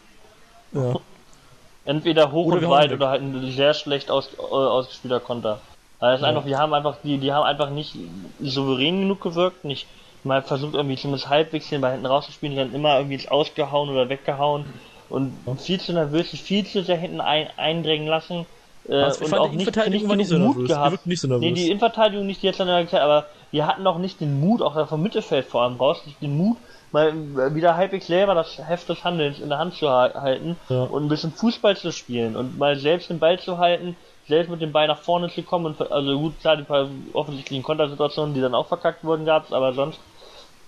Ja. 0.72 0.96
Entweder 1.86 2.32
hoch 2.32 2.48
oder 2.48 2.68
und 2.68 2.70
weit 2.70 2.94
oder 2.94 3.10
halt 3.10 3.22
ein 3.22 3.52
sehr 3.52 3.74
schlecht 3.74 4.10
aus, 4.10 4.30
äh, 4.38 4.42
ausgespielter 4.42 5.20
Konter. 5.20 5.60
Es 6.00 6.22
ja. 6.22 6.28
einfach, 6.28 6.46
wir 6.46 6.58
haben 6.58 6.74
einfach, 6.74 6.98
die, 7.04 7.18
die 7.18 7.34
haben 7.34 7.46
einfach 7.46 7.70
nicht 7.70 7.96
souverän 8.42 9.02
genug 9.02 9.22
gewirkt, 9.22 9.66
nicht 9.66 9.88
mal 10.24 10.42
versucht 10.42 10.76
irgendwie 10.76 10.98
zumindest 10.98 11.30
halbwegs 11.30 11.70
den 11.70 11.82
Ball 11.82 11.92
hinten 11.92 12.06
rauszuspielen, 12.06 12.56
dann 12.56 12.74
immer 12.74 12.98
irgendwie 12.98 13.28
ausgehauen 13.28 13.90
oder 13.90 14.10
weggehauen 14.10 14.66
und 15.10 15.62
viel 15.62 15.80
zu 15.80 15.94
nervös, 15.94 16.30
viel 16.30 16.66
zu 16.66 16.84
sehr 16.84 16.98
hinten 16.98 17.22
ein, 17.22 17.48
eindrängen 17.58 18.08
lassen. 18.08 18.46
Äh, 18.88 19.06
und 19.06 19.34
auch 19.34 19.52
nicht, 19.52 19.76
nicht, 19.90 20.08
nicht 20.08 20.28
so 20.28 20.40
Mut 20.40 20.68
gehabt. 20.68 21.06
Nicht 21.06 21.22
so 21.22 21.28
nervös. 21.28 21.44
Nee, 21.44 21.54
die 21.54 21.68
Innenverteidigung 21.68 22.26
nicht 22.26 22.44
jetzt 22.44 22.60
an 22.60 22.68
der 22.68 22.88
Zeit, 22.88 23.02
aber 23.02 23.28
wir 23.52 23.68
hatten 23.68 23.86
auch 23.86 24.00
nicht 24.00 24.20
den 24.20 24.40
Mut, 24.40 24.62
auch 24.62 24.88
vom 24.90 25.04
Mittelfeld 25.04 25.46
vor 25.46 25.62
allem 25.62 25.76
raus, 25.76 26.02
nicht 26.06 26.22
den 26.22 26.36
Mut, 26.36 26.58
mal 26.92 27.14
wieder 27.56 27.76
halbwegs 27.76 28.08
selber 28.08 28.36
das 28.36 28.58
Heft 28.58 28.90
des 28.90 29.04
Handelns 29.04 29.40
in 29.40 29.50
der 29.50 29.58
Hand 29.58 29.76
zu 29.76 29.90
halten 29.90 30.58
ja. 30.70 30.84
und 30.84 31.06
ein 31.06 31.10
bisschen 31.10 31.32
Fußball 31.32 31.78
zu 31.78 31.92
spielen 31.92 32.36
und 32.36 32.58
mal 32.58 32.76
selbst 32.76 33.10
den 33.10 33.20
Ball 33.20 33.40
zu 33.40 33.58
halten, 33.58 33.96
selbst 34.28 34.50
mit 34.50 34.62
dem 34.62 34.72
Ball 34.72 34.88
nach 34.88 35.00
vorne 35.00 35.30
zu 35.30 35.44
kommen 35.44 35.66
und 35.66 35.92
also 35.92 36.20
gut, 36.20 36.40
klar, 36.40 36.58
die 36.58 36.64
paar 36.64 36.88
offensichtlichen 37.14 37.64
Kontersituationen, 37.64 38.34
die 38.34 38.42
dann 38.42 38.56
auch 38.56 38.68
verkackt 38.68 39.04
wurden, 39.04 39.26
gab 39.26 39.46
es, 39.46 39.54
aber 39.54 39.74
sonst 39.74 40.00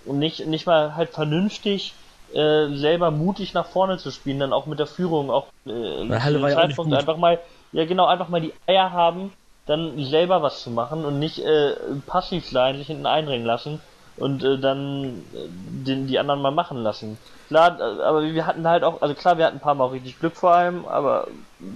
nicht, 0.06 0.46
nicht 0.46 0.66
mal 0.66 0.96
halt 0.96 1.10
vernünftig 1.10 1.94
äh, 2.32 2.68
selber 2.74 3.10
mutig 3.10 3.54
nach 3.54 3.66
vorne 3.66 3.98
zu 3.98 4.10
spielen, 4.10 4.40
dann 4.40 4.52
auch 4.52 4.66
mit 4.66 4.78
der 4.78 4.86
Führung, 4.86 5.30
auch 5.30 5.46
äh, 5.66 6.08
Zeitpunkt 6.08 6.92
ja 6.92 6.98
einfach 6.98 7.16
mal, 7.16 7.38
ja 7.72 7.84
genau, 7.84 8.06
einfach 8.06 8.28
mal 8.28 8.40
die 8.40 8.52
Eier 8.66 8.92
haben, 8.92 9.32
dann 9.66 10.04
selber 10.04 10.42
was 10.42 10.62
zu 10.62 10.70
machen 10.70 11.04
und 11.04 11.18
nicht 11.18 11.38
äh, 11.38 11.74
passiv 12.06 12.48
sein, 12.48 12.76
sich 12.76 12.88
hinten 12.88 13.06
einringen 13.06 13.46
lassen 13.46 13.80
und 14.16 14.42
äh, 14.42 14.58
dann 14.58 15.22
äh, 15.34 15.48
den, 15.86 16.06
die 16.06 16.18
anderen 16.18 16.40
mal 16.40 16.50
machen 16.50 16.82
lassen. 16.82 17.18
Klar, 17.48 17.78
äh, 17.78 18.02
aber 18.02 18.22
wir 18.22 18.46
hatten 18.46 18.66
halt 18.66 18.84
auch, 18.84 19.02
also 19.02 19.14
klar, 19.14 19.38
wir 19.38 19.46
hatten 19.46 19.56
ein 19.56 19.60
paar 19.60 19.74
Mal 19.74 19.84
auch 19.84 19.92
richtig 19.92 20.18
Glück 20.18 20.36
vor 20.36 20.52
allem, 20.52 20.84
aber 20.86 21.28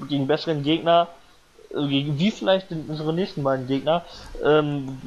gegen 0.08 0.26
besseren 0.26 0.62
Gegner 0.62 1.08
wie 1.72 2.30
vielleicht 2.30 2.66
unsere 2.88 3.12
nächsten 3.12 3.42
beiden 3.42 3.66
Gegner, 3.66 4.04
ähm, 4.44 4.98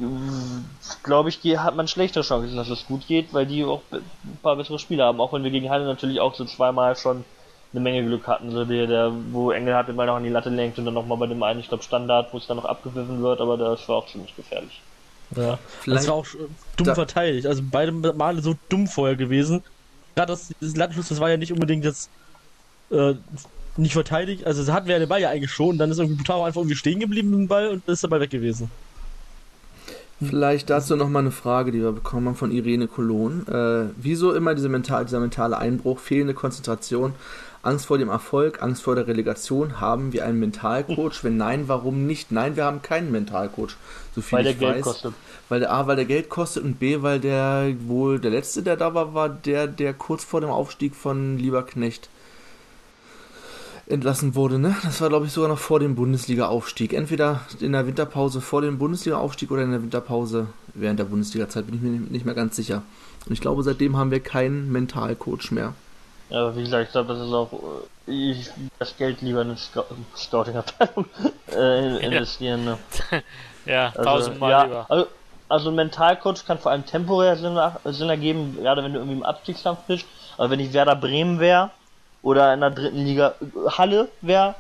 glaube 1.04 1.30
ich, 1.30 1.40
hat 1.58 1.76
man 1.76 1.88
schlechtere 1.88 2.24
Chancen, 2.24 2.56
dass 2.56 2.70
es 2.70 2.86
gut 2.86 3.06
geht, 3.08 3.34
weil 3.34 3.46
die 3.46 3.64
auch 3.66 3.82
ein 3.92 4.38
paar 4.42 4.56
bessere 4.56 4.80
Spiele 4.80 5.04
haben. 5.04 5.20
Auch 5.20 5.34
wenn 5.34 5.44
wir 5.44 5.52
gegen 5.52 5.70
Halle 5.70 5.86
natürlich 5.86 6.20
auch 6.20 6.36
so 6.36 6.46
zweimal 6.46 6.96
schon 6.96 7.26
eine 7.74 7.82
Menge 7.82 8.06
Glück 8.06 8.28
hatten, 8.28 8.52
so 8.52 8.66
der, 8.66 8.88
der 8.88 9.12
wo 9.32 9.52
Engel 9.52 9.76
hatte 9.76 9.94
mal 9.94 10.06
noch 10.06 10.16
an 10.16 10.24
die 10.24 10.30
Latte 10.30 10.50
lenkt 10.50 10.78
und 10.78 10.86
dann 10.86 10.94
nochmal 10.94 11.18
bei 11.18 11.28
dem 11.28 11.42
einen, 11.42 11.60
ich 11.60 11.70
glaube 11.70 11.84
Standard, 11.84 12.32
wo 12.32 12.38
es 12.38 12.48
dann 12.48 12.58
noch 12.58 12.66
abgepfiffen 12.66 13.22
wird, 13.22 13.42
aber 13.42 13.58
das 13.58 13.88
war 13.90 13.98
auch 13.98 14.08
ziemlich 14.08 14.36
gefährlich. 14.36 14.82
Ja, 15.36 15.58
Vielleicht 15.82 16.04
das 16.04 16.08
war 16.08 16.16
auch 16.16 16.28
dumm 16.78 16.86
da 16.86 16.96
verteidigt. 16.96 17.48
Also 17.48 17.64
beide 17.70 17.92
Male 17.92 18.42
so 18.42 18.56
dumm 18.70 18.88
vorher 18.88 19.16
gewesen. 19.16 19.64
Gerade 20.16 20.34
das, 20.34 20.54
das 20.62 20.76
Lattenschluss, 20.76 21.10
das 21.10 21.20
war 21.20 21.30
ja 21.30 21.38
nicht 21.38 21.52
unbedingt 21.52 21.84
jetzt 21.84 22.10
äh, 22.92 23.16
nicht 23.78 23.94
verteidigt. 23.94 24.46
Also 24.46 24.72
hatten 24.72 24.88
wir 24.88 24.94
ja 24.94 25.00
den 25.00 25.10
Ball 25.10 25.22
ja 25.22 25.30
eigentlich 25.30 25.52
schon. 25.52 25.78
Dann 25.78 25.92
ist 25.92 26.00
irgendwie 26.00 26.18
Butaro 26.18 26.44
einfach 26.44 26.62
irgendwie 26.62 26.76
stehen 26.76 27.00
geblieben 27.00 27.30
mit 27.32 27.40
dem 27.40 27.48
Ball 27.48 27.70
und 27.70 27.88
ist 27.88 28.08
Ball 28.10 28.20
weg 28.20 28.30
gewesen. 28.30 28.70
Vielleicht 30.22 30.70
dazu 30.70 30.96
nochmal 30.96 31.24
eine 31.24 31.32
Frage, 31.32 31.72
die 31.72 31.82
wir 31.82 31.92
bekommen 31.92 32.28
haben 32.28 32.36
von 32.36 32.52
Irene 32.52 32.88
Colon. 32.88 33.46
Äh, 33.48 33.92
wieso 33.98 34.34
immer 34.34 34.56
diese 34.56 34.70
mental, 34.70 35.06
dieser 35.06 35.20
mentale 35.20 35.58
Einbruch, 35.58 36.00
fehlende 36.00 36.34
Konzentration, 36.34 37.14
Angst 37.62 37.88
vor 37.88 37.98
dem 37.98 38.10
Erfolg, 38.10 38.62
Angst 38.62 38.84
vor 38.84 38.96
der 38.96 39.08
Relegation? 39.08 39.82
Haben 39.82 40.14
wir 40.14 40.26
einen 40.26 40.40
Mentalcoach? 40.40 41.24
Wenn 41.24 41.38
nein, 41.38 41.68
warum 41.68 42.06
nicht? 42.06 42.32
Nein, 42.32 42.56
wir 42.56 42.66
haben 42.66 42.82
keinen 42.82 43.12
Mentalcoach. 43.12 43.76
So 44.16 44.22
viel 44.22 44.40
weil 44.40 44.48
ich 44.48 44.58
der 44.60 44.68
weiß. 44.68 44.74
Geld 44.76 44.84
kostet. 44.84 45.14
Weil 45.50 45.60
der 45.62 45.74
A, 45.74 45.88
weil 45.88 45.96
der 45.96 46.06
Geld 46.06 46.30
kostet 46.30 46.64
und 46.64 46.80
B, 46.80 47.02
weil 47.02 47.20
der 47.20 47.74
wohl 47.86 48.20
der 48.20 48.32
letzte, 48.32 48.64
der 48.64 48.78
da 48.78 48.94
war, 48.94 49.14
war 49.14 49.30
der, 49.30 49.68
der 49.68 49.94
kurz 49.94 50.24
vor 50.24 50.42
dem 50.42 50.50
Aufstieg 50.50 50.96
von 50.96 51.38
Lieberknecht 51.38 52.10
entlassen 53.88 54.36
wurde. 54.36 54.60
Ne? 54.60 54.76
Das 54.84 55.02
war, 55.02 55.10
glaube 55.10 55.26
ich, 55.26 55.32
sogar 55.32 55.50
noch 55.50 55.60
vor 55.60 55.80
dem 55.80 55.96
Bundesliga-Aufstieg. 55.96 56.94
Entweder 56.94 57.42
in 57.60 57.74
der 57.74 57.86
Winterpause 57.86 58.42
vor 58.42 58.62
dem 58.62 58.78
Bundesliga-Aufstieg 58.78 59.52
oder 59.52 59.64
in 59.64 59.72
der 59.72 59.82
Winterpause 59.82 60.48
während 60.74 61.00
der 61.00 61.06
Bundesliga-Zeit, 61.06 61.66
bin 61.66 61.76
ich 61.76 61.82
mir 61.82 61.90
nicht 61.90 62.26
mehr 62.26 62.36
ganz 62.36 62.56
sicher. 62.56 62.84
Und 63.26 63.34
ich 63.34 63.42
glaube, 63.42 63.64
seitdem 63.64 63.98
haben 63.98 64.12
wir 64.12 64.20
keinen 64.20 64.72
Mentalcoach 64.72 65.52
mehr. 65.52 65.74
Ja, 66.30 66.42
aber 66.42 66.56
wie 66.56 66.64
gesagt, 66.64 66.86
ich 66.86 66.92
glaube, 66.92 67.14
das 67.14 67.28
ist 67.28 67.34
auch 67.34 67.52
ich, 68.08 68.50
das 68.80 68.98
Geld 68.98 69.22
lieber 69.22 69.42
in 69.42 69.50
eine 69.50 69.58
Scouting-Abteilung 70.18 71.06
äh, 71.56 72.06
investieren. 72.06 72.66
Ne? 72.66 72.78
ja, 73.66 73.88
also, 73.88 74.04
tausendmal 74.04 74.52
ja, 74.52 74.64
lieber. 74.64 74.86
Also, 74.90 75.08
also 75.50 75.70
ein 75.70 75.76
Mentalcoach 75.76 76.46
kann 76.46 76.58
vor 76.58 76.72
allem 76.72 76.86
temporär 76.86 77.38
Sinn, 77.38 77.58
Sinn 77.94 78.10
ergeben, 78.10 78.58
gerade 78.60 78.84
wenn 78.84 78.94
du 78.94 79.00
irgendwie 79.00 79.18
im 79.18 79.24
Abstiegskampf 79.24 79.80
bist. 79.88 80.06
Aber 80.38 80.50
wenn 80.50 80.60
ich 80.60 80.74
Werder 80.74 80.96
Bremen 80.96 81.40
wäre, 81.40 81.70
oder 82.24 82.54
in 82.54 82.62
der 82.62 82.72
dritten 82.72 83.06
Liga 83.06 83.36
Halle 83.68 84.10
wäre, 84.22 84.56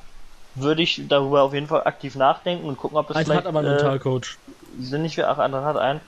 würde 0.55 0.83
ich 0.83 1.01
darüber 1.07 1.41
auf 1.41 1.53
jeden 1.53 1.65
Fall 1.65 1.83
aktiv 1.85 2.15
nachdenken 2.15 2.67
und 2.67 2.77
gucken, 2.77 2.97
ob 2.97 3.09
es 3.09 3.15
Eintracht 3.15 3.37
hat 3.39 3.47
aber 3.47 3.59
einen 3.59 3.69
äh, 3.69 3.71
Mentalcoach. 3.71 4.37
Sind 4.79 5.01
nicht 5.01 5.17
wir, 5.17 5.29
ach, 5.29 5.39
Eintracht 5.39 5.65
hat 5.65 5.77
einen. 5.77 6.01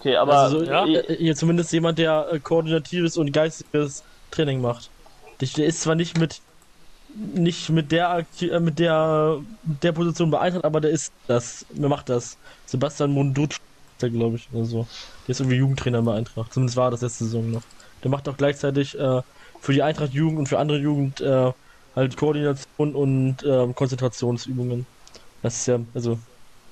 Okay, 0.00 0.16
aber 0.16 0.34
also 0.36 0.58
so, 0.58 0.64
ja. 0.64 0.84
Äh, 0.84 1.16
hier 1.16 1.36
zumindest 1.36 1.72
jemand, 1.72 1.98
der 1.98 2.26
äh, 2.32 2.40
koordinatives 2.40 3.16
und 3.16 3.32
geistiges 3.32 4.02
Training 4.32 4.60
macht. 4.60 4.90
Der 5.40 5.66
ist 5.66 5.82
zwar 5.82 5.94
nicht 5.94 6.18
mit 6.18 6.40
nicht 7.14 7.68
mit 7.68 7.92
der 7.92 8.24
äh, 8.40 8.58
mit 8.58 8.78
der 8.78 9.38
der 9.62 9.92
Position 9.92 10.30
beeinträchtigt, 10.30 10.64
aber 10.64 10.80
der 10.80 10.90
ist 10.90 11.12
das, 11.28 11.66
der 11.70 11.88
macht 11.88 12.08
das. 12.08 12.36
Sebastian 12.66 13.12
Mundut 13.12 13.60
der, 14.00 14.10
glaube 14.10 14.36
ich, 14.36 14.48
oder 14.52 14.64
so. 14.64 14.86
Der 15.26 15.32
ist 15.32 15.40
irgendwie 15.40 15.58
Jugendtrainer 15.58 16.02
bei 16.02 16.14
Eintracht. 16.14 16.52
Zumindest 16.52 16.76
war 16.76 16.90
das 16.90 17.02
letzte 17.02 17.24
Saison 17.24 17.50
noch. 17.50 17.62
Der 18.02 18.10
macht 18.10 18.28
auch 18.28 18.36
gleichzeitig 18.36 18.98
äh, 18.98 19.22
für 19.62 19.72
die 19.72 19.82
Eintracht 19.82 20.12
Jugend 20.12 20.40
und 20.40 20.48
für 20.48 20.58
andere 20.58 20.78
Jugend 20.78 21.20
äh, 21.20 21.52
halt 21.94 22.16
Koordination 22.16 22.94
und 22.94 23.42
äh, 23.44 23.72
Konzentrationsübungen. 23.72 24.86
Das 25.40 25.56
ist 25.56 25.66
ja, 25.66 25.78
also, 25.94 26.18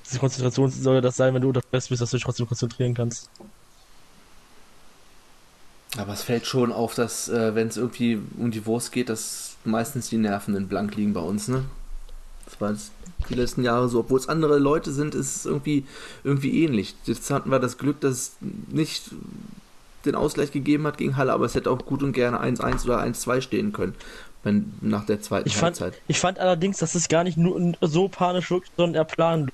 diese 0.05 0.19
Konzentration 0.19 0.69
soll 0.69 1.01
das 1.01 1.15
sein, 1.15 1.33
wenn 1.33 1.41
du 1.41 1.47
unter 1.47 1.61
Stress 1.61 1.87
bist, 1.87 2.01
dass 2.01 2.11
du 2.11 2.17
dich 2.17 2.25
trotzdem 2.25 2.47
konzentrieren 2.47 2.93
kannst. 2.93 3.29
Aber 5.97 6.13
es 6.13 6.23
fällt 6.23 6.45
schon 6.45 6.71
auf, 6.71 6.93
dass, 6.93 7.29
äh, 7.29 7.55
wenn 7.55 7.69
es 7.69 7.77
irgendwie 7.77 8.19
um 8.37 8.51
die 8.51 8.65
Wurst 8.65 8.91
geht, 8.91 9.07
dass 9.07 9.55
meistens 9.63 10.09
die 10.09 10.17
Nerven 10.17 10.55
in 10.55 10.67
Blank 10.67 10.95
liegen 10.95 11.13
bei 11.13 11.21
uns, 11.21 11.47
ne? 11.47 11.63
Das 12.45 12.59
war 12.59 12.75
die 13.29 13.35
letzten 13.35 13.63
Jahre 13.63 13.87
so. 13.87 13.99
Obwohl 13.99 14.19
es 14.19 14.27
andere 14.27 14.59
Leute 14.59 14.91
sind, 14.91 15.15
ist 15.15 15.35
es 15.37 15.45
irgendwie, 15.45 15.85
irgendwie 16.25 16.63
ähnlich. 16.63 16.95
Jetzt 17.05 17.29
hatten 17.29 17.51
wir 17.51 17.59
das 17.59 17.77
Glück, 17.77 18.01
dass 18.01 18.33
nicht 18.69 19.11
den 20.05 20.15
Ausgleich 20.15 20.51
gegeben 20.51 20.87
hat 20.87 20.97
gegen 20.97 21.17
Halle, 21.17 21.33
aber 21.33 21.45
es 21.45 21.55
hätte 21.55 21.69
auch 21.69 21.85
gut 21.85 22.03
und 22.03 22.13
gerne 22.13 22.41
1-1 22.41 22.85
oder 22.85 23.01
1-2 23.01 23.41
stehen 23.41 23.73
können. 23.73 23.95
Wenn, 24.43 24.73
nach 24.81 25.05
der 25.05 25.21
zweiten 25.21 25.47
ich 25.47 25.61
Halbzeit. 25.61 25.93
Fand, 25.93 26.03
ich 26.07 26.19
fand 26.19 26.39
allerdings, 26.39 26.79
dass 26.79 26.95
es 26.95 27.09
gar 27.09 27.23
nicht 27.23 27.37
nur 27.37 27.73
so 27.81 28.07
panisch 28.07 28.49
wirkt, 28.49 28.71
sondern 28.75 28.95
eher 28.95 29.05
plan. 29.05 29.51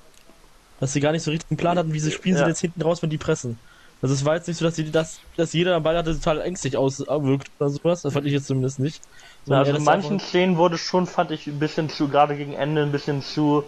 Dass 0.80 0.92
sie 0.92 1.00
gar 1.00 1.12
nicht 1.12 1.22
so 1.22 1.30
richtig 1.30 1.50
einen 1.50 1.58
Plan 1.58 1.76
hatten, 1.76 1.92
wie 1.92 2.00
sie 2.00 2.10
spielen 2.10 2.36
ja. 2.36 2.44
sie 2.44 2.48
jetzt 2.48 2.60
hinten 2.60 2.80
raus, 2.80 3.02
wenn 3.02 3.10
die 3.10 3.18
pressen. 3.18 3.58
Also 4.00 4.14
es 4.14 4.24
war 4.24 4.36
jetzt 4.36 4.46
nicht 4.46 4.58
so, 4.58 4.64
dass, 4.64 4.76
sie, 4.76 4.90
dass, 4.90 5.20
dass 5.36 5.52
jeder 5.52 5.74
am 5.74 5.82
Ball 5.82 5.96
hatte 5.96 6.14
total 6.14 6.40
ängstlich 6.40 6.76
auswirkt 6.76 7.50
oder 7.58 7.68
sowas. 7.68 8.02
Das 8.02 8.12
fand 8.12 8.26
ich 8.26 8.32
jetzt 8.32 8.46
zumindest 8.46 8.78
nicht. 8.78 9.02
Ja, 9.46 9.58
also 9.58 9.74
in 9.74 9.82
manchen 9.82 10.20
Szenen 10.20 10.56
wurde 10.56 10.78
schon, 10.78 11.06
fand 11.06 11.32
ich, 11.32 11.48
ein 11.48 11.58
bisschen 11.58 11.90
zu, 11.90 12.08
gerade 12.08 12.36
gegen 12.36 12.52
Ende, 12.52 12.82
ein 12.82 12.92
bisschen 12.92 13.22
zu 13.22 13.64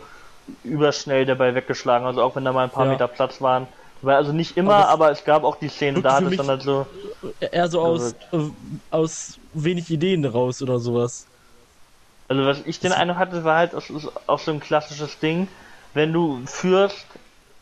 überschnell 0.63 1.27
dabei 1.27 1.55
weggeschlagen. 1.55 2.07
Also 2.07 2.23
auch 2.23 2.37
wenn 2.37 2.45
da 2.45 2.53
mal 2.53 2.65
ein 2.65 2.71
paar 2.71 2.87
ja. 2.87 2.93
Meter 2.93 3.09
Platz 3.09 3.41
waren. 3.41 3.67
Weil 4.03 4.17
also 4.17 4.33
nicht 4.33 4.57
immer, 4.57 4.77
aber, 4.77 4.89
aber 4.89 5.11
es 5.11 5.25
gab 5.25 5.45
auch 5.45 5.57
die 5.57 5.69
Szenen, 5.69 6.03
da 6.03 6.15
hat 6.15 6.25
es 6.25 6.37
dann 6.37 6.47
halt 6.47 6.63
so. 6.63 6.87
Eher 7.41 7.69
so 7.69 7.81
aus, 7.81 8.15
äh, 8.33 8.39
aus 8.91 9.39
wenig 9.53 9.91
Ideen 9.91 10.25
raus 10.25 10.63
oder 10.63 10.79
sowas. 10.79 11.27
Also 12.29 12.47
was 12.47 12.63
ich 12.65 12.81
den 12.81 12.93
Eindruck 12.93 13.19
hatte, 13.19 13.45
war 13.45 13.59
halt 13.59 13.73
auch 14.27 14.39
so 14.39 14.51
ein 14.51 14.61
klassisches 14.61 15.19
Ding, 15.19 15.49
wenn 15.95 16.13
du 16.13 16.41
führst 16.47 17.05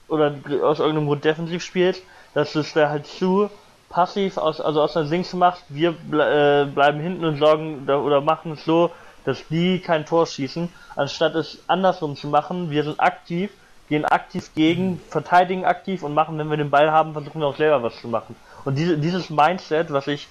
oder 0.09 0.35
aus 0.63 0.79
irgendeinem 0.79 1.07
Grund 1.07 1.25
defensiv 1.25 1.65
spielst, 1.65 2.03
dass 2.35 2.53
du 2.53 2.61
es 2.61 2.73
da 2.73 2.89
halt 2.89 3.07
zu 3.07 3.51
passiv 3.89 4.37
aus, 4.37 4.61
also 4.61 4.83
aus 4.83 4.93
der 4.93 5.07
Sings 5.07 5.33
machst, 5.33 5.65
wir 5.69 5.93
ble 5.93 6.23
äh, 6.63 6.67
bleiben 6.67 7.01
hinten 7.01 7.25
und 7.25 7.39
sorgen 7.39 7.87
da, 7.87 7.99
oder 7.99 8.21
machen 8.21 8.53
es 8.53 8.65
so, 8.65 8.91
dass 9.25 9.47
die 9.49 9.81
kein 9.81 10.07
Tor 10.07 10.27
schießen, 10.27 10.69
anstatt 10.97 11.35
es 11.35 11.59
andersrum 11.67 12.17
zu 12.17 12.29
machen, 12.29 12.71
wir 12.71 12.85
sind 12.85 13.01
aktiv, 13.01 13.51
gehen 13.89 14.05
aktiv 14.05 14.51
gegen, 14.55 15.01
verteidigen 15.09 15.65
aktiv 15.65 16.03
und 16.03 16.15
machen, 16.15 16.39
wenn 16.39 16.51
wir 16.51 16.57
den 16.57 16.71
Ball 16.71 16.91
haben, 16.91 17.13
versuchen 17.13 17.41
wir 17.41 17.47
auch 17.47 17.57
selber 17.57 17.83
was 17.83 18.01
zu 18.01 18.09
machen. 18.09 18.37
Und 18.65 18.77
diese, 18.77 18.99
dieses 18.99 19.31
Mindset, 19.31 19.93
was 19.93 20.07
ich 20.07 20.29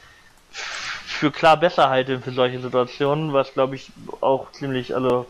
für 0.51 1.31
klar 1.31 1.57
besser 1.57 1.89
halte 1.89 2.19
für 2.19 2.31
solche 2.31 2.59
Situationen, 2.59 3.33
was 3.33 3.53
glaube 3.53 3.75
ich 3.75 3.89
auch 4.21 4.51
ziemlich, 4.51 4.93
also 4.93 5.25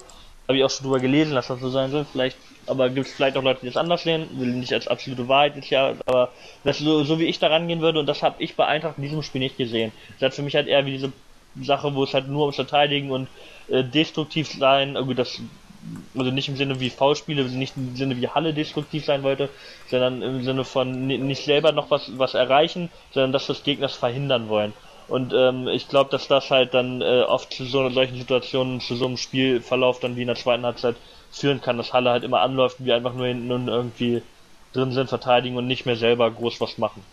habe 0.48 0.58
ich 0.58 0.64
auch 0.64 0.70
schon 0.70 0.86
drüber 0.86 1.00
gelesen, 1.00 1.36
dass 1.36 1.48
das 1.48 1.60
so 1.60 1.70
sein 1.70 1.92
soll. 1.92 2.06
Vielleicht, 2.12 2.38
aber 2.66 2.90
gibt 2.90 3.08
es 3.08 3.14
vielleicht 3.14 3.38
auch 3.38 3.44
Leute, 3.44 3.62
die 3.62 3.68
das 3.68 3.78
anders 3.78 4.04
sehen, 4.04 4.28
will 4.34 4.48
nicht 4.48 4.74
als 4.74 4.88
absolute 4.88 5.28
Wahrheit 5.28 5.56
jetzt 5.56 5.70
ja, 5.70 5.94
aber 6.06 6.32
das 6.64 6.80
so, 6.80 7.04
so 7.04 7.20
wie 7.20 7.26
ich 7.26 7.40
da 7.40 7.48
rangehen 7.48 7.82
würde 7.82 8.00
und 8.00 8.06
das 8.06 8.24
habe 8.24 8.42
ich 8.44 8.56
bei 8.56 8.66
Eintracht 8.66 8.98
in 8.98 9.04
diesem 9.04 9.24
Spiel 9.24 9.40
nicht 9.40 9.58
gesehen. 9.58 9.92
Das 10.20 10.28
hat 10.28 10.36
für 10.36 10.42
mich 10.42 10.56
halt 10.56 10.68
eher 10.68 10.86
wie 10.86 10.92
diese 10.92 11.12
Sache, 11.62 11.94
wo 11.96 12.04
es 12.04 12.14
halt 12.14 12.28
nur 12.28 12.42
ums 12.42 12.56
Verteidigen 12.56 13.12
und 13.12 13.28
äh, 13.70 13.84
destruktiv 13.84 14.50
sein, 14.50 14.96
irgendwie 14.96 15.16
das 15.16 15.40
also 16.16 16.32
nicht 16.32 16.50
im 16.50 16.58
Sinne 16.58 16.80
wie 16.80 16.90
Foulspiele, 16.90 17.44
nicht 17.44 17.78
im 17.78 17.96
Sinne 17.96 18.18
wie 18.18 18.28
Halle 18.28 18.54
destruktiv 18.54 19.06
sein 19.06 19.24
wollte, 19.24 19.50
sondern 19.90 20.22
im 20.22 20.44
Sinne 20.44 20.64
von 20.64 21.08
nicht 21.08 21.46
selber 21.46 21.72
noch 21.72 21.92
was 21.92 22.18
was 22.18 22.34
erreichen, 22.34 22.90
sondern 23.12 23.32
dass 23.32 23.48
das 23.48 23.64
Gegners 23.64 23.96
verhindern 23.96 24.50
wollen. 24.50 24.74
Und 25.08 25.34
ähm, 25.34 25.68
ich 25.70 25.88
glaube, 25.88 26.10
dass 26.12 26.28
das 26.28 26.50
halt 26.52 26.74
dann 26.74 27.02
äh, 27.02 27.22
oft 27.22 27.54
zu 27.54 27.66
so 27.66 27.90
solchen 27.90 28.18
Situationen, 28.18 28.82
zu 28.82 28.96
so 28.96 29.06
einem 29.06 29.18
Spielverlauf 29.18 30.00
dann 30.00 30.16
wie 30.18 30.22
in 30.22 30.28
der 30.28 30.36
zweiten 30.36 30.66
Halbzeit 30.66 30.96
führen 31.32 31.62
kann, 31.62 31.78
dass 31.78 31.94
Halle 31.94 32.10
halt 32.10 32.24
immer 32.24 32.42
anläuft 32.42 32.80
und 32.80 32.86
wir 32.86 32.96
einfach 32.96 33.14
nur 33.14 33.28
hinten 33.28 33.52
und 33.52 33.68
irgendwie 33.68 34.22
drin 34.74 34.92
sind, 34.92 35.10
verteidigen 35.10 35.58
und 35.58 35.68
nicht 35.68 35.86
mehr 35.86 35.96
selber 35.96 36.30
groß 36.30 36.60
was 36.62 36.78
machen. 36.78 37.04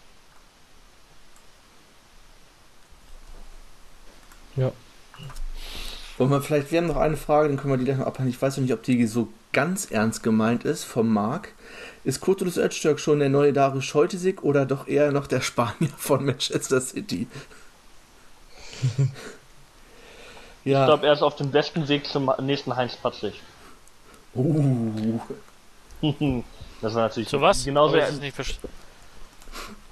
Ja. 4.57 4.73
Wollen 6.17 6.31
wir 6.31 6.41
vielleicht, 6.41 6.71
wir 6.71 6.79
haben 6.79 6.87
noch 6.87 6.97
eine 6.97 7.17
Frage, 7.17 7.49
dann 7.49 7.57
können 7.57 7.73
wir 7.73 7.79
die 7.79 7.85
gleich 7.85 7.97
noch 7.99 8.07
abhandeln. 8.07 8.35
Ich 8.35 8.41
weiß 8.41 8.57
noch 8.57 8.63
nicht, 8.63 8.73
ob 8.73 8.85
die 8.85 9.05
so 9.07 9.29
ganz 9.53 9.91
ernst 9.91 10.23
gemeint 10.23 10.65
ist 10.65 10.85
vom 10.85 11.13
Marc. 11.13 11.53
Ist 12.05 12.21
Kurtulus 12.21 12.57
Öztürk 12.57 13.01
schon 13.01 13.19
der 13.19 13.31
neue 13.31 13.53
Darius 13.53 13.85
Scheutesig 13.85 14.43
oder 14.45 14.65
doch 14.65 14.87
eher 14.87 15.11
noch 15.11 15.27
der 15.27 15.41
Spanier 15.41 15.91
von 15.97 16.25
Manchester 16.25 16.81
City? 16.81 17.27
ja. 20.65 20.83
Ich 20.83 20.87
glaube, 20.87 21.07
er 21.07 21.15
ist 21.15 21.23
auf 21.23 21.35
dem 21.37 21.51
besten 21.51 21.89
Weg 21.89 22.07
zum 22.07 22.31
nächsten 22.43 22.77
Heinz 22.77 22.95
Patzig. 22.97 23.41
Uh. 24.35 25.21
das 26.81 26.95
war 26.95 27.03
natürlich 27.03 27.29
zu 27.29 27.41
was? 27.41 27.65
Genauso. 27.65 27.95
Habe 27.95 28.03
ich 28.03 28.15
es 28.15 28.21
nicht 28.21 28.35
verstanden? 28.37 28.69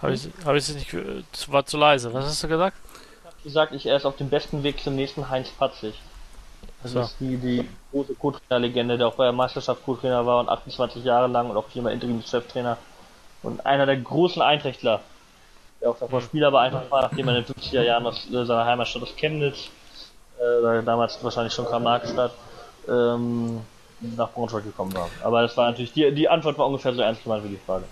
Habe 0.01 0.15
ich, 0.15 0.29
hab 0.45 0.55
es 0.55 0.69
nicht. 0.75 0.95
War 1.49 1.65
zu 1.65 1.79
leise. 1.79 2.13
Was 2.13 2.27
hast 2.27 2.43
du 2.43 2.49
gesagt? 2.49 2.77
Ich 2.85 3.25
habe 3.25 3.43
gesagt, 3.45 3.73
ich, 3.73 3.87
er 3.87 3.97
ist 3.97 4.05
auf 4.05 4.17
dem 4.17 4.29
besten 4.29 4.63
Weg 4.63 4.81
zum 4.83 4.95
nächsten 4.97 5.29
Heinz 5.29 5.49
Patzig. 5.51 5.95
Das 6.83 6.93
so. 6.93 7.01
ist 7.01 7.17
die, 7.21 7.37
die 7.37 7.69
große 7.93 8.15
Co-Trainer-Legende, 8.15 8.99
der 8.99 9.09
auch 9.09 9.15
bei 9.15 9.25
der 9.25 9.33
Meisterschaft 9.33 9.85
Co-Trainer 9.85 10.27
war 10.27 10.41
und 10.41 10.49
28 10.49 11.05
Jahre 11.05 11.29
lang 11.29 11.51
und 11.51 11.57
auch 11.57 11.67
viermal 11.69 11.93
Interim-Cheftrainer. 11.93 12.77
Und 13.43 13.65
einer 13.65 13.87
der 13.87 13.97
großen 13.97 14.43
Einträchtler 14.43 15.01
der 15.83 15.91
auch 15.91 15.99
davor 15.99 16.21
Spieler 16.21 16.51
bei 16.51 16.61
Eintracht 16.61 16.91
war, 16.91 17.03
nachdem 17.03 17.29
er 17.29 17.37
in 17.39 17.45
den 17.45 17.55
50er 17.55 17.83
Jahren 17.83 18.07
aus 18.07 18.29
äh, 18.31 18.45
seiner 18.45 18.65
Heimatstadt 18.65 19.03
aus 19.03 19.15
Chemnitz, 19.17 19.69
äh, 20.39 20.83
damals 20.85 21.19
wahrscheinlich 21.23 21.53
schon 21.53 21.67
Karl-Marx-Stadt, 21.67 22.33
ähm, 22.89 23.61
nach 24.17 24.31
Braunschweig 24.31 24.65
gekommen 24.65 24.95
war. 24.95 25.09
Aber 25.23 25.43
das 25.43 25.57
war 25.57 25.71
natürlich, 25.71 25.93
die, 25.93 26.13
die 26.13 26.29
Antwort 26.29 26.57
war 26.59 26.67
ungefähr 26.67 26.95
so 26.95 27.03
ernst 27.03 27.25
gemeint 27.25 27.45
wie 27.45 27.49
die 27.49 27.61
Frage. 27.67 27.85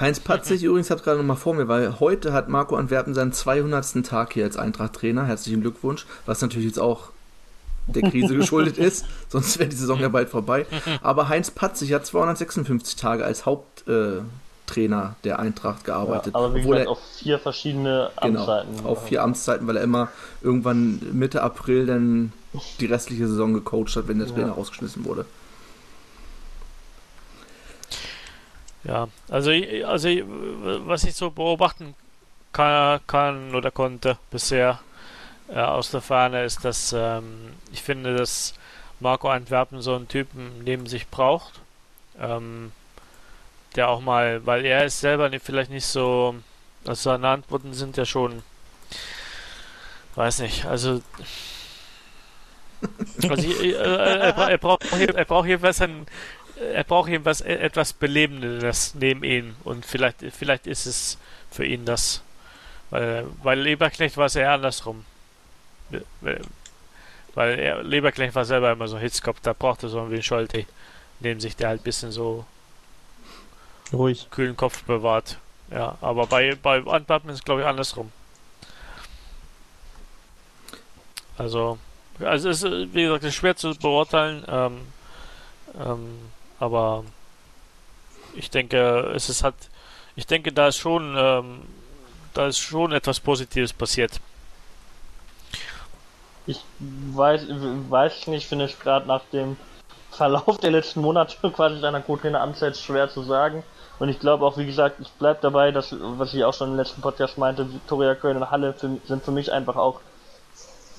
Heinz 0.00 0.20
Patzig 0.20 0.62
übrigens 0.62 0.90
hat 0.90 1.04
gerade 1.04 1.18
noch 1.18 1.24
mal 1.24 1.36
vor 1.36 1.54
mir, 1.54 1.68
weil 1.68 2.00
heute 2.00 2.32
hat 2.32 2.48
Marco 2.48 2.76
Antwerpen 2.76 3.14
seinen 3.14 3.32
200. 3.32 4.04
Tag 4.04 4.32
hier 4.32 4.44
als 4.44 4.56
Eintracht-Trainer. 4.56 5.26
Herzlichen 5.26 5.60
Glückwunsch, 5.60 6.06
was 6.26 6.40
natürlich 6.42 6.66
jetzt 6.66 6.78
auch 6.78 7.10
der 7.86 8.10
Krise 8.10 8.36
geschuldet 8.36 8.78
ist, 8.78 9.06
sonst 9.28 9.58
wäre 9.58 9.68
die 9.68 9.76
Saison 9.76 10.00
ja 10.00 10.08
bald 10.08 10.28
vorbei. 10.28 10.66
Aber 11.02 11.28
Heinz 11.28 11.50
Patzig 11.50 11.92
hat 11.92 12.06
256 12.06 12.96
Tage 12.96 13.24
als 13.24 13.46
Haupt, 13.46 13.86
äh, 13.88 14.20
der 15.24 15.38
Eintracht 15.38 15.84
gearbeitet. 15.84 16.34
Ja, 16.34 16.40
aber 16.40 16.54
wie 16.54 16.60
gesagt, 16.60 16.80
er, 16.80 16.90
auf 16.90 16.98
vier 17.18 17.38
verschiedene 17.38 18.10
genau, 18.20 18.40
Amtszeiten. 18.40 18.76
Genau, 18.76 18.88
auf 18.88 19.06
vier 19.06 19.22
Amtszeiten, 19.22 19.66
weil 19.68 19.76
er 19.76 19.84
immer 19.84 20.08
irgendwann 20.42 21.00
Mitte 21.12 21.42
April 21.42 21.86
dann 21.86 22.32
die 22.80 22.86
restliche 22.86 23.28
Saison 23.28 23.54
gecoacht 23.54 23.94
hat, 23.94 24.08
wenn 24.08 24.18
der 24.18 24.26
Trainer 24.26 24.48
ja. 24.48 24.52
rausgeschmissen 24.52 25.04
wurde. 25.04 25.24
Ja, 28.84 29.08
also, 29.28 29.50
also 29.86 30.08
was 30.86 31.04
ich 31.04 31.14
so 31.14 31.30
beobachten 31.30 31.94
kann, 32.52 33.00
kann 33.06 33.54
oder 33.54 33.70
konnte 33.70 34.18
bisher 34.30 34.80
äh, 35.48 35.58
aus 35.58 35.90
der 35.90 36.00
Ferne 36.00 36.44
ist, 36.44 36.64
dass 36.64 36.94
ähm, 36.96 37.52
ich 37.72 37.82
finde, 37.82 38.16
dass 38.16 38.54
Marco 39.00 39.28
Antwerpen 39.28 39.82
so 39.82 39.94
einen 39.94 40.08
Typen 40.08 40.64
neben 40.64 40.86
sich 40.86 41.08
braucht. 41.08 41.60
Ähm, 42.18 42.72
der 43.76 43.88
auch 43.88 44.00
mal, 44.00 44.44
weil 44.46 44.64
er 44.64 44.84
ist 44.84 45.00
selber 45.00 45.30
vielleicht 45.38 45.70
nicht 45.70 45.84
so, 45.84 46.34
also 46.86 47.10
seine 47.10 47.28
Antworten 47.28 47.74
sind 47.74 47.96
ja 47.96 48.04
schon, 48.04 48.42
weiß 50.14 50.40
nicht, 50.40 50.64
also, 50.64 51.02
also 53.28 53.52
äh, 53.62 53.72
er, 53.72 54.36
er, 54.36 54.58
braucht, 54.58 54.84
er 54.92 55.24
braucht 55.24 55.46
jedenfalls 55.46 55.80
ein, 55.82 56.06
er 56.58 56.84
braucht 56.84 57.10
jedenfalls 57.10 57.42
e, 57.42 57.54
etwas 57.54 57.92
Belebendes 57.92 58.94
neben 58.94 59.22
ihm 59.22 59.56
und 59.64 59.84
vielleicht, 59.84 60.24
vielleicht 60.36 60.66
ist 60.66 60.86
es 60.86 61.18
für 61.50 61.66
ihn 61.66 61.84
das, 61.84 62.22
weil, 62.90 63.26
weil 63.42 63.60
Leberknecht 63.60 64.16
war 64.16 64.26
es 64.26 64.36
eher 64.36 64.52
andersrum. 64.52 65.04
Weil 67.34 67.58
er, 67.58 67.82
Leberknecht 67.82 68.34
war 68.34 68.44
selber 68.44 68.72
immer 68.72 68.88
so 68.88 68.98
Hitzkopf, 68.98 69.40
da 69.40 69.52
brauchte 69.52 69.88
so 69.88 70.00
ein 70.00 70.22
Scholte 70.22 70.66
neben 71.20 71.40
sich, 71.40 71.56
der 71.56 71.68
halt 71.68 71.80
ein 71.80 71.84
bisschen 71.84 72.12
so 72.12 72.44
ruhig 73.92 74.28
kühlen 74.30 74.56
Kopf 74.56 74.82
bewahrt. 74.84 75.38
Ja, 75.70 75.98
aber 76.00 76.26
bei, 76.26 76.54
bei 76.54 76.84
Antwerpen 76.86 77.30
ist 77.30 77.38
es 77.38 77.44
glaube 77.44 77.62
ich 77.62 77.66
andersrum. 77.66 78.12
Also, 81.38 81.78
also 82.20 82.48
es 82.48 82.62
ist, 82.62 82.94
wie 82.94 83.02
gesagt, 83.02 83.24
ist 83.24 83.34
schwer 83.34 83.56
zu 83.56 83.74
beurteilen, 83.74 84.44
ähm, 84.48 84.80
ähm, 85.78 86.18
aber 86.58 87.04
ich 88.34 88.50
denke, 88.50 89.12
es 89.14 89.28
ist 89.28 89.42
halt, 89.42 89.54
ich 90.14 90.26
denke, 90.26 90.52
da 90.52 90.68
ist 90.68 90.78
schon, 90.78 91.14
ähm, 91.18 91.62
da 92.32 92.46
ist 92.46 92.58
schon 92.58 92.92
etwas 92.92 93.20
Positives 93.20 93.72
passiert. 93.72 94.20
Ich 96.46 96.64
weiß, 96.78 97.46
weiß 97.48 98.28
nicht, 98.28 98.46
finde 98.46 98.66
ich 98.66 98.78
gerade 98.78 99.06
nach 99.06 99.22
dem 99.32 99.56
Verlauf 100.10 100.58
der 100.58 100.70
letzten 100.70 101.00
Monate 101.00 101.36
quasi 101.50 101.80
seiner 101.80 102.00
Co-Trainer-Amtszeit 102.00 102.76
schwer 102.76 103.08
zu 103.10 103.22
sagen. 103.22 103.62
Und 103.98 104.08
ich 104.08 104.20
glaube 104.20 104.44
auch, 104.44 104.58
wie 104.58 104.66
gesagt, 104.66 105.00
ich 105.00 105.10
bleibe 105.12 105.38
dabei, 105.40 105.72
dass, 105.72 105.94
was 105.98 106.34
ich 106.34 106.44
auch 106.44 106.54
schon 106.54 106.70
im 106.70 106.76
letzten 106.76 107.00
Podcast 107.00 107.38
meinte, 107.38 107.72
Victoria 107.72 108.14
Köln 108.14 108.36
und 108.36 108.50
Halle 108.50 108.72
für, 108.74 108.98
sind 109.06 109.24
für 109.24 109.30
mich 109.30 109.52
einfach 109.52 109.76
auch 109.76 110.00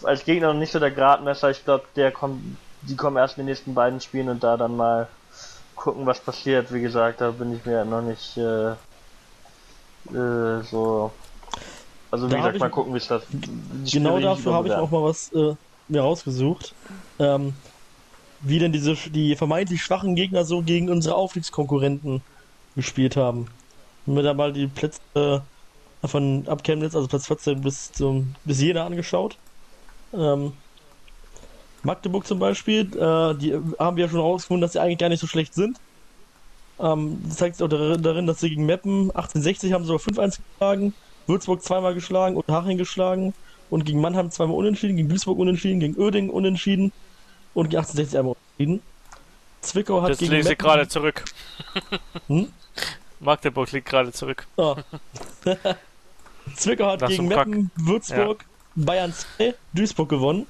als 0.03 0.25
Gegner 0.25 0.53
noch 0.53 0.59
nicht 0.59 0.71
so 0.71 0.79
der 0.79 0.91
Gradmesser. 0.91 1.49
Ich 1.49 1.63
glaube, 1.63 1.85
der 1.95 2.11
kommt, 2.11 2.57
die 2.81 2.95
kommen 2.95 3.17
erst 3.17 3.37
in 3.37 3.43
den 3.43 3.49
nächsten 3.51 3.73
beiden 3.73 4.01
Spielen 4.01 4.29
und 4.29 4.43
da 4.43 4.57
dann 4.57 4.75
mal 4.75 5.07
gucken, 5.75 6.05
was 6.05 6.19
passiert. 6.19 6.73
Wie 6.73 6.81
gesagt, 6.81 7.21
da 7.21 7.31
bin 7.31 7.55
ich 7.55 7.65
mir 7.65 7.85
noch 7.85 8.01
nicht 8.01 8.37
äh, 8.37 8.71
äh, 10.13 10.63
so. 10.63 11.11
Also 12.11 12.27
wie 12.27 12.31
da 12.31 12.37
gesagt, 12.37 12.59
mal 12.59 12.69
gucken, 12.69 12.93
wie 12.93 12.97
es 12.97 13.07
das. 13.07 13.23
Genau 13.91 14.19
dafür 14.19 14.53
habe 14.53 14.67
ich 14.67 14.73
auch 14.73 14.91
mal 14.91 15.03
was 15.03 15.31
äh, 15.33 15.55
mir 15.87 16.01
rausgesucht. 16.01 16.73
Ähm, 17.19 17.53
wie 18.41 18.59
denn 18.59 18.71
diese 18.71 18.95
die 18.95 19.35
vermeintlich 19.35 19.81
schwachen 19.81 20.15
Gegner 20.15 20.45
so 20.45 20.61
gegen 20.61 20.89
unsere 20.89 21.15
Aufstiegskonkurrenten 21.15 22.21
gespielt 22.75 23.17
haben. 23.17 23.47
Haben 24.05 24.15
wir 24.15 24.23
da 24.23 24.33
mal 24.33 24.53
die 24.53 24.67
Plätze 24.67 25.01
äh, 25.15 26.07
von 26.07 26.47
ab 26.47 26.63
Chemnitz, 26.63 26.95
also 26.95 27.07
Platz 27.07 27.27
14 27.27 27.61
bis 27.61 27.91
zum 27.91 28.35
bis 28.45 28.61
Jena 28.61 28.85
angeschaut. 28.85 29.37
Ähm, 30.13 30.53
Magdeburg 31.83 32.25
zum 32.27 32.39
Beispiel, 32.39 32.81
äh, 32.81 33.35
die 33.35 33.59
haben 33.79 33.97
wir 33.97 34.05
ja 34.05 34.09
schon 34.09 34.19
rausgefunden, 34.19 34.61
dass 34.61 34.73
sie 34.73 34.81
eigentlich 34.81 34.99
gar 34.99 35.09
nicht 35.09 35.19
so 35.19 35.27
schlecht 35.27 35.53
sind. 35.53 35.79
Ähm, 36.79 37.21
das 37.27 37.37
zeigt 37.37 37.55
sich 37.55 37.65
auch 37.65 37.69
darin, 37.69 38.27
dass 38.27 38.39
sie 38.39 38.49
gegen 38.49 38.65
Meppen 38.65 39.09
1860 39.11 39.73
haben 39.73 39.85
sogar 39.85 40.01
5-1 40.01 40.39
geschlagen, 40.51 40.93
Würzburg 41.27 41.61
zweimal 41.61 41.93
geschlagen 41.93 42.35
und 42.35 42.47
Haching 42.47 42.77
geschlagen 42.77 43.33
und 43.69 43.85
gegen 43.85 44.01
Mannheim 44.01 44.31
zweimal 44.31 44.57
unentschieden, 44.57 44.95
gegen 44.95 45.09
Duisburg 45.09 45.37
unentschieden, 45.37 45.79
gegen 45.79 45.97
Oerding 45.97 46.29
unentschieden 46.29 46.91
und 47.53 47.69
gegen 47.69 47.79
1860 47.79 48.17
einmal 48.17 48.35
unentschieden. 48.57 48.81
Zwickau 49.61 50.01
hat 50.01 50.11
das 50.11 50.19
gegen 50.19 50.31
lese 50.31 50.49
Meppen... 50.49 50.65
gerade 50.65 50.87
zurück. 50.87 51.25
hm? 52.27 52.51
Magdeburg 53.19 53.71
liegt 53.71 53.89
gerade 53.89 54.11
zurück. 54.11 54.47
Oh. 54.55 54.75
Zwickau 56.55 56.91
hat 56.91 57.01
das 57.01 57.09
gegen 57.09 57.27
Meppen, 57.27 57.71
Würzburg, 57.75 58.45
ja. 58.75 58.85
Bayern 58.85 59.13
2, 59.13 59.55
Duisburg 59.73 60.09
gewonnen. 60.09 60.45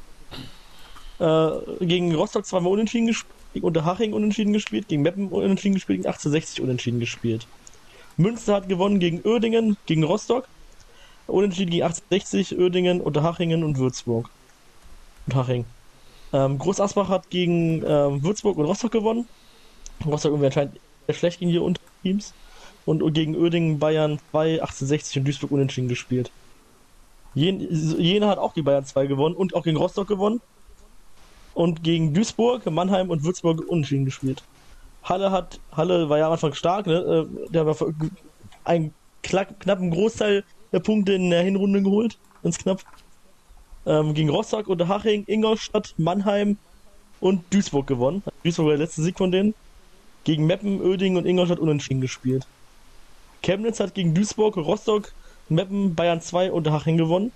Äh, 1.19 1.49
gegen 1.81 2.13
Rostock 2.13 2.45
zweimal 2.45 2.73
unentschieden 2.73 3.07
gespielt, 3.07 3.33
gegen 3.53 3.65
Unterhaching 3.65 4.13
unentschieden 4.13 4.53
gespielt, 4.53 4.87
gegen 4.87 5.01
Meppen 5.01 5.29
unentschieden 5.29 5.73
gespielt, 5.73 5.99
gegen 5.99 6.07
1860 6.07 6.61
unentschieden 6.61 6.99
gespielt. 6.99 7.47
Münster 8.17 8.55
hat 8.55 8.69
gewonnen 8.69 8.99
gegen 8.99 9.21
Oerdingen, 9.23 9.77
gegen 9.85 10.03
Rostock. 10.03 10.47
Unentschieden 11.27 11.71
gegen 11.71 11.83
1860, 11.83 12.57
Oerdingen, 12.57 13.01
Unterhachingen 13.01 13.63
und 13.63 13.77
Würzburg. 13.77 14.29
Und 15.27 15.35
Haching. 15.35 15.65
Ähm, 16.33 16.57
Groß 16.57 16.79
Asbach 16.79 17.09
hat 17.09 17.29
gegen 17.29 17.83
ähm, 17.85 18.23
Würzburg 18.23 18.57
und 18.57 18.65
Rostock 18.65 18.91
gewonnen. 18.91 19.27
Rostock 20.05 20.31
irgendwie 20.31 20.47
anscheinend 20.47 20.79
sehr 21.05 21.15
schlecht 21.15 21.39
gegen 21.39 21.51
die 21.51 21.59
Unterteams 21.59 22.33
und 22.85 23.13
gegen 23.13 23.35
Oerdingen, 23.35 23.79
Bayern 23.79 24.19
2, 24.31 24.61
1860 24.61 25.17
und 25.17 25.25
Duisburg 25.25 25.51
unentschieden 25.51 25.89
gespielt. 25.89 26.31
Jena 27.33 28.27
hat 28.27 28.39
auch 28.39 28.53
die 28.53 28.61
Bayern 28.61 28.85
2 28.85 29.07
gewonnen 29.07 29.35
und 29.35 29.53
auch 29.53 29.63
gegen 29.63 29.77
Rostock 29.77 30.07
gewonnen. 30.07 30.41
Und 31.53 31.83
gegen 31.83 32.13
Duisburg, 32.13 32.65
Mannheim 32.69 33.09
und 33.09 33.23
Würzburg 33.23 33.67
unentschieden 33.67 34.05
gespielt. 34.05 34.43
Halle 35.03 35.31
hat, 35.31 35.59
Halle 35.71 36.09
war 36.09 36.17
ja 36.17 36.27
am 36.27 36.33
Anfang 36.33 36.53
stark, 36.53 36.85
ne? 36.85 37.27
Äh, 37.47 37.51
der 37.51 37.65
war 37.65 37.75
einen 38.63 38.93
knappen 39.23 39.91
Großteil 39.91 40.43
Punkte 40.79 41.13
in 41.13 41.29
der 41.29 41.43
Hinrunde 41.43 41.81
geholt. 41.81 42.17
Ganz 42.43 42.57
knapp. 42.57 42.81
Ähm, 43.85 44.13
gegen 44.13 44.29
Rostock, 44.29 44.67
Unterhaching, 44.67 45.23
Ingolstadt, 45.27 45.93
Mannheim 45.97 46.57
und 47.19 47.41
Duisburg 47.51 47.87
gewonnen. 47.87 48.23
Duisburg 48.43 48.65
war 48.65 48.77
der 48.77 48.85
letzte 48.85 49.01
Sieg 49.01 49.17
von 49.17 49.31
denen. 49.31 49.53
Gegen 50.23 50.45
Meppen, 50.45 50.81
Oeding 50.81 51.15
und 51.15 51.25
Ingolstadt 51.25 51.59
unentschieden 51.59 52.01
gespielt. 52.01 52.45
Chemnitz 53.41 53.79
hat 53.79 53.93
gegen 53.93 54.13
Duisburg, 54.13 54.57
Rostock, 54.57 55.13
Meppen, 55.49 55.95
Bayern 55.95 56.21
2 56.21 56.51
und 56.51 56.69
Haching 56.69 56.97
gewonnen. 56.97 57.31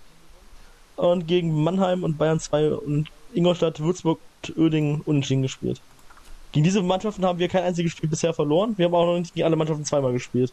Und 0.97 1.27
gegen 1.27 1.63
Mannheim 1.63 2.03
und 2.03 2.17
Bayern 2.17 2.39
2 2.39 2.73
und 2.73 3.09
Ingolstadt, 3.33 3.79
Würzburg 3.79 4.19
und 4.47 4.57
Oerding 4.57 5.01
unentschieden 5.05 5.41
gespielt. 5.41 5.81
Gegen 6.51 6.65
diese 6.65 6.81
Mannschaften 6.81 7.25
haben 7.25 7.39
wir 7.39 7.47
kein 7.47 7.63
einziges 7.63 7.93
Spiel 7.93 8.09
bisher 8.09 8.33
verloren. 8.33 8.73
Wir 8.77 8.85
haben 8.85 8.95
auch 8.95 9.05
noch 9.05 9.19
nicht 9.19 9.33
gegen 9.33 9.45
alle 9.45 9.55
Mannschaften 9.55 9.85
zweimal 9.85 10.11
gespielt. 10.11 10.51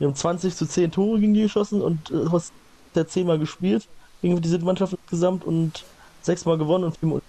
Wir 0.00 0.08
haben 0.08 0.16
20 0.16 0.56
zu 0.56 0.66
10 0.66 0.90
Tore 0.90 1.20
gegen 1.20 1.34
die 1.34 1.42
geschossen 1.42 1.80
und 1.82 2.10
äh, 2.10 2.32
was 2.32 2.50
der 2.94 3.06
10 3.06 3.26
Mal 3.26 3.38
gespielt 3.38 3.86
gegen 4.22 4.40
diese 4.40 4.58
Mannschaften 4.58 4.96
insgesamt 5.02 5.44
und 5.44 5.84
6 6.22 6.46
Mal 6.46 6.58
gewonnen 6.58 6.84
und 6.84 6.96
4 6.96 7.20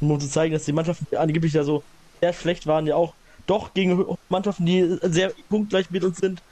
um 0.00 0.18
zu 0.18 0.28
zeigen, 0.30 0.54
dass 0.54 0.64
die 0.64 0.72
Mannschaften 0.72 1.14
angeblich 1.14 1.52
ja 1.52 1.62
so 1.62 1.82
sehr 2.20 2.32
schlecht 2.32 2.66
waren, 2.66 2.86
ja 2.86 2.96
auch 2.96 3.12
doch 3.46 3.74
gegen 3.74 4.02
Mannschaften, 4.30 4.64
die 4.64 4.98
sehr 5.02 5.32
punktgleich 5.50 5.90
mit 5.90 6.04
uns 6.04 6.18
sind, 6.18 6.42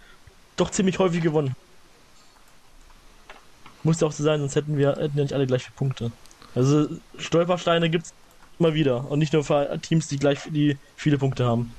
doch 0.57 0.71
ziemlich 0.71 0.99
häufig 0.99 1.23
gewonnen. 1.23 1.57
Muss 3.85 4.01
ja 4.01 4.07
auch 4.07 4.13
so 4.13 4.23
sein, 4.23 4.41
sonst 4.41 4.55
hätten 4.55 4.77
wir 4.77 4.97
hätten 4.97 5.17
ja 5.17 5.23
nicht 5.23 5.33
alle 5.33 5.47
gleich 5.47 5.63
viele 5.63 5.77
Punkte. 5.77 6.13
Also 6.55 6.89
Stolpersteine 7.17 7.89
gibt 7.89 8.07
es 8.07 8.15
immer 8.59 8.75
wieder 8.75 9.11
und 9.11 9.19
nicht 9.19 9.33
nur 9.33 9.45
für 9.45 9.79
Teams, 9.81 10.09
die 10.09 10.19
gleich 10.19 10.41
die 10.51 10.77
viele 10.97 11.17
Punkte 11.17 11.47
haben. 11.47 11.73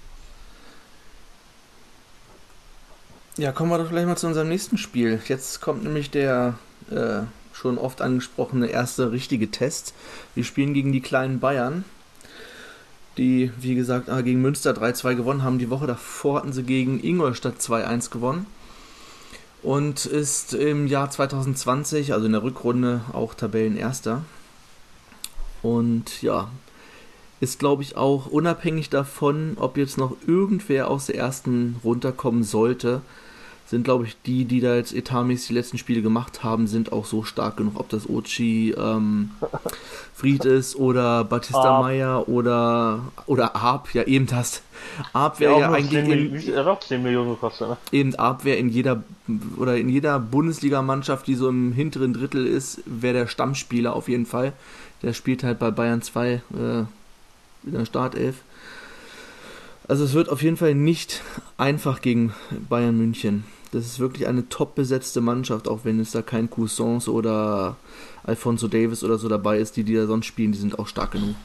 Ja, 3.40 3.54
kommen 3.54 3.72
wir 3.72 3.78
doch 3.78 3.90
gleich 3.90 4.06
mal 4.06 4.18
zu 4.18 4.28
unserem 4.28 4.50
nächsten 4.50 4.78
Spiel. 4.78 5.22
Jetzt 5.30 5.62
kommt 5.62 5.86
nämlich 5.86 6.12
der 6.12 6.56
äh, 6.92 7.22
schon 7.54 7.78
oft 7.78 8.02
angesprochene 8.02 8.68
erste 8.68 9.14
richtige 9.14 9.50
Test. 9.50 9.94
Wir 10.36 10.44
spielen 10.44 10.74
gegen 10.74 10.92
die 10.92 11.00
kleinen 11.00 11.40
Bayern 11.40 11.86
die, 13.18 13.54
wie 13.58 13.76
gesagt, 13.76 14.10
ah, 14.10 14.20
gegen 14.20 14.42
Münster 14.42 14.72
3-2 14.72 15.16
gewonnen 15.16 15.44
haben. 15.44 15.58
Die 15.58 15.70
Woche 15.70 15.88
davor 15.88 16.36
hatten 16.36 16.52
sie 16.52 16.64
gegen 16.64 17.02
Ingolstadt 17.02 17.62
2-1 17.62 18.10
gewonnen. 18.12 18.46
Und 19.64 20.06
ist 20.06 20.54
im 20.54 20.88
Jahr 20.88 21.10
2020, 21.10 22.12
also 22.12 22.26
in 22.26 22.34
der 22.34 22.44
Rückrunde, 22.44 23.00
auch 23.14 23.36
Tabellenerster. 23.36 24.26
Und 25.62 26.22
ja, 26.22 26.52
ist 27.40 27.58
glaube 27.58 27.84
ich 27.84 27.96
auch 27.96 28.26
unabhängig 28.26 28.90
davon, 28.90 29.56
ob 29.58 29.78
jetzt 29.78 29.98
noch 29.98 30.18
irgendwer 30.28 30.90
aus 30.90 31.06
der 31.06 31.16
ersten 31.16 31.78
runterkommen 31.86 32.44
sollte, 32.44 33.02
sind, 33.70 33.84
glaube 33.84 34.06
ich, 34.06 34.20
die, 34.24 34.46
die 34.46 34.62
da 34.62 34.76
jetzt 34.76 34.96
etatmäßig 34.96 35.50
die 35.50 35.54
letzten 35.54 35.78
Spiele 35.78 36.02
gemacht 36.02 36.44
haben, 36.44 36.66
sind 36.66 36.92
auch 36.92 37.06
so 37.06 37.22
stark 37.22 37.58
genug. 37.58 37.80
Ob 37.80 37.88
das 37.90 38.10
Ochi 38.10 38.72
ähm, 38.76 39.30
Fried 40.16 40.44
ist 40.44 40.76
oder 40.76 41.24
Batista 41.24 41.76
Arp. 41.76 41.84
Meyer 41.84 42.28
oder, 42.28 43.02
oder 43.28 43.56
Arp, 43.56 43.94
ja 43.94 44.02
eben 44.06 44.26
das. 44.26 44.64
Arp 45.14 45.40
wäre 45.40 45.54
ja, 45.54 45.60
ja 45.60 45.72
eigentlich. 45.72 46.04
10 46.04 46.48
in, 46.48 46.54
er 46.56 46.66
hat 46.66 46.84
10 46.84 47.04
Millionen 47.04 47.30
gekostet, 47.30 47.70
ne? 47.70 47.78
Eben 47.92 48.16
Arp 48.16 48.44
wäre 48.44 48.58
in 48.58 48.70
jeder 48.70 49.04
oder 49.56 49.78
in 49.78 49.90
jeder 49.90 50.20
Bundesligamannschaft, 50.20 51.28
die 51.28 51.36
so 51.36 51.48
im 51.48 51.72
hinteren 51.72 52.14
Drittel 52.14 52.48
ist, 52.48 52.82
wäre 52.88 53.14
der 53.14 53.28
Stammspieler 53.28 53.96
auf 53.96 54.10
jeden 54.10 54.26
Fall. 54.26 54.54
Der 55.04 55.14
spielt 55.14 55.44
halt 55.44 55.60
bei 55.60 55.70
Bayern 55.70 56.02
2 56.02 56.28
äh, 56.28 56.40
in 56.40 56.88
der 57.66 57.86
Startelf. 57.86 58.38
Also 59.88 60.06
es 60.06 60.14
wird 60.14 60.30
auf 60.30 60.42
jeden 60.42 60.58
Fall 60.58 60.74
nicht 60.74 61.22
einfach 61.58 62.02
gegen 62.02 62.34
Bayern 62.68 62.98
München 62.98 63.44
das 63.72 63.86
ist 63.86 64.00
wirklich 64.00 64.28
eine 64.28 64.50
top 64.50 64.76
besetzte 64.76 65.22
Mannschaft, 65.22 65.68
auch 65.68 65.80
wenn 65.84 66.00
es 66.00 66.12
da 66.12 66.22
kein 66.22 66.50
Cousins 66.50 67.08
oder 67.08 67.76
Alfonso 68.24 68.68
Davis 68.68 69.04
oder 69.04 69.18
so 69.18 69.30
dabei 69.30 69.60
ist, 69.60 69.78
die 69.78 69.84
die 69.84 69.96
da 69.96 70.06
sonst 70.06 70.26
spielen, 70.26 70.52
die 70.52 70.58
sind 70.58 70.80
auch 70.80 70.88
stark 70.88 71.12
genug. 71.12 71.36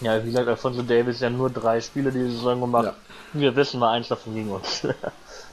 Ja, 0.00 0.22
wie 0.22 0.26
gesagt, 0.26 0.48
Alfonso 0.48 0.82
Davis 0.82 1.20
ja 1.20 1.30
nur 1.30 1.50
drei 1.50 1.80
Spiele 1.80 2.12
diese 2.12 2.30
Saison 2.30 2.60
gemacht. 2.60 2.84
Ja. 2.84 2.94
Wir 3.32 3.56
wissen 3.56 3.80
mal 3.80 3.92
eins 3.92 4.08
davon 4.08 4.34
gegen 4.34 4.50
uns. 4.50 4.86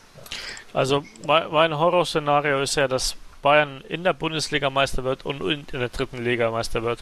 also 0.74 1.04
mein 1.26 1.78
Horrorszenario 1.78 2.62
ist 2.62 2.76
ja, 2.76 2.88
dass 2.88 3.16
Bayern 3.42 3.82
in 3.88 4.04
der 4.04 4.14
Bundesliga 4.14 4.70
Meister 4.70 5.04
wird 5.04 5.26
und 5.26 5.42
in 5.42 5.66
der 5.72 5.90
dritten 5.90 6.24
Liga 6.24 6.52
Meister 6.52 6.84
wird. 6.84 7.00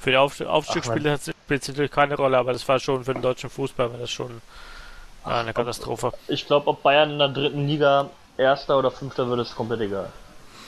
Für 0.00 0.10
die 0.10 0.16
Auf 0.16 0.40
Aufstiegsspiele 0.40 1.18
spielt 1.18 1.62
es 1.62 1.68
natürlich 1.68 1.90
keine 1.90 2.16
Rolle, 2.16 2.38
aber 2.38 2.52
das 2.52 2.66
war 2.68 2.78
schon 2.78 3.04
für 3.04 3.14
den 3.14 3.22
deutschen 3.22 3.50
Fußball 3.50 3.90
war 3.90 3.98
das 3.98 4.10
schon 4.10 4.42
eine 5.24 5.54
Katastrophe. 5.54 6.12
Ich 6.28 6.46
glaube, 6.46 6.68
ob 6.68 6.82
Bayern 6.82 7.12
in 7.12 7.18
der 7.18 7.28
dritten 7.28 7.66
Liga 7.66 8.10
Erster 8.36 8.78
oder 8.78 8.90
Fünfter 8.90 9.28
wird 9.28 9.40
es 9.40 9.54
komplett 9.54 9.80
egal. 9.80 10.10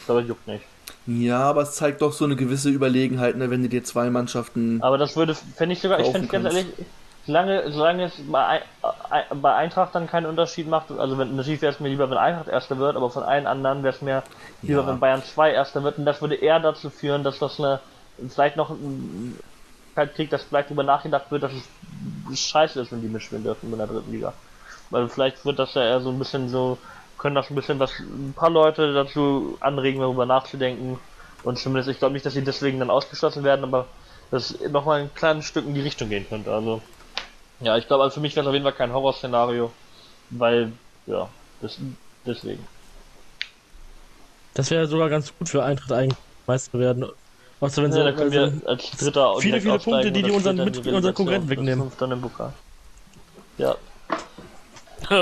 Aber 0.08 0.20
juckt 0.20 0.46
nicht. 0.46 0.64
Ja, 1.06 1.40
aber 1.40 1.62
es 1.62 1.72
zeigt 1.72 2.02
doch 2.02 2.12
so 2.12 2.24
eine 2.24 2.36
gewisse 2.36 2.68
Überlegenheit, 2.68 3.36
ne, 3.36 3.50
wenn 3.50 3.62
du 3.62 3.68
dir 3.68 3.84
zwei 3.84 4.10
Mannschaften. 4.10 4.82
Aber 4.82 4.98
das 4.98 5.16
würde, 5.16 5.34
fände 5.34 5.72
ich 5.72 5.80
sogar, 5.80 6.00
ich 6.00 6.08
fände 6.08 6.28
ganz 6.28 6.44
ehrlich, 6.46 6.66
solange, 7.26 7.70
solange 7.70 8.04
es 8.04 8.14
bei, 8.28 8.62
bei 9.40 9.54
Eintracht 9.54 9.94
dann 9.94 10.08
keinen 10.08 10.26
Unterschied 10.26 10.68
macht, 10.68 10.90
also 10.90 11.18
wenn, 11.18 11.36
natürlich 11.36 11.62
wäre 11.62 11.72
es 11.72 11.80
mir 11.80 11.88
lieber, 11.88 12.08
wenn 12.10 12.18
Eintracht 12.18 12.48
Erster 12.48 12.78
wird, 12.78 12.96
aber 12.96 13.10
von 13.10 13.22
allen 13.22 13.46
anderen 13.46 13.82
wäre 13.82 13.94
es 13.94 14.02
mir 14.02 14.22
lieber, 14.62 14.82
ja. 14.82 14.86
wenn 14.86 15.00
Bayern 15.00 15.22
2 15.22 15.52
Erster 15.52 15.82
wird 15.82 15.98
und 15.98 16.04
das 16.04 16.20
würde 16.20 16.36
eher 16.36 16.60
dazu 16.60 16.90
führen, 16.90 17.24
dass 17.24 17.38
das 17.38 17.58
eine, 17.58 17.80
vielleicht 18.28 18.56
noch 18.56 18.70
ein 18.70 19.38
Krieg, 20.14 20.30
dass 20.30 20.42
vielleicht 20.42 20.68
darüber 20.68 20.82
nachgedacht 20.82 21.30
wird, 21.30 21.42
dass 21.42 21.52
es 22.32 22.40
scheiße 22.40 22.80
ist, 22.80 22.92
wenn 22.92 23.00
die 23.00 23.08
mitspielen 23.08 23.44
dürfen 23.44 23.72
in 23.72 23.78
der 23.78 23.86
dritten 23.86 24.12
Liga. 24.12 24.32
Weil 24.90 25.08
vielleicht 25.08 25.44
wird 25.44 25.58
das 25.58 25.74
ja 25.74 25.82
eher 25.82 26.00
so 26.00 26.10
ein 26.10 26.18
bisschen 26.18 26.48
so 26.48 26.78
können 27.18 27.34
das 27.34 27.50
ein 27.50 27.54
bisschen 27.54 27.78
was, 27.78 27.98
ein 27.98 28.34
paar 28.36 28.50
Leute 28.50 28.92
dazu 28.92 29.56
anregen, 29.60 30.00
darüber 30.00 30.26
nachzudenken. 30.26 30.98
Und 31.42 31.58
zumindest, 31.58 31.88
ich 31.88 31.98
glaube 31.98 32.14
nicht, 32.14 32.26
dass 32.26 32.34
sie 32.34 32.44
deswegen 32.44 32.78
dann 32.78 32.90
ausgeschlossen 32.90 33.44
werden, 33.44 33.64
aber 33.64 33.86
das 34.30 34.58
nochmal 34.70 35.02
ein 35.02 35.14
kleines 35.14 35.46
Stück 35.46 35.66
in 35.66 35.74
die 35.74 35.80
Richtung 35.80 36.08
gehen 36.08 36.26
könnte. 36.28 36.52
Also, 36.52 36.82
ja, 37.60 37.76
ich 37.76 37.86
glaube, 37.86 38.04
also 38.04 38.14
für 38.14 38.20
mich 38.20 38.34
wäre 38.34 38.44
es 38.44 38.48
auf 38.48 38.54
jeden 38.54 38.64
Fall 38.64 38.72
kein 38.72 38.92
Horrorszenario, 38.92 39.72
weil, 40.30 40.72
ja, 41.06 41.28
das, 41.60 41.78
deswegen. 42.24 42.66
Das 44.54 44.70
wäre 44.70 44.86
sogar 44.86 45.08
ganz 45.08 45.32
gut 45.38 45.48
für 45.48 45.62
Eintritt 45.62 45.92
eigentlich 45.92 46.18
Meister 46.46 46.78
werden. 46.78 47.06
Außer 47.60 47.82
wenn 47.82 47.92
sie 47.92 47.98
ja, 47.98 48.04
da 48.04 48.12
können 48.12 48.32
wir 48.32 48.52
als 48.66 48.90
Dritter 48.90 49.36
viele, 49.38 49.60
viele 49.60 49.78
Punkte, 49.78 50.12
die, 50.12 50.22
die 50.22 50.30
unseren, 50.30 50.56
mit, 50.56 50.86
unseren 50.86 51.14
Konkurrenten 51.14 51.48
wegnehmen. 51.48 51.92
Dann 51.98 52.12
im 52.12 52.20
Pokal. 52.20 52.52
Ja. 53.56 53.76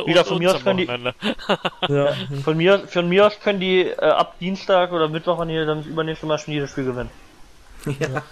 Wieder 0.06 0.24
von 0.24 0.38
mir 0.38 0.54
aus 0.54 0.62
können 0.62 0.78
die. 0.78 0.84
ja. 1.92 2.14
Von 2.42 2.56
mir, 2.56 2.86
von 2.88 3.08
mir 3.08 3.26
aus 3.26 3.38
können 3.40 3.60
die 3.60 3.82
äh, 3.82 3.94
ab 3.96 4.38
Dienstag 4.38 4.92
oder 4.92 5.08
Mittwoch 5.08 5.38
an 5.38 5.48
hier 5.48 5.66
dann 5.66 5.82
übernächste 5.84 6.26
Mal 6.26 6.38
schon 6.38 6.54
jedes 6.54 6.70
Spiel 6.70 6.84
gewinnen. 6.84 7.10
Ja. 7.86 8.22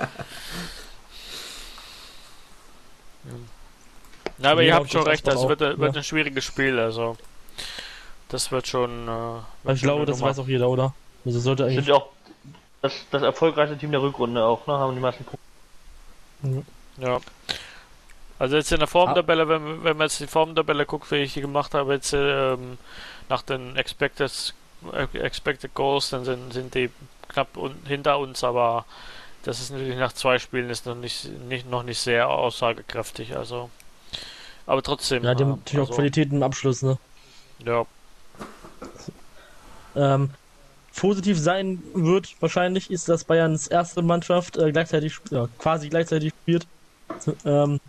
ja 4.38 4.50
aber 4.50 4.62
ihr 4.62 4.74
habt 4.74 4.90
schon 4.90 5.02
recht, 5.02 5.26
das 5.26 5.46
wird, 5.46 5.60
wird 5.60 5.80
ja. 5.80 6.00
ein 6.00 6.04
schwieriges 6.04 6.44
Spiel, 6.44 6.78
also. 6.78 7.16
Das 8.28 8.50
wird 8.50 8.66
schon. 8.66 9.08
Äh, 9.08 9.08
wird 9.64 9.76
ich 9.76 9.82
glaube, 9.82 10.06
das 10.06 10.20
weiß 10.20 10.38
auch 10.38 10.48
jeder, 10.48 10.68
oder? 10.68 10.94
Also 11.24 11.38
sollte 11.38 11.64
eigentlich. 11.64 11.76
Sind 11.76 11.88
ja 11.88 11.94
auch 11.96 12.08
das, 12.80 12.94
das 13.10 13.22
erfolgreichste 13.22 13.76
Team 13.76 13.90
der 13.90 14.02
Rückrunde 14.02 14.42
auch, 14.42 14.66
ne? 14.66 14.72
Haben 14.72 14.94
die 14.94 15.00
meisten 15.00 15.24
Punkte. 15.24 16.72
Ja. 16.98 17.20
Also 18.38 18.56
jetzt 18.56 18.72
in 18.72 18.78
der 18.78 18.88
Formtabelle, 18.88 19.48
wenn, 19.48 19.84
wenn 19.84 19.96
man 19.96 20.06
jetzt 20.06 20.20
die 20.20 20.26
Formtabelle 20.26 20.86
guckt, 20.86 21.10
wie 21.10 21.16
ich 21.16 21.34
die 21.34 21.40
gemacht 21.40 21.74
habe, 21.74 21.94
jetzt 21.94 22.12
ähm, 22.12 22.78
nach 23.28 23.42
den 23.42 23.76
Expected, 23.76 24.54
Expected 25.12 25.74
Goals, 25.74 26.10
dann 26.10 26.24
sind, 26.24 26.52
sind 26.52 26.74
die 26.74 26.90
knapp 27.28 27.56
un, 27.56 27.74
hinter 27.86 28.18
uns, 28.18 28.42
aber 28.42 28.84
das 29.44 29.60
ist 29.60 29.70
natürlich 29.70 29.96
nach 29.96 30.12
zwei 30.12 30.38
Spielen 30.38 30.70
ist 30.70 30.86
noch 30.86 30.94
nicht, 30.94 31.28
nicht 31.48 31.68
noch 31.68 31.82
nicht 31.82 31.98
sehr 31.98 32.28
aussagekräftig, 32.28 33.36
also. 33.36 33.70
Aber 34.66 34.82
trotzdem. 34.82 35.24
Ja, 35.24 35.34
die 35.34 35.44
haben 35.44 35.52
äh, 35.52 35.56
natürlich 35.56 35.80
also, 35.80 35.92
auch 35.92 35.96
Qualität 35.96 36.32
im 36.32 36.42
Abschluss, 36.42 36.82
ne? 36.82 36.98
Ja. 37.64 37.84
Ähm, 39.94 40.30
positiv 40.96 41.38
sein 41.38 41.82
wird 41.94 42.34
wahrscheinlich, 42.40 42.90
ist, 42.90 43.08
dass 43.08 43.24
Bayerns 43.24 43.66
erste 43.66 44.02
Mannschaft 44.02 44.56
äh, 44.56 44.70
gleichzeitig, 44.72 45.18
ja, 45.30 45.48
quasi 45.58 45.88
gleichzeitig 45.88 46.32
spielt. 46.42 46.66
Ähm, 47.44 47.80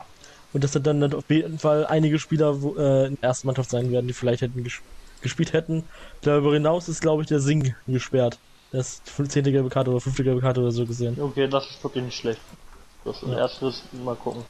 und 0.54 0.64
dass 0.64 0.72
dann 0.72 1.14
auf 1.14 1.30
jeden 1.30 1.60
Fall 1.60 1.86
einige 1.88 2.20
Spieler 2.20 2.56
äh, 2.78 3.08
in 3.08 3.16
der 3.16 3.30
ersten 3.30 3.48
Mannschaft 3.48 3.70
sein 3.70 3.92
werden, 3.92 4.08
die 4.08 4.14
vielleicht 4.14 4.42
hätten 4.42 4.64
ges 4.64 4.82
gespielt 5.22 5.54
hätten. 5.54 5.86
Darüber 6.22 6.54
hinaus 6.54 6.90
ist, 6.90 7.02
glaube 7.02 7.22
ich, 7.22 7.30
der 7.30 7.40
Sing 7.40 7.74
gesperrt. 7.88 8.38
Das 8.74 9.02
ist 9.06 9.32
10. 9.32 9.46
gelbe 9.46 9.70
Karte 9.70 9.90
oder 9.90 10.02
5. 10.02 10.18
gelbe 10.18 10.42
Karte 10.42 10.60
oder 10.60 10.72
so 10.72 10.86
gesehen. 10.86 11.18
Okay, 11.20 11.48
das 11.48 11.66
ist 11.70 11.82
wirklich 11.82 12.04
nicht 12.04 12.18
schlecht. 12.18 12.42
Das 13.06 13.24
ist 13.24 13.30
ja. 13.30 13.38
erstes 13.38 13.84
mal 14.04 14.16
gucken. 14.16 14.44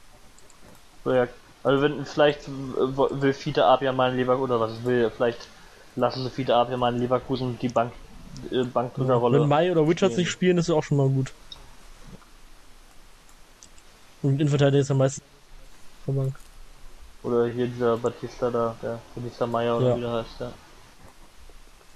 Also 1.62 1.82
wenn 1.82 2.04
vielleicht 2.04 2.40
will 2.48 3.32
Fiete 3.32 3.64
Ab 3.64 3.82
ja 3.82 3.92
mal 3.92 4.10
in 4.10 4.16
Leverkusen 4.16 4.52
oder 4.52 4.60
was 4.60 4.84
will, 4.84 5.10
vielleicht 5.14 5.46
lassen 5.94 6.24
sie 6.24 6.30
Fiete 6.30 6.56
Ab 6.56 6.70
ja 6.70 6.76
mal 6.76 6.92
in 6.92 7.00
Leverkusen 7.00 7.58
die 7.60 7.68
Bank 7.68 7.92
äh, 8.50 8.64
Bankdrückerrolle. 8.64 9.42
Wenn 9.42 9.48
Mai 9.48 9.70
oder 9.70 9.86
Richards 9.86 10.16
nicht 10.16 10.30
spielen, 10.30 10.58
ist 10.58 10.68
es 10.68 10.74
auch 10.74 10.82
schon 10.82 10.96
mal 10.96 11.08
gut. 11.08 11.32
Und 14.22 14.40
Innenverteidiger 14.40 14.80
ist 14.80 14.90
am 14.90 14.98
meisten 14.98 15.22
von 16.04 16.16
Bank. 16.16 16.34
Oder 17.22 17.46
hier 17.46 17.66
dieser 17.66 17.96
Batista 17.96 18.50
da, 18.50 18.74
der 18.82 18.98
Batista 19.14 19.46
Meyer 19.46 19.78
oder 19.78 19.90
ja. 19.90 19.96
wie 19.96 20.00
der 20.00 20.12
heißt, 20.12 20.40
ja. 20.40 20.52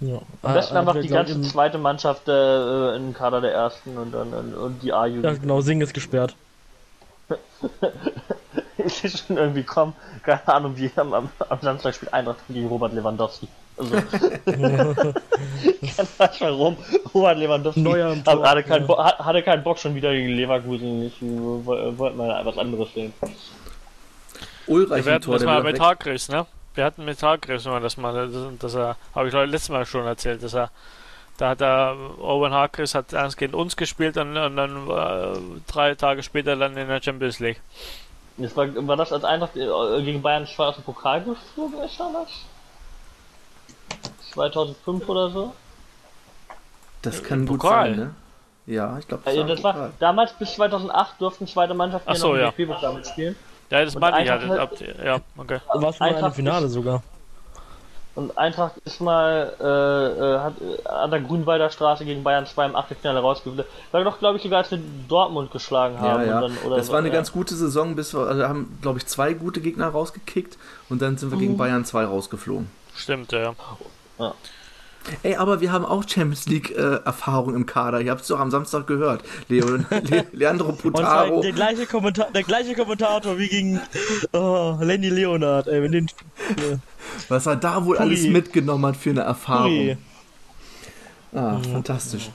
Ja. 0.01 0.21
Am 0.43 0.55
besten 0.55 0.77
ah, 0.77 0.81
einfach 0.81 1.01
die 1.01 1.09
ganze 1.09 1.41
zweite 1.43 1.77
Mannschaft 1.77 2.29
äh, 2.29 2.95
in 2.97 3.09
den 3.09 3.15
Kader 3.15 3.41
der 3.41 3.53
ersten 3.53 3.99
und 3.99 4.13
dann 4.13 4.33
und, 4.33 4.55
und 4.55 4.83
die 4.83 4.93
A-Jugend. 4.93 5.25
Ja, 5.25 5.33
genau, 5.33 5.61
Sing 5.61 5.81
ist 5.81 5.93
gesperrt. 5.93 6.37
ich 8.79 9.03
will 9.03 9.11
schon 9.11 9.37
irgendwie 9.37 9.65
kommen, 9.65 9.95
keine 10.23 10.47
Ahnung, 10.49 10.77
wie 10.77 10.91
am, 10.97 11.13
am, 11.13 11.29
am 11.49 11.59
Samstag 11.61 11.95
spielt 11.95 12.15
Eintracht 12.15 12.39
gegen 12.49 12.69
Robert 12.69 12.93
Lewandowski. 12.93 13.49
Also, 13.77 13.97
ich 15.81 15.95
manchmal 16.19 16.53
rum, 16.53 16.77
Robert 17.15 17.39
Lewandowski 17.39 17.81
Neuer 17.81 18.17
aber 18.25 18.49
hatte, 18.49 18.63
keinen 18.63 18.89
ja. 18.89 19.19
hatte 19.19 19.43
keinen 19.43 19.63
Bock 19.63 19.79
schon 19.79 19.95
wieder 19.95 20.13
gegen 20.13 20.31
Leverkusen. 20.31 21.03
Ich 21.05 21.21
wollte 21.21 22.17
mal 22.17 22.45
was 22.45 22.57
anderes 22.57 22.93
sehen. 22.95 23.13
Ulreich 24.69 25.05
Wir 25.05 25.15
hatten 25.15 25.31
das 25.31 25.45
mal 25.45 25.63
mit 25.63 25.81
Hargreaves, 25.81 26.29
ne? 26.29 26.47
Wir 26.75 26.85
hatten 26.85 27.05
mit 27.05 27.23
Hargreaves 27.23 27.65
mal 27.65 27.81
das 27.81 27.97
mal, 27.97 28.31
dass 28.59 28.75
er, 28.75 28.97
habe 29.15 29.29
ich 29.29 29.35
letztes 29.35 29.71
Mal 29.71 29.85
schon 29.85 30.07
erzählt, 30.07 30.43
dass 30.43 30.55
er, 30.55 30.71
da 31.37 31.51
hat 31.51 31.61
er, 31.61 31.97
Owen 32.21 32.53
Hargreaves 32.53 32.95
hat 32.95 33.13
ernst 33.13 33.37
gegen 33.37 33.55
uns 33.55 33.77
gespielt 33.77 34.17
und, 34.17 34.37
und 34.37 34.57
dann 34.57 34.89
äh, 34.89 35.39
drei 35.67 35.95
Tage 35.95 36.23
später 36.23 36.57
dann 36.57 36.77
in 36.77 36.89
der 36.89 37.03
Champions 37.03 37.41
League. 37.41 37.61
Das 38.37 38.57
war, 38.57 38.69
war 38.87 38.97
das 38.97 39.13
als 39.13 39.25
Eintracht 39.25 39.57
äh, 39.57 40.03
gegen 40.03 40.23
Bayern 40.23 40.47
dem 40.47 40.85
Pokal 40.85 41.25
geflogen 41.25 41.81
ist, 41.81 41.99
das? 41.99 42.29
2005 44.33 45.09
oder 45.09 45.31
so? 45.31 45.53
Das 47.03 47.23
kann 47.23 47.47
gut 47.47 47.61
Pokal. 47.61 47.91
sein, 47.91 47.97
ne? 47.97 48.15
Ja, 48.67 48.99
ich 48.99 49.09
glaube, 49.09 49.23
das, 49.25 49.35
ja, 49.35 49.43
das 49.45 49.65
war 49.65 49.93
damals 49.99 50.33
bis 50.35 50.53
2008 50.55 51.21
durften 51.21 51.47
zweite 51.47 51.73
Mannschaften 51.73 52.11
Ach 52.11 52.17
so, 52.17 52.37
ja. 52.37 52.51
DFB-Pokal 52.51 52.95
mitspielen. 52.95 53.35
Ja, 53.71 53.85
das 53.85 53.95
meine 53.97 54.23
ich 54.23 54.29
ja. 54.29 54.39
Das, 54.39 54.81
ja, 55.05 55.21
okay. 55.37 55.59
Du 55.73 55.83
warst 55.83 55.99
schon 55.99 56.11
mal 56.11 56.25
im 56.25 56.33
Finale 56.33 56.69
sogar. 56.69 57.03
Und 58.19 58.37
Eintracht 58.37 58.79
ist 58.79 59.01
mal, 59.01 59.55
äh, 59.61 59.65
äh, 59.65 60.39
hat 60.41 60.55
äh, 60.61 60.89
an 60.89 61.13
der 61.13 61.21
Grünwalder 61.21 61.71
Straße 61.71 62.05
gegen 62.05 62.25
Bayern 62.25 62.47
2 62.47 62.67
im 62.67 62.75
Achtelfinale 62.75 63.21
rausgeflogen. 63.21 63.65
War 63.93 64.03
doch, 64.03 64.19
glaube 64.19 64.39
ich, 64.39 64.43
sogar 64.43 64.59
als 64.59 64.73
wir 64.73 64.81
Dortmund 65.07 65.53
geschlagen 65.53 66.01
haben. 66.01 66.23
Ja, 66.23 66.27
ja. 66.27 66.41
Dann, 66.41 66.57
das 66.69 66.91
war 66.91 66.99
eine 66.99 67.09
ja. 67.09 67.15
ganz 67.15 67.31
gute 67.31 67.55
Saison, 67.55 67.95
bis 67.95 68.15
wir 68.15 68.27
also 68.27 68.43
haben, 68.43 68.77
glaube 68.83 68.99
ich, 68.99 69.07
zwei 69.07 69.35
gute 69.35 69.61
Gegner 69.61 69.87
rausgekickt 69.87 70.59
und 70.89 71.01
dann 71.01 71.17
sind 71.17 71.31
wir 71.31 71.37
mhm. 71.37 71.43
gegen 71.43 71.57
Bayern 71.59 71.85
2 71.85 72.07
rausgeflogen. 72.07 72.69
Stimmt, 72.93 73.31
ja. 73.31 73.55
ja. 74.19 74.35
Ey, 75.23 75.37
aber 75.37 75.61
wir 75.61 75.73
haben 75.73 75.85
auch 75.85 76.03
Champions 76.07 76.47
League 76.47 76.71
äh, 76.71 76.97
Erfahrung 77.05 77.55
im 77.55 77.67
Kader. 77.67 78.01
Ihr 78.01 78.11
habt 78.11 78.23
es 78.23 78.29
doch 78.29 78.41
am 78.41 78.51
Samstag 78.51 78.87
gehört. 78.87 79.23
Leo, 79.49 79.67
Le 79.91 80.27
Leandro 80.33 80.73
Putaro. 80.73 81.37
Und 81.37 81.45
der 81.45 81.53
gleiche, 81.53 81.87
Kommentar 81.87 82.31
der 82.33 82.43
gleiche 82.43 82.75
Kommentator 82.75 83.39
wie 83.39 83.49
gegen 83.49 83.81
oh, 84.33 84.79
Lenny 84.81 85.09
Leonard. 85.09 85.69
Ey, 85.69 85.83
wenn 85.83 85.93
den, 85.93 86.07
äh, 86.07 86.79
Was 87.29 87.47
er 87.47 87.57
da 87.57 87.85
wohl 87.85 87.97
Pui. 87.97 88.05
alles 88.05 88.23
mitgenommen 88.25 88.87
hat 88.87 88.97
für 88.97 89.11
eine 89.11 89.23
Erfahrung. 89.23 89.71
Pui. 89.71 89.97
Ah, 91.35 91.59
mhm. 91.59 91.65
fantastisch. 91.65 92.31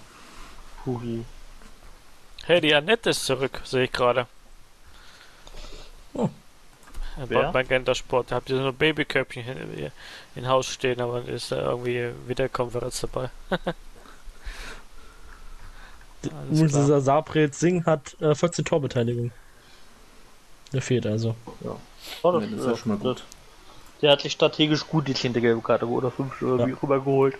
Pui. 0.83 1.23
Hey, 2.45 2.59
die 2.61 2.73
Annette 2.73 3.11
ist 3.11 3.25
zurück, 3.25 3.61
sehe 3.63 3.85
ich 3.85 3.91
gerade. 3.91 4.27
Oh. 6.13 6.29
Wer? 7.27 7.51
Bei 7.51 7.63
Gender 7.63 7.95
Sport 7.95 8.31
habt 8.31 8.49
ihr 8.49 8.57
so 8.57 8.67
ein 8.67 8.75
Babyköpfchen 8.75 9.43
in, 9.45 9.91
in 10.35 10.47
Haus 10.47 10.67
stehen, 10.67 10.99
aber 10.99 11.25
ist 11.27 11.51
da 11.51 11.69
irgendwie 11.69 12.09
Videokonferenz 12.27 13.01
dabei. 13.01 13.29
Dieser 16.49 17.01
Sabret 17.01 17.53
Singh 17.53 17.85
hat 17.85 18.19
äh, 18.21 18.33
14 18.33 18.63
Torbeteiligung. 18.65 19.31
Der 20.71 20.81
fehlt 20.81 21.05
also. 21.05 21.35
Ja. 21.63 21.75
Oh, 22.23 22.31
das, 22.31 22.43
ja, 22.43 22.49
das 22.49 22.59
ist 22.59 22.65
ja 22.65 22.77
schon 22.77 22.91
mal 22.93 22.97
gut. 22.97 23.23
Der 24.01 24.11
hat 24.11 24.21
sich 24.21 24.31
strategisch 24.33 24.87
gut 24.87 25.07
die 25.07 25.13
10. 25.13 25.33
gelbe 25.33 25.61
Karte 25.61 25.87
oder 25.87 26.11
5 26.11 26.41
ja. 26.41 26.47
rübergeholt. 26.81 27.35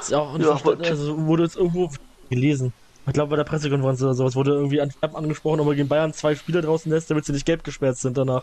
Ist 0.00 0.14
auch 0.14 0.38
ja, 0.38 0.50
also 0.50 1.26
wurde 1.26 1.44
jetzt 1.44 1.56
irgendwo 1.56 1.90
gelesen. 2.28 2.72
Ich 3.06 3.12
glaube 3.12 3.30
bei 3.30 3.36
der 3.36 3.44
Pressekonferenz 3.44 4.02
oder 4.02 4.14
sowas 4.14 4.34
wurde 4.34 4.52
irgendwie 4.52 4.80
angesprochen, 4.80 5.60
ob 5.60 5.68
er 5.68 5.74
gegen 5.76 5.88
Bayern 5.88 6.12
zwei 6.12 6.34
Spieler 6.34 6.60
draußen 6.60 6.90
lässt, 6.90 7.10
damit 7.10 7.24
sie 7.24 7.32
nicht 7.32 7.46
gelb 7.46 7.64
gesperrt 7.64 7.96
sind 7.96 8.16
danach. 8.18 8.42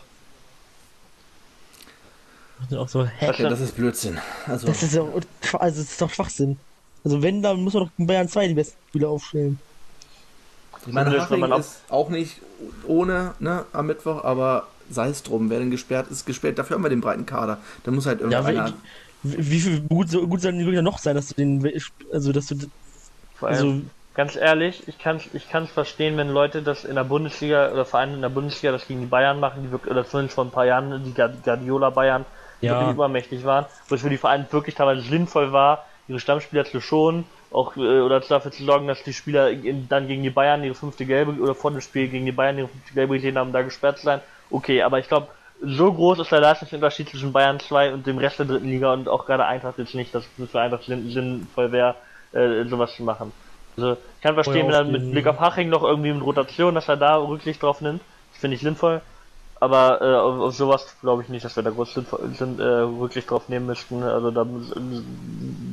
Auch 2.76 2.88
so, 2.88 3.04
hä? 3.04 3.28
Okay, 3.28 3.42
das 3.44 3.60
ist 3.60 3.76
Blödsinn. 3.76 4.18
Also, 4.46 4.66
das 4.66 4.82
ist, 4.82 4.96
doch, 4.96 5.08
also, 5.58 5.80
das 5.80 5.90
ist 5.90 6.00
doch 6.00 6.10
Schwachsinn. 6.10 6.56
Also 7.04 7.22
wenn, 7.22 7.42
dann 7.42 7.62
muss 7.62 7.74
man 7.74 7.84
doch 7.84 7.90
in 7.98 8.06
Bayern 8.06 8.28
2 8.28 8.48
die 8.48 8.54
besten 8.54 8.78
Spieler 8.88 9.10
aufstellen. 9.10 9.58
Ich 10.86 10.92
meine, 10.92 11.20
Haching 11.20 11.52
ist 11.52 11.82
auch 11.88 12.08
nicht 12.08 12.40
ohne 12.86 13.34
ne, 13.38 13.64
am 13.72 13.86
Mittwoch, 13.86 14.24
aber 14.24 14.66
sei 14.90 15.08
es 15.08 15.22
drum, 15.22 15.50
wer 15.50 15.58
denn 15.58 15.70
gesperrt 15.70 16.10
ist, 16.10 16.26
gesperrt. 16.26 16.58
Dafür 16.58 16.76
haben 16.76 16.82
wir 16.82 16.90
den 16.90 17.00
breiten 17.00 17.26
Kader. 17.26 17.58
Da 17.84 17.90
muss 17.90 18.06
halt 18.06 18.20
irgendeiner... 18.20 18.68
Ja, 18.68 18.74
wie, 19.22 19.50
wie 19.50 19.60
viel 19.60 19.80
gut, 19.80 20.10
so 20.10 20.26
gut 20.26 20.42
sollen 20.42 20.58
die 20.58 20.66
wirklich 20.66 20.82
noch 20.82 20.98
sein, 20.98 21.16
dass 21.16 21.28
du 21.28 21.34
den... 21.34 21.82
Also, 22.12 22.32
dass 22.32 22.46
du... 22.48 22.56
Also, 23.40 23.80
ganz 24.14 24.36
ehrlich, 24.36 24.86
ich 24.86 24.98
kann 24.98 25.20
ich 25.32 25.48
kann's 25.50 25.70
verstehen, 25.70 26.16
wenn 26.16 26.28
Leute 26.28 26.62
das 26.62 26.84
in 26.84 26.94
der 26.94 27.04
Bundesliga 27.04 27.72
oder 27.72 27.84
Vereine 27.84 28.14
in 28.14 28.22
der 28.22 28.28
Bundesliga 28.28 28.72
das 28.72 28.86
gegen 28.86 29.00
die 29.00 29.06
Bayern 29.06 29.40
machen, 29.40 29.64
die 29.64 29.72
wirklich, 29.72 29.90
oder 29.90 30.06
zumindest 30.06 30.34
vor 30.34 30.44
ein 30.44 30.50
paar 30.50 30.66
Jahren, 30.66 31.02
die 31.04 31.12
Guardiola 31.12 31.90
Bayern, 31.90 32.24
ja. 32.64 32.74
wirklich 32.74 32.94
übermächtig 32.94 33.44
waren, 33.44 33.66
wo 33.88 33.94
es 33.94 34.02
für 34.02 34.10
die 34.10 34.18
Vereine 34.18 34.46
wirklich 34.50 34.74
teilweise 34.74 35.02
sinnvoll 35.02 35.52
war, 35.52 35.84
ihre 36.08 36.20
Stammspieler 36.20 36.64
zu 36.64 36.80
schonen, 36.80 37.24
auch 37.50 37.76
äh, 37.76 38.00
oder 38.00 38.20
dafür 38.20 38.50
zu 38.50 38.64
sorgen, 38.64 38.86
dass 38.86 39.02
die 39.02 39.12
Spieler 39.12 39.50
in, 39.50 39.88
dann 39.88 40.06
gegen 40.06 40.22
die 40.22 40.30
Bayern 40.30 40.64
ihre 40.64 40.74
fünfte 40.74 41.06
gelbe 41.06 41.32
oder 41.40 41.54
vor 41.54 41.70
dem 41.70 41.80
Spiel 41.80 42.08
gegen 42.08 42.26
die 42.26 42.32
Bayern 42.32 42.58
ihre 42.58 42.68
fünfte 42.68 42.94
gelbe 42.94 43.14
gesehen 43.14 43.38
haben, 43.38 43.52
da 43.52 43.62
gesperrt 43.62 43.98
zu 43.98 44.04
sein. 44.04 44.20
Okay, 44.50 44.82
aber 44.82 44.98
ich 44.98 45.08
glaube, 45.08 45.28
so 45.62 45.92
groß 45.92 46.18
ist 46.18 46.32
der 46.32 46.40
Leistungsunterschied 46.40 47.08
zwischen 47.08 47.32
Bayern 47.32 47.60
2 47.60 47.94
und 47.94 48.06
dem 48.06 48.18
Rest 48.18 48.38
der 48.38 48.46
dritten 48.46 48.68
Liga 48.68 48.92
und 48.92 49.08
auch 49.08 49.24
gerade 49.24 49.46
Eintracht 49.46 49.78
jetzt 49.78 49.94
nicht, 49.94 50.14
dass 50.14 50.24
es 50.38 50.50
für 50.50 50.60
Eintracht 50.60 50.84
sinnvoll 50.84 51.72
wäre, 51.72 51.94
äh, 52.32 52.64
sowas 52.64 52.94
zu 52.96 53.02
machen. 53.02 53.32
Also 53.76 53.92
ich 53.92 54.22
kann 54.22 54.34
verstehen, 54.34 54.66
wenn 54.66 54.74
er 54.74 54.84
mit 54.84 55.10
Blick 55.10 55.26
auf 55.26 55.40
Haching 55.40 55.68
noch 55.68 55.82
irgendwie 55.82 56.12
mit 56.12 56.22
Rotation, 56.22 56.74
dass 56.74 56.88
er 56.88 56.96
da 56.96 57.16
Rücksicht 57.16 57.62
drauf 57.62 57.80
nimmt. 57.80 58.02
Das 58.32 58.40
finde 58.40 58.56
ich 58.56 58.62
sinnvoll. 58.62 59.00
Aber 59.60 60.02
äh, 60.02 60.14
auf, 60.14 60.40
auf 60.40 60.54
sowas 60.54 60.86
glaube 61.00 61.22
ich 61.22 61.28
nicht, 61.28 61.44
dass 61.44 61.56
wir 61.56 61.62
da 61.62 61.70
groß 61.70 61.94
sind, 61.94 62.60
äh, 62.60 62.62
Rücksicht 62.62 63.30
drauf 63.30 63.48
nehmen 63.48 63.66
müssten. 63.66 64.02
Also 64.02 64.30
da 64.30 64.46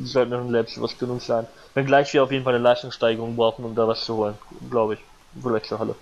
sollten 0.03 0.31
wir 0.31 0.51
selbst 0.51 0.81
was 0.81 0.97
genug 0.97 1.21
sein. 1.21 1.47
Wenngleich 1.73 2.13
wir 2.13 2.23
auf 2.23 2.31
jeden 2.31 2.43
Fall 2.43 2.55
eine 2.55 2.63
Leistungssteigerung 2.63 3.35
brauchen, 3.35 3.65
um 3.65 3.75
da 3.75 3.87
was 3.87 4.05
zu 4.05 4.15
holen, 4.15 4.35
glaube 4.69 4.95
ich. 4.95 4.99
Vielleicht 5.41 5.65
zur 5.65 5.79
Halle. 5.79 5.95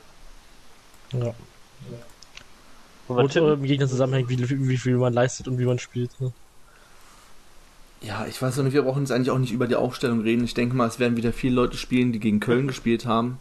Ja. 1.14 1.34
Und 3.08 3.36
im 3.36 3.64
Gegner 3.64 3.88
zusammenhängt, 3.88 4.30
wie, 4.30 4.68
wie 4.68 4.78
viel 4.78 4.98
man 4.98 5.14
leistet 5.14 5.48
und 5.48 5.58
wie 5.58 5.66
man 5.66 5.80
spielt. 5.80 6.12
Ne? 6.22 6.32
Ja, 8.02 8.26
ich 8.28 8.42
weiß 8.42 8.58
noch 8.58 8.64
nicht, 8.64 8.74
wir 8.74 8.84
brauchen 8.84 9.02
jetzt 9.02 9.12
eigentlich 9.12 9.32
auch 9.32 9.40
nicht 9.40 9.52
über 9.52 9.68
die 9.68 9.76
Aufstellung 9.76 10.22
reden. 10.22 10.44
Ich 10.46 10.54
denke 10.54 10.76
mal, 10.76 10.88
es 10.88 11.00
werden 11.00 11.18
wieder 11.18 11.34
viele 11.34 11.56
Leute 11.56 11.76
spielen, 11.76 12.12
die 12.12 12.20
gegen 12.20 12.40
Köln 12.40 12.68
gespielt 12.68 13.06
haben. 13.06 13.40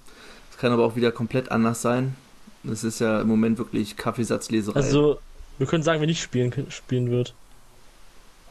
Es 0.51 0.59
kann 0.59 0.73
aber 0.73 0.85
auch 0.85 0.97
wieder 0.97 1.13
komplett 1.13 1.53
anders 1.53 1.83
sein. 1.83 2.17
Das 2.65 2.85
ist 2.85 3.01
ja 3.01 3.21
im 3.21 3.29
Moment 3.29 3.59
wirklich 3.59 3.97
Kaffeesatzleserei. 3.97 4.77
Also, 4.77 5.19
wir 5.59 5.67
können 5.67 5.83
sagen, 5.83 6.01
wer 6.01 6.07
nicht 6.07 6.23
spielen, 6.23 6.53
spielen 6.71 7.11
wird. 7.11 7.35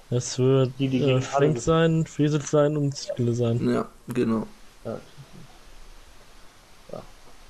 Es 0.10 0.40
wird 0.40 0.72
die, 0.80 0.88
die 0.88 1.02
äh, 1.02 1.22
Frank 1.22 1.60
sein, 1.60 2.06
Fesel 2.06 2.42
sein 2.42 2.78
und 2.78 2.96
Ziele 2.96 3.34
sein. 3.34 3.70
Ja, 3.70 3.88
genau. 4.08 4.48
Ja. 4.86 4.98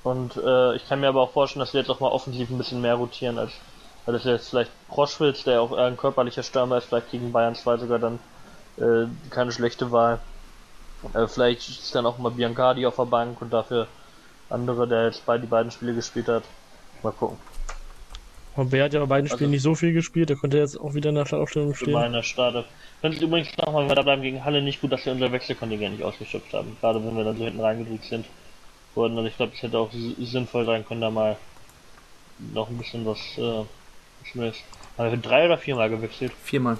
Und 0.02 0.36
äh, 0.36 0.74
ich 0.76 0.88
kann 0.88 1.00
mir 1.00 1.08
aber 1.08 1.22
auch 1.22 1.32
vorstellen, 1.32 1.60
dass 1.60 1.74
wir 1.74 1.80
jetzt 1.80 1.90
auch 1.90 2.00
mal 2.00 2.08
offensiv 2.08 2.48
ein 2.50 2.58
bisschen 2.58 2.80
mehr 2.80 2.94
rotieren, 2.94 3.38
als 3.38 3.52
weil 4.06 4.14
das 4.14 4.24
jetzt 4.24 4.48
vielleicht 4.48 4.70
Proschwitz, 4.88 5.44
der 5.44 5.60
auch 5.60 5.72
ein 5.72 5.98
körperlicher 5.98 6.42
Stürmer 6.42 6.78
ist, 6.78 6.86
vielleicht 6.86 7.10
gegen 7.10 7.30
Bayern 7.30 7.54
2 7.54 7.76
sogar 7.76 7.98
dann 7.98 8.18
äh, 8.78 9.06
keine 9.28 9.52
schlechte 9.52 9.92
Wahl. 9.92 10.18
Äh, 11.12 11.26
vielleicht 11.26 11.68
ist 11.68 11.94
dann 11.94 12.06
auch 12.06 12.16
mal 12.16 12.30
Biancardi 12.30 12.86
auf 12.86 12.96
der 12.96 13.04
Bank 13.04 13.42
und 13.42 13.52
dafür 13.52 13.86
andere, 14.50 14.88
der 14.88 15.06
jetzt 15.06 15.24
bei 15.26 15.38
die 15.38 15.46
beiden 15.46 15.70
Spiele 15.70 15.94
gespielt 15.94 16.28
hat. 16.28 16.44
Mal 17.02 17.12
gucken. 17.12 17.38
Und 18.56 18.72
wer 18.72 18.84
hat 18.84 18.92
ja 18.92 19.00
bei 19.00 19.06
beiden 19.06 19.28
Spielen 19.28 19.42
also, 19.42 19.50
nicht 19.52 19.62
so 19.62 19.74
viel 19.76 19.92
gespielt, 19.92 20.30
der 20.30 20.36
konnte 20.36 20.58
jetzt 20.58 20.80
auch 20.80 20.94
wieder 20.94 21.10
in 21.10 21.14
der 21.14 21.26
Startaufstellung 21.26 21.74
stehen. 21.74 21.92
Meiner 21.92 22.24
Starte. 22.24 22.64
Fand 23.00 23.20
übrigens 23.20 23.56
nochmal, 23.56 23.82
wenn 23.82 23.90
wir 23.90 23.94
da 23.94 24.02
bleiben 24.02 24.22
gegen 24.22 24.44
Halle 24.44 24.60
nicht 24.62 24.80
gut, 24.80 24.90
dass 24.90 25.06
wir 25.06 25.12
unser 25.12 25.30
Wechselkontingent 25.30 25.94
nicht 25.94 26.04
ausgeschöpft 26.04 26.52
haben. 26.52 26.76
Gerade 26.80 27.04
wenn 27.04 27.16
wir 27.16 27.22
dann 27.22 27.36
so 27.36 27.44
hinten 27.44 27.60
reingedrückt 27.60 28.04
sind. 28.04 28.26
Wurden. 28.94 29.16
Also 29.16 29.28
ich 29.28 29.36
glaube, 29.36 29.52
es 29.54 29.62
hätte 29.62 29.78
auch 29.78 29.90
sinnvoll 29.92 30.66
sein 30.66 30.84
können, 30.84 31.02
da 31.02 31.10
mal 31.10 31.36
noch 32.52 32.68
ein 32.68 32.78
bisschen 32.78 33.06
was 33.06 33.18
äh, 33.36 33.64
zumindest. 34.32 34.64
Haben 34.96 35.10
wir 35.12 35.18
drei 35.18 35.46
oder 35.46 35.58
viermal 35.58 35.88
gewechselt? 35.88 36.32
Viermal. 36.42 36.78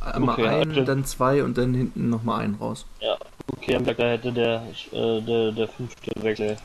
Einmal 0.00 0.34
okay, 0.34 0.48
einen, 0.48 0.84
dann 0.84 1.04
zwei 1.04 1.42
und 1.42 1.58
dann 1.58 1.74
hinten 1.74 2.08
nochmal 2.08 2.40
einen 2.44 2.54
raus. 2.54 2.86
Ja, 3.00 3.16
okay, 3.52 3.76
am 3.76 3.84
da 3.84 3.92
hätte 3.92 4.32
der, 4.32 4.62
äh, 4.92 5.20
der, 5.20 5.52
der 5.52 5.68
fünfte 5.68 6.12
Wechsel, 6.22 6.56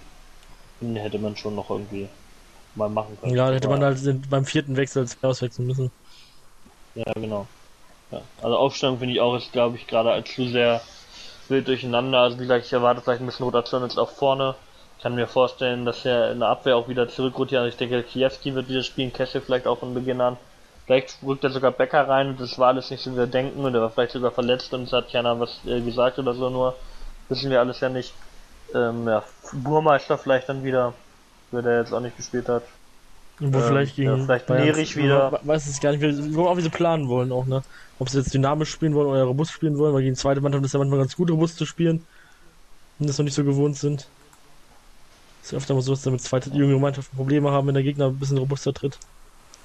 den 0.83 0.95
hätte 0.95 1.19
man 1.19 1.35
schon 1.35 1.55
noch 1.55 1.69
irgendwie 1.69 2.07
mal 2.75 2.89
machen 2.89 3.17
können. 3.19 3.35
Ja, 3.35 3.45
dann 3.45 3.55
hätte 3.55 3.67
man 3.67 3.83
halt 3.83 4.29
beim 4.29 4.45
vierten 4.45 4.75
Wechsel 4.75 5.07
auswechseln 5.21 5.67
müssen. 5.67 5.91
Ja, 6.95 7.11
genau. 7.15 7.47
Ja. 8.11 8.21
Also 8.41 8.57
Aufstellung 8.57 8.99
finde 8.99 9.13
ich 9.13 9.21
auch 9.21 9.35
ist, 9.35 9.51
glaube 9.51 9.77
ich, 9.77 9.87
gerade 9.87 10.11
als 10.11 10.33
zu 10.33 10.47
sehr 10.47 10.81
wild 11.49 11.67
durcheinander. 11.67 12.19
Also 12.19 12.37
wie 12.37 12.43
gesagt, 12.43 12.65
ich 12.65 12.73
erwarte 12.73 13.01
vielleicht 13.01 13.21
ein 13.21 13.25
bisschen 13.25 13.45
Rotation 13.45 13.83
jetzt 13.83 13.97
auch 13.97 14.11
vorne. 14.11 14.55
Ich 14.97 15.03
kann 15.03 15.15
mir 15.15 15.27
vorstellen, 15.27 15.85
dass 15.85 16.05
er 16.05 16.31
in 16.31 16.39
der 16.39 16.49
Abwehr 16.49 16.77
auch 16.77 16.87
wieder 16.87 17.09
zurückrotiert. 17.09 17.59
Also 17.59 17.69
ich 17.69 17.77
denke, 17.77 18.03
Kiewski 18.03 18.55
wird 18.55 18.69
wieder 18.69 18.83
spielen, 18.83 19.11
Kessel 19.11 19.41
vielleicht 19.41 19.67
auch 19.67 19.79
von 19.79 19.93
Beginn 19.93 20.21
an. 20.21 20.37
Vielleicht 20.85 21.17
rückt 21.23 21.43
er 21.43 21.49
sogar 21.49 21.71
Becker 21.71 22.07
rein 22.07 22.29
und 22.29 22.39
das 22.39 22.59
war 22.59 22.67
alles 22.67 22.89
nicht 22.89 23.01
so 23.01 23.11
wie 23.13 23.17
wir 23.17 23.27
denken 23.27 23.63
und 23.63 23.73
er 23.73 23.81
war 23.81 23.89
vielleicht 23.89 24.11
sogar 24.11 24.31
verletzt 24.31 24.73
und 24.73 24.83
es 24.83 24.93
hat 24.93 25.11
keiner 25.11 25.39
was 25.39 25.59
äh, 25.65 25.79
gesagt 25.79 26.19
oder 26.19 26.33
so, 26.33 26.49
nur 26.49 26.75
wissen 27.29 27.49
wir 27.49 27.61
alles 27.61 27.79
ja 27.79 27.87
nicht. 27.87 28.13
Ähm, 28.73 29.07
ja, 29.07 29.23
Burmeister 29.51 30.17
vielleicht 30.17 30.49
dann 30.49 30.63
wieder, 30.63 30.93
wer 31.51 31.61
der 31.61 31.79
jetzt 31.79 31.93
auch 31.93 31.99
nicht 31.99 32.17
gespielt 32.17 32.49
hat. 32.49 32.63
Wo 33.39 33.57
ähm, 33.57 33.63
vielleicht 33.63 33.95
gegen 33.95 34.17
ja, 34.17 34.23
vielleicht 34.23 34.49
Nerich 34.49 34.95
wieder. 34.95 35.39
Weiß 35.43 35.67
es 35.67 35.79
gar 35.79 35.91
nicht, 35.91 36.35
wo 36.35 36.47
auch 36.47 36.57
wie 36.57 36.61
sie 36.61 36.69
planen 36.69 37.07
wollen 37.07 37.31
auch, 37.31 37.45
ne? 37.45 37.63
Ob 37.99 38.09
sie 38.09 38.17
jetzt 38.17 38.33
dynamisch 38.33 38.71
spielen 38.71 38.95
wollen 38.95 39.07
oder 39.07 39.23
robust 39.23 39.51
spielen 39.51 39.77
wollen, 39.77 39.93
weil 39.93 40.03
gegen 40.03 40.15
zweite 40.15 40.41
Mannschaft 40.41 40.65
ist 40.65 40.73
ja 40.73 40.79
manchmal 40.79 40.99
ganz 40.99 41.15
gut, 41.15 41.29
robust 41.31 41.57
zu 41.57 41.65
spielen. 41.65 42.05
Und 42.99 43.07
das 43.07 43.17
noch 43.17 43.25
nicht 43.25 43.33
so 43.33 43.43
gewohnt 43.43 43.77
sind. 43.77 44.07
Ist 45.41 45.51
ja 45.51 45.57
öfter 45.57 45.73
mal 45.73 45.81
so, 45.81 45.93
dass 45.93 46.03
damit 46.03 46.21
zweite 46.21 46.49
junge 46.51 46.77
Mannschaften 46.77 47.17
Probleme 47.17 47.51
haben, 47.51 47.67
wenn 47.67 47.73
der 47.73 47.83
Gegner 47.83 48.07
ein 48.07 48.17
bisschen 48.17 48.37
robuster 48.37 48.73
tritt. 48.73 48.97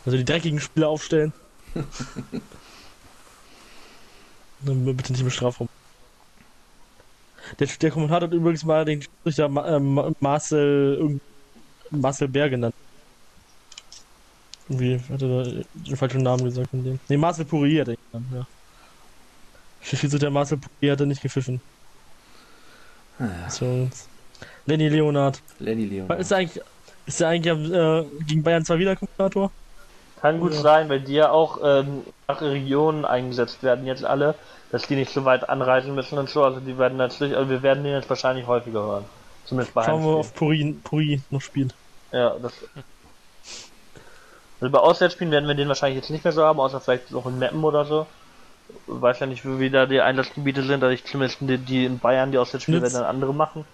Also 0.05 0.17
die 0.17 0.25
dreckigen 0.25 0.61
Spieler 0.61 0.89
aufstellen. 0.89 1.33
bitte 4.61 5.13
nicht 5.13 5.23
im 5.23 5.31
Strafraum. 5.31 5.69
Der, 7.59 7.67
der 7.67 7.91
Kommentator 7.91 8.29
hat 8.29 8.35
übrigens 8.35 8.65
mal 8.65 8.85
den 8.85 9.05
Richter 9.25 9.45
äh, 9.45 9.81
Marcel, 10.21 11.21
Marcel 11.91 12.29
Bär 12.29 12.51
genannt. 12.51 12.75
Irgendwie 14.69 15.01
hat 15.11 15.23
er 15.23 15.65
den 15.75 15.97
falschen 15.97 16.23
Namen 16.23 16.45
gesagt 16.45 16.71
von 16.71 16.85
dem. 16.85 16.99
Ne, 17.09 17.17
Marcel 17.17 17.45
Pourier 17.45 17.83
hat 17.83 17.89
er 17.89 17.97
genannt, 17.97 18.27
ja. 18.35 18.47
Schiedsrichter 19.81 20.31
Marcel 20.31 20.59
Pourier 20.59 20.93
hat 20.93 21.01
er 21.01 21.07
nicht 21.07 21.23
gepfiffen. 21.23 21.61
Ah, 23.19 23.25
ja. 23.25 23.51
So, 23.51 23.89
Lenny 24.67 24.89
Leonard. 24.89 25.41
Lenny 25.59 25.87
Leonard. 25.87 26.21
Ist 26.21 26.31
er 26.31 26.39
eigentlich, 26.39 26.63
ist 27.07 27.21
er 27.21 27.29
eigentlich 27.29 27.73
äh, 27.73 28.05
gegen 28.27 28.43
Bayern 28.43 28.65
zwar 28.65 28.79
wieder 28.79 28.97
Kommentator? 28.97 29.51
Kann 30.21 30.41
gut 30.41 30.55
ja. 30.55 30.61
sein, 30.61 30.89
weil 30.89 31.01
die 31.01 31.15
ja 31.15 31.31
auch 31.31 31.59
ähm, 31.63 32.05
nach 32.27 32.41
Regionen 32.41 33.05
eingesetzt 33.05 33.63
werden 33.63 33.87
jetzt 33.87 34.05
alle, 34.05 34.35
dass 34.71 34.87
die 34.87 34.97
nicht 34.97 35.13
so 35.13 35.25
weit 35.25 35.49
anreisen 35.49 35.95
müssen 35.95 36.19
und 36.19 36.29
so. 36.29 36.45
Also 36.45 36.61
die 36.61 36.79
werden 36.79 36.99
natürlich, 36.99 37.37
also 37.37 37.49
wir 37.49 37.63
werden 37.63 37.85
den 37.85 37.93
jetzt 37.93 38.09
wahrscheinlich 38.09 38.47
häufiger 38.47 38.83
hören. 38.83 39.05
Zumindest 39.45 39.75
bei 39.75 39.85
Schauen 39.85 40.03
wir 40.03 40.17
auf 40.17 40.35
Puri, 40.35 40.77
Puri 40.85 41.23
noch 41.31 41.41
spielen. 41.41 41.73
Ja, 42.13 42.37
das. 42.41 42.53
Also 44.61 44.73
bei 44.73 44.79
Auswärtsspielen 44.79 45.33
werden 45.33 45.47
wir 45.47 45.55
den 45.55 45.69
wahrscheinlich 45.69 46.01
jetzt 46.01 46.11
nicht 46.11 46.25
mehr 46.25 46.33
so 46.33 46.43
haben, 46.43 46.59
außer 46.59 46.81
vielleicht 46.81 47.13
noch 47.13 47.27
in 47.27 47.39
Mappen 47.39 47.63
oder 47.63 47.85
so. 47.85 48.07
Weiß 48.87 49.21
ja 49.21 49.27
nicht, 49.27 49.45
wie 49.45 49.71
da 49.71 49.87
die 49.87 50.01
Einsatzgebiete 50.01 50.63
sind, 50.63 50.83
also 50.83 50.93
ich 50.93 51.05
zumindest 51.05 51.41
die, 51.41 51.59
die 51.59 51.85
in 51.87 51.99
Bayern, 51.99 52.33
die 52.33 52.39
Auswärtsspiele 52.39 52.83
werden 52.83 52.95
dann 52.95 53.05
andere 53.05 53.33
machen. 53.33 53.65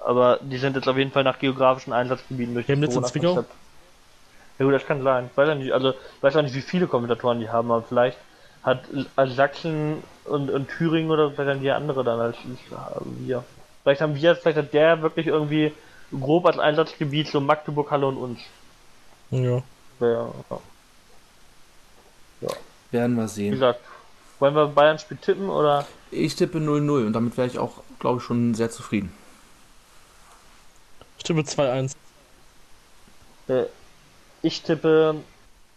Aber 0.00 0.38
die 0.40 0.58
sind 0.58 0.74
jetzt 0.74 0.88
auf 0.88 0.96
jeden 0.96 1.12
Fall 1.12 1.24
nach 1.24 1.38
geografischen 1.38 1.92
Einsatzgebieten 1.92 2.54
durch 2.54 2.66
die 2.66 2.74
Corona 2.74 3.44
ja 4.58 4.64
gut, 4.64 4.74
das 4.74 4.86
kann 4.86 5.02
sein. 5.02 5.28
Ich 5.30 5.36
weiß 5.36 5.48
ja 5.48 5.54
nicht, 5.54 5.72
also 5.72 5.90
ich 5.90 6.22
weiß 6.22 6.36
auch 6.36 6.42
nicht, 6.42 6.54
wie 6.54 6.62
viele 6.62 6.86
Kommentatoren 6.86 7.40
die 7.40 7.48
haben, 7.48 7.70
aber 7.70 7.82
vielleicht 7.82 8.18
hat 8.62 8.80
also 9.14 9.34
Sachsen 9.34 10.02
und, 10.24 10.50
und 10.50 10.68
Thüringen 10.68 11.10
oder 11.10 11.30
vielleicht 11.30 11.50
haben 11.50 11.60
die 11.60 11.70
andere 11.70 12.02
dann 12.02 12.18
als 12.20 12.36
wir. 13.20 13.44
Vielleicht 13.82 14.00
haben 14.00 14.14
wir, 14.16 14.34
vielleicht 14.34 14.58
hat 14.58 14.74
der 14.74 15.02
wirklich 15.02 15.28
irgendwie 15.28 15.72
grob 16.10 16.46
als 16.46 16.58
Einsatzgebiet 16.58 17.28
so 17.28 17.40
Magdeburg, 17.40 17.90
Halle 17.90 18.06
und 18.06 18.16
uns. 18.16 18.40
Ja. 19.30 19.62
Ja. 20.00 20.32
ja. 22.40 22.48
Werden 22.90 23.16
wir 23.16 23.28
sehen. 23.28 23.52
Wie 23.52 23.56
gesagt, 23.56 23.80
wollen 24.38 24.54
wir 24.54 24.66
Bayern-Spiel 24.66 25.16
tippen 25.18 25.48
oder? 25.48 25.86
Ich 26.10 26.34
tippe 26.34 26.58
0-0 26.58 27.06
und 27.06 27.12
damit 27.12 27.36
wäre 27.36 27.46
ich 27.46 27.58
auch, 27.58 27.82
glaube 27.98 28.18
ich, 28.18 28.24
schon 28.24 28.54
sehr 28.54 28.70
zufrieden. 28.70 29.12
Ich 31.18 31.24
tippe 31.24 31.40
2-1. 31.40 31.94
Äh, 33.48 33.64
ich 34.46 34.62
tippe 34.62 35.16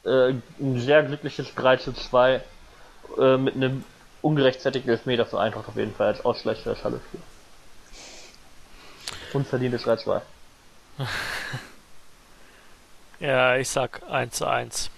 äh, 0.06 0.34
ein 0.60 0.80
sehr 0.80 1.04
glückliches 1.04 1.54
3 1.56 1.78
zu 1.78 1.94
2 1.94 2.42
äh, 3.18 3.38
mit 3.38 3.56
einem 3.56 3.84
ungerechtfertigten 4.22 4.92
Elfmeter 4.92 5.26
für 5.26 5.40
Eintracht 5.40 5.68
auf 5.68 5.76
jeden 5.76 5.94
Fall 5.94 6.08
als 6.08 6.24
Ausgleich 6.24 6.62
für 6.62 6.70
das 6.70 6.84
Halle-Spiel. 6.84 7.20
Unverdientes 9.34 9.84
3 9.84 9.96
2. 9.98 10.22
ja, 13.20 13.56
ich 13.56 13.70
sag 13.70 14.02
1 14.10 14.36
zu 14.36 14.46
1. 14.46 14.90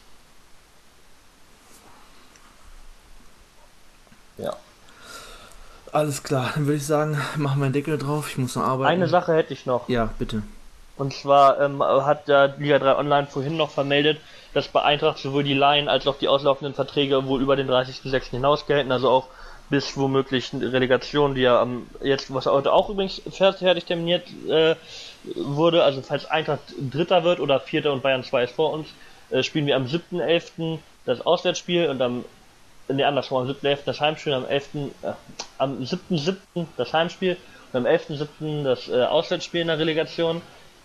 Ja. 4.38 4.58
Alles 5.94 6.24
klar, 6.24 6.52
dann 6.56 6.66
würde 6.66 6.78
ich 6.78 6.86
sagen, 6.86 7.22
machen 7.38 7.60
wir 7.60 7.66
einen 7.66 7.74
Deckel 7.74 7.98
drauf. 7.98 8.30
Ich 8.30 8.38
muss 8.38 8.56
noch 8.56 8.64
arbeiten. 8.64 8.92
Eine 8.92 9.08
Sache 9.08 9.34
hätte 9.34 9.54
ich 9.54 9.66
noch. 9.66 9.88
Ja, 9.88 10.10
bitte. 10.18 10.44
Und 11.02 11.16
zwar 11.16 11.60
ähm, 11.60 11.82
hat 11.82 12.28
der 12.28 12.54
Liga 12.60 12.78
3 12.78 12.96
Online 12.96 13.26
vorhin 13.26 13.58
noch 13.58 13.72
vermeldet, 13.72 14.20
dass 14.54 14.68
bei 14.68 14.84
Eintracht 14.84 15.18
sowohl 15.18 15.44
die 15.44 15.56
Laien 15.56 15.90
als 15.90 16.06
auch 16.06 16.20
die 16.20 16.28
auslaufenden 16.28 16.76
Verträge 16.76 17.26
wohl 17.26 17.42
über 17.42 17.56
den 17.56 17.68
30.06. 17.68 18.30
hinaus 18.30 18.68
gelten, 18.68 18.92
also 18.92 19.10
auch 19.10 19.26
bis 19.72 19.98
womöglich 19.98 20.52
Relegation, 20.54 21.34
die 21.34 21.42
ja 21.42 21.60
am 21.60 21.88
jetzt, 22.04 22.32
was 22.32 22.46
heute 22.46 22.72
auch 22.72 22.92
übrigens 22.92 23.20
fertig 23.32 23.86
terminiert 23.86 24.28
äh, 24.48 24.76
wurde, 25.24 25.84
also 25.84 26.04
falls 26.04 26.30
Eintracht 26.30 26.62
Dritter 26.78 27.24
wird 27.24 27.40
oder 27.40 27.60
Vierter 27.60 27.94
und 27.94 28.04
Bayern 28.04 28.24
2 28.24 28.44
ist 28.44 28.54
vor 28.54 28.72
uns, 28.72 28.88
äh, 29.32 29.42
spielen 29.42 29.66
wir 29.66 29.78
am 29.78 29.86
7.11. 29.86 30.78
das 31.08 31.26
Auswärtsspiel 31.26 31.90
und 31.90 32.00
am 32.04 32.26
ne, 32.90 33.08
andersrum, 33.08 33.40
am 33.40 33.48
7.11. 33.48 33.80
das 33.86 34.02
Heimspiel, 34.02 34.34
am 34.34 34.46
11. 34.46 34.76
Äh, 34.76 35.14
am 35.58 35.80
7.7. 35.82 36.68
das 36.78 36.94
Heimspiel 36.94 37.38
und 37.74 37.88
am 37.88 37.92
11.7. 37.92 38.64
das 38.66 38.88
äh, 38.88 39.02
Auswärtsspiel 39.02 39.62
in 39.62 39.68
der 39.68 39.80
Relegation 39.80 40.44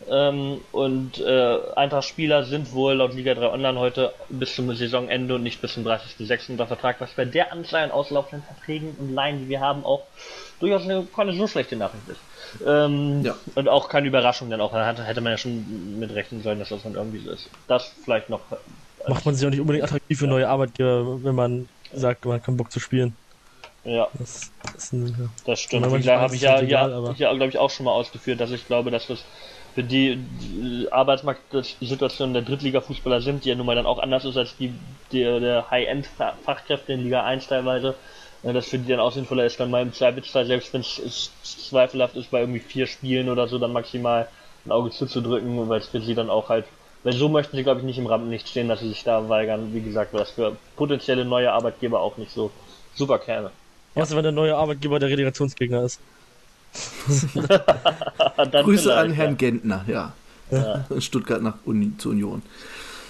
Ähm, 0.08 0.60
und 0.72 1.18
äh, 1.18 1.58
Eintracht-Spieler 1.74 2.44
sind 2.44 2.72
wohl 2.72 2.94
laut 2.94 3.14
Liga 3.14 3.34
3 3.34 3.50
Online 3.50 3.78
heute 3.78 4.12
bis 4.28 4.54
zum 4.54 4.72
Saisonende 4.74 5.34
und 5.34 5.42
nicht 5.42 5.60
bis 5.60 5.74
zum 5.74 5.86
30.06. 5.86 6.50
unter 6.50 6.66
Vertrag, 6.66 7.00
was 7.00 7.10
bei 7.12 7.24
der 7.24 7.52
Anzahl 7.52 7.84
an 7.84 7.90
auslaufenden 7.90 8.46
Verträgen 8.46 8.94
und 8.98 9.14
Laien, 9.14 9.40
die 9.40 9.48
wir 9.48 9.60
haben, 9.60 9.84
auch 9.84 10.02
durchaus 10.60 10.82
eine, 10.82 11.06
keine 11.14 11.32
so 11.32 11.46
schlechte 11.46 11.76
Nachricht 11.76 12.08
ist. 12.08 12.20
Ähm, 12.64 13.22
ja. 13.24 13.34
Und 13.54 13.68
auch 13.68 13.88
keine 13.88 14.06
Überraschung, 14.06 14.50
denn 14.50 14.60
auch 14.60 14.72
hätte 14.72 15.20
man 15.20 15.32
ja 15.32 15.38
schon 15.38 15.98
mit 15.98 16.14
rechnen 16.14 16.42
sollen, 16.42 16.58
dass 16.58 16.68
das 16.68 16.82
dann 16.82 16.94
irgendwie 16.94 17.18
so 17.18 17.30
ist. 17.30 17.50
Das 17.66 17.92
vielleicht 18.04 18.28
noch. 18.28 18.40
Macht 19.08 19.26
man 19.26 19.34
sich 19.34 19.46
auch 19.46 19.50
nicht 19.50 19.60
unbedingt 19.60 19.84
attraktiv 19.84 20.18
für 20.18 20.26
neue 20.26 20.48
Arbeitgeber, 20.48 21.24
wenn 21.24 21.34
man 21.34 21.68
sagt, 21.92 22.24
man 22.24 22.34
hat 22.34 22.44
keinen 22.44 22.56
Bock 22.56 22.70
zu 22.70 22.80
spielen. 22.80 23.16
Ja. 23.84 24.08
Das, 24.14 24.50
das, 24.72 24.92
ein, 24.92 25.30
das 25.44 25.60
stimmt. 25.60 25.86
Wie 25.86 26.10
habe 26.10 26.34
ich 26.34 26.42
ja, 26.42 26.60
egal, 26.60 26.90
ja, 26.90 27.14
ja 27.16 27.32
glaube 27.32 27.48
ich, 27.48 27.58
auch 27.58 27.70
schon 27.70 27.84
mal 27.84 27.92
ausgeführt, 27.92 28.40
dass 28.40 28.50
ich 28.50 28.66
glaube, 28.66 28.90
dass 28.90 29.06
das 29.06 29.24
für 29.76 29.84
die, 29.84 30.16
die 30.16 30.88
Arbeitsmarktsituation 30.90 32.32
der 32.32 32.40
Drittliga-Fußballer 32.40 33.20
sind, 33.20 33.44
die 33.44 33.50
ja 33.50 33.54
nun 33.56 33.66
mal 33.66 33.76
dann 33.76 33.84
auch 33.84 33.98
anders 33.98 34.24
ist 34.24 34.38
als 34.38 34.56
die, 34.56 34.72
die 35.12 35.22
der 35.22 35.70
High-End-Fachkräfte 35.70 36.94
in 36.94 37.02
Liga 37.02 37.22
1 37.24 37.46
teilweise, 37.48 37.94
dass 38.42 38.68
für 38.68 38.78
die 38.78 38.88
dann 38.88 39.00
auch 39.00 39.12
sinnvoller 39.12 39.44
ist, 39.44 39.60
dann 39.60 39.70
mal 39.70 39.82
im 39.82 39.92
Zweifelsfall, 39.92 40.46
selbst 40.46 40.72
wenn 40.72 40.80
es 40.80 41.30
zweifelhaft 41.68 42.16
ist, 42.16 42.30
bei 42.30 42.40
irgendwie 42.40 42.60
vier 42.60 42.86
Spielen 42.86 43.28
oder 43.28 43.48
so, 43.48 43.58
dann 43.58 43.74
maximal 43.74 44.28
ein 44.64 44.72
Auge 44.72 44.92
zuzudrücken, 44.92 45.68
weil 45.68 45.80
es 45.80 45.88
für 45.88 46.00
sie 46.00 46.14
dann 46.14 46.30
auch 46.30 46.48
halt, 46.48 46.64
weil 47.04 47.12
so 47.12 47.28
möchten 47.28 47.54
sie, 47.54 47.62
glaube 47.62 47.80
ich, 47.80 47.86
nicht 47.86 47.98
im 47.98 48.06
Rampenlicht 48.06 48.48
stehen, 48.48 48.68
dass 48.68 48.80
sie 48.80 48.88
sich 48.88 49.04
da 49.04 49.28
weigern. 49.28 49.74
Wie 49.74 49.82
gesagt, 49.82 50.14
das 50.14 50.30
für 50.30 50.56
potenzielle 50.76 51.26
neue 51.26 51.52
Arbeitgeber 51.52 52.00
auch 52.00 52.16
nicht 52.16 52.32
so 52.32 52.50
super 52.94 53.18
käme. 53.18 53.50
Was, 53.92 54.16
wenn 54.16 54.22
der 54.22 54.32
neue 54.32 54.56
Arbeitgeber 54.56 54.98
der 54.98 55.10
Relegationsgegner 55.10 55.82
ist? 55.82 56.00
Grüße 58.64 58.94
an 58.94 59.10
Herrn 59.10 59.30
ja. 59.30 59.36
Gentner, 59.36 59.84
ja. 59.86 60.12
ja. 60.50 60.84
Stuttgart 61.00 61.42
nach 61.42 61.54
Uni, 61.64 61.92
zur 61.98 62.12
Union. 62.12 62.42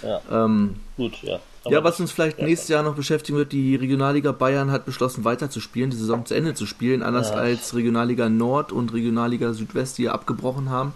Ja. 0.03 0.21
Ähm, 0.31 0.77
Gut, 0.97 1.23
ja. 1.23 1.39
ja, 1.67 1.83
was 1.85 1.99
uns 2.01 2.13
vielleicht 2.13 2.39
nächstes 2.39 2.69
Jahr 2.69 2.83
noch 2.83 2.95
beschäftigen 2.95 3.39
wird, 3.39 3.53
die 3.53 3.77
Regionalliga 3.77 4.33
Bayern 4.33 4.71
hat 4.71 4.85
beschlossen, 4.85 5.25
weiterzuspielen, 5.25 5.91
die 5.91 5.97
Saison 5.97 6.25
zu 6.25 6.35
Ende 6.35 6.55
zu 6.55 6.67
spielen, 6.67 7.03
anders 7.03 7.33
als 7.33 7.75
Regionalliga 7.75 8.29
Nord 8.29 8.73
und 8.73 8.93
Regionalliga 8.93 9.53
Südwest, 9.53 9.99
die 9.99 10.05
ja 10.05 10.13
abgebrochen 10.13 10.71
haben. 10.71 10.93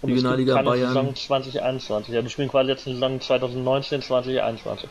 Und 0.00 0.10
Regionalliga 0.10 0.62
Bayern. 0.62 0.94
Saison 0.94 1.14
2021. 1.14 2.14
Ja, 2.14 2.22
wir 2.22 2.30
spielen 2.30 2.48
quasi 2.48 2.70
jetzt 2.70 2.86
die 2.86 2.94
Saison 2.94 3.20
2019, 3.20 4.02
2021. 4.02 4.88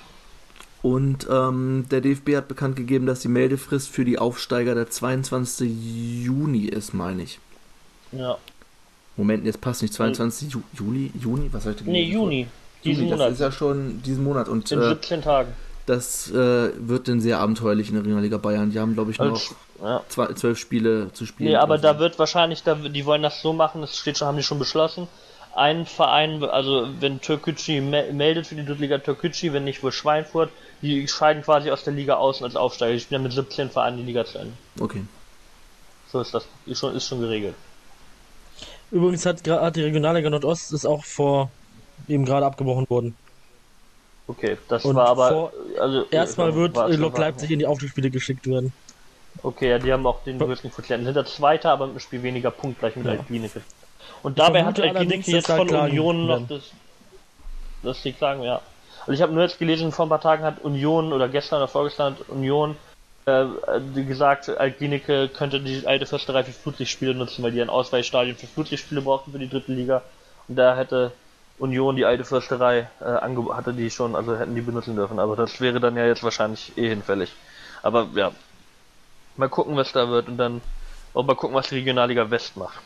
Und 0.87 1.27
ähm, 1.29 1.85
der 1.91 1.99
DFB 1.99 2.37
hat 2.37 2.47
bekannt 2.47 2.77
gegeben, 2.77 3.07
dass 3.07 3.19
die 3.19 3.27
Meldefrist 3.27 3.89
für 3.89 4.05
die 4.05 4.17
Aufsteiger 4.17 4.73
der 4.73 4.89
22. 4.89 5.69
Juni 6.23 6.63
ist, 6.63 6.93
meine 6.93 7.23
ich. 7.23 7.39
Ja. 8.13 8.37
Moment, 9.17 9.43
jetzt 9.43 9.59
passt 9.59 9.81
nicht. 9.81 9.93
22. 9.93 10.49
Ju 10.53 10.61
Juli? 10.71 11.11
Juni? 11.19 11.49
Was 11.51 11.63
soll 11.63 11.73
ich 11.73 11.79
denn? 11.79 11.91
Nee, 11.91 12.03
Juni. 12.03 12.47
Diesen 12.85 13.03
Juni, 13.03 13.11
Monat. 13.11 13.27
Das 13.27 13.33
ist 13.33 13.41
ja 13.41 13.51
schon 13.51 14.01
diesen 14.01 14.23
Monat. 14.23 14.47
Und, 14.47 14.71
In 14.71 14.81
17 14.81 15.19
äh, 15.19 15.21
Tagen. 15.21 15.51
Das 15.87 16.31
äh, 16.31 16.69
wird 16.77 17.09
dann 17.09 17.19
sehr 17.19 17.39
abenteuerlich 17.39 17.89
in 17.89 17.95
der 17.95 18.03
Regionalliga 18.03 18.37
Bayern. 18.37 18.71
Die 18.71 18.79
haben, 18.79 18.93
glaube 18.93 19.11
ich, 19.11 19.19
noch 19.19 19.41
ja. 19.83 20.01
zwölf 20.07 20.57
Spiele 20.57 21.11
zu 21.11 21.25
spielen. 21.25 21.49
Nee, 21.49 21.57
aber 21.57 21.77
da 21.79 21.99
wird 21.99 22.17
wahrscheinlich, 22.17 22.63
da, 22.63 22.75
die 22.75 23.05
wollen 23.05 23.23
das 23.23 23.41
so 23.41 23.51
machen, 23.51 23.81
das 23.81 23.97
steht 23.97 24.17
schon, 24.17 24.29
haben 24.29 24.37
die 24.37 24.43
schon 24.43 24.59
beschlossen. 24.59 25.09
Ein 25.57 25.87
Verein, 25.87 26.43
also 26.43 26.87
wenn 26.99 27.19
Türkgücü 27.19 27.81
meldet 27.81 28.45
für 28.45 28.53
die 28.53 28.63
Drittliga 28.63 28.99
Türkgücü, 28.99 29.53
wenn 29.53 29.63
nicht 29.63 29.81
wohl 29.81 29.91
Schweinfurt, 29.91 30.51
die 30.83 31.07
scheiden 31.07 31.41
quasi 31.41 31.71
aus 31.71 31.83
der 31.83 31.93
Liga 31.93 32.15
aus 32.15 32.43
als 32.43 32.55
Aufsteiger. 32.55 32.93
Die 32.93 32.99
spielen 32.99 33.23
mit 33.23 33.33
17 33.33 33.71
Vereinen 33.71 33.97
die 33.97 34.03
Liga 34.03 34.23
zu 34.23 34.37
Ende. 34.37 34.53
Okay. 34.79 35.01
So 36.11 36.21
ist 36.21 36.31
das. 36.33 36.47
Ist 36.67 36.79
schon, 36.79 36.95
ist 36.95 37.07
schon 37.07 37.21
geregelt. 37.21 37.55
Übrigens 38.91 39.25
hat, 39.25 39.47
hat 39.47 39.75
die 39.75 39.81
Regionalliga 39.81 40.29
Nordost 40.29 40.73
ist 40.73 40.85
auch 40.85 41.03
vor 41.03 41.49
eben 42.07 42.23
gerade 42.23 42.45
abgebrochen 42.45 42.87
worden. 42.89 43.15
Okay, 44.27 44.57
das 44.67 44.85
Und 44.85 44.95
war 44.95 45.07
aber. 45.07 45.29
Vor, 45.29 45.53
also, 45.79 46.05
erstmal 46.11 46.53
wird 46.53 46.75
Lok 46.97 47.17
Leipzig 47.17 47.49
in 47.49 47.59
die 47.59 47.65
Aufstiegsspiele 47.65 48.11
geschickt 48.11 48.47
werden. 48.47 48.73
Okay, 49.41 49.69
ja, 49.69 49.79
die 49.79 49.91
haben 49.91 50.05
auch 50.05 50.23
den 50.23 50.37
größten 50.37 50.71
Quotienten. 50.71 51.05
Sind 51.05 51.15
der 51.15 51.25
Zweiter, 51.25 51.71
aber 51.71 51.87
mit 51.87 51.93
einem 51.93 51.99
Spiel 51.99 52.23
weniger 52.23 52.51
Punkt 52.51 52.79
gleich 52.79 52.95
mit 52.95 53.05
ja. 53.05 53.13
Alpinike. 53.13 53.61
Und 54.23 54.39
dabei 54.39 54.63
hat 54.63 54.79
Alpinike 54.79 55.29
jetzt 55.31 55.47
von 55.47 55.69
Union 55.69 56.27
noch 56.27 56.47
das. 56.47 56.63
Das 57.83 58.01
die 58.01 58.13
klagen, 58.13 58.43
ja. 58.43 58.61
Also 59.01 59.13
ich 59.13 59.21
habe 59.21 59.33
nur 59.33 59.43
jetzt 59.43 59.59
gelesen, 59.59 59.91
vor 59.91 60.05
ein 60.05 60.09
paar 60.09 60.21
Tagen 60.21 60.43
hat 60.43 60.61
Union 60.63 61.13
oder 61.13 61.29
gestern 61.29 61.57
oder 61.57 61.67
vorgestern 61.67 62.15
hat 62.15 62.29
Union 62.29 62.75
äh, 63.25 63.45
gesagt, 64.03 64.49
Altklinike 64.49 65.29
könnte 65.29 65.59
die 65.59 65.85
alte 65.85 66.05
Försterei 66.05 66.43
für 66.43 66.51
Flutlichtspiele 66.51 67.13
nutzen, 67.13 67.43
weil 67.43 67.51
die 67.51 67.61
ein 67.61 67.69
Ausweichstadion 67.69 68.35
für 68.35 68.47
Flutlichtspiele 68.47 69.01
brauchten 69.01 69.31
für 69.31 69.39
die 69.39 69.49
dritte 69.49 69.71
Liga. 69.71 70.01
Und 70.47 70.55
da 70.55 70.75
hätte 70.75 71.11
Union 71.59 71.95
die 71.95 72.05
alte 72.05 72.23
Försterei 72.23 72.89
äh, 72.99 73.53
hatte 73.53 73.73
die 73.73 73.89
schon, 73.89 74.15
also 74.15 74.37
hätten 74.37 74.55
die 74.55 74.61
benutzen 74.61 74.95
dürfen. 74.95 75.19
Aber 75.19 75.35
das 75.35 75.59
wäre 75.61 75.79
dann 75.79 75.95
ja 75.95 76.05
jetzt 76.05 76.23
wahrscheinlich 76.23 76.77
eh 76.77 76.89
hinfällig. 76.89 77.31
Aber 77.83 78.07
ja, 78.15 78.31
mal 79.35 79.49
gucken, 79.49 79.75
was 79.75 79.91
da 79.91 80.09
wird 80.09 80.27
und 80.27 80.37
dann 80.37 80.61
auch 81.13 81.23
mal 81.23 81.35
gucken, 81.35 81.55
was 81.55 81.69
die 81.69 81.75
Regionalliga 81.75 82.29
West 82.29 82.57
macht. 82.57 82.79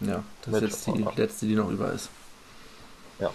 Ja, 0.00 0.22
das 0.42 0.54
ist 0.54 0.86
jetzt 0.86 0.86
die 0.86 1.06
letzte, 1.16 1.46
die 1.46 1.54
noch 1.54 1.70
über 1.70 1.92
ist. 1.92 2.10
Ja. 3.18 3.30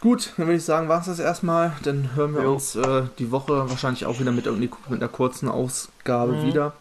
Gut, 0.00 0.32
dann 0.36 0.46
würde 0.46 0.58
ich 0.58 0.64
sagen, 0.64 0.88
war 0.88 1.00
es 1.00 1.06
das 1.06 1.18
erstmal. 1.18 1.76
Dann 1.84 2.14
hören 2.14 2.34
wir 2.34 2.42
jo. 2.42 2.54
uns 2.54 2.74
äh, 2.74 3.04
die 3.18 3.30
Woche 3.30 3.70
wahrscheinlich 3.70 4.04
auch 4.04 4.18
wieder 4.18 4.32
mit, 4.32 4.46
mit 4.58 4.72
einer 4.88 5.08
kurzen 5.08 5.48
Ausgabe 5.48 6.32
mhm. 6.32 6.46
wieder. 6.46 6.72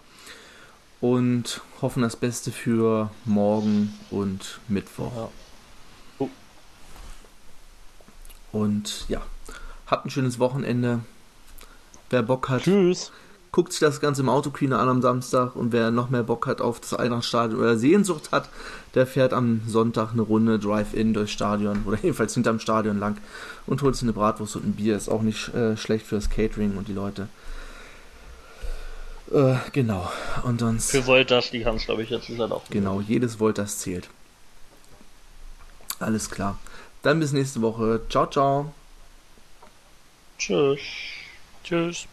Und 0.99 1.61
hoffen 1.81 2.03
das 2.03 2.15
Beste 2.15 2.51
für 2.51 3.09
morgen 3.25 3.97
und 4.11 4.59
Mittwoch. 4.67 5.11
Ja. 5.15 5.29
Oh. 6.19 6.29
Und 8.51 9.05
ja, 9.07 9.21
habt 9.87 10.05
ein 10.05 10.09
schönes 10.09 10.39
Wochenende. 10.39 10.99
Wer 12.09 12.23
Bock 12.23 12.49
hat. 12.49 12.63
Tschüss 12.63 13.11
guckt 13.51 13.73
sich 13.73 13.81
das 13.81 13.99
Ganze 13.99 14.21
im 14.21 14.29
Autokino 14.29 14.77
an 14.77 14.87
am 14.87 15.01
Samstag 15.01 15.55
und 15.55 15.73
wer 15.73 15.91
noch 15.91 16.09
mehr 16.09 16.23
Bock 16.23 16.47
hat 16.47 16.61
auf 16.61 16.79
das 16.79 16.93
Eintrachtstadion 16.93 17.59
oder 17.59 17.77
Sehnsucht 17.77 18.31
hat, 18.31 18.47
der 18.95 19.05
fährt 19.05 19.33
am 19.33 19.61
Sonntag 19.67 20.13
eine 20.13 20.21
Runde 20.21 20.57
Drive-In 20.57 21.13
durchs 21.13 21.31
Stadion 21.31 21.83
oder 21.85 21.97
jedenfalls 22.01 22.33
hinterm 22.33 22.59
Stadion 22.59 22.99
lang 22.99 23.17
und 23.67 23.81
holt 23.81 23.95
sich 23.95 24.03
eine 24.03 24.13
Bratwurst 24.13 24.55
und 24.55 24.65
ein 24.65 24.73
Bier. 24.73 24.95
Ist 24.95 25.09
auch 25.09 25.21
nicht 25.21 25.53
äh, 25.53 25.75
schlecht 25.75 26.05
für 26.05 26.15
das 26.15 26.29
Catering 26.29 26.77
und 26.77 26.87
die 26.87 26.93
Leute. 26.93 27.27
Äh, 29.33 29.55
genau. 29.71 30.11
Und 30.43 30.59
sonst. 30.59 30.91
Für 30.91 31.05
Voltas, 31.05 31.51
die 31.51 31.65
haben 31.65 31.77
es, 31.77 31.85
glaube 31.85 32.03
ich, 32.03 32.09
jetzt 32.09 32.29
ist 32.29 32.39
halt 32.39 32.51
auch. 32.51 32.63
Genau, 32.69 33.01
jedes 33.01 33.39
Voltas 33.39 33.79
zählt. 33.79 34.09
Alles 35.99 36.29
klar. 36.29 36.57
Dann 37.01 37.19
bis 37.19 37.31
nächste 37.31 37.61
Woche. 37.61 38.01
Ciao, 38.09 38.27
ciao. 38.27 38.73
Tschüss. 40.37 40.79
Tschüss. 41.63 42.07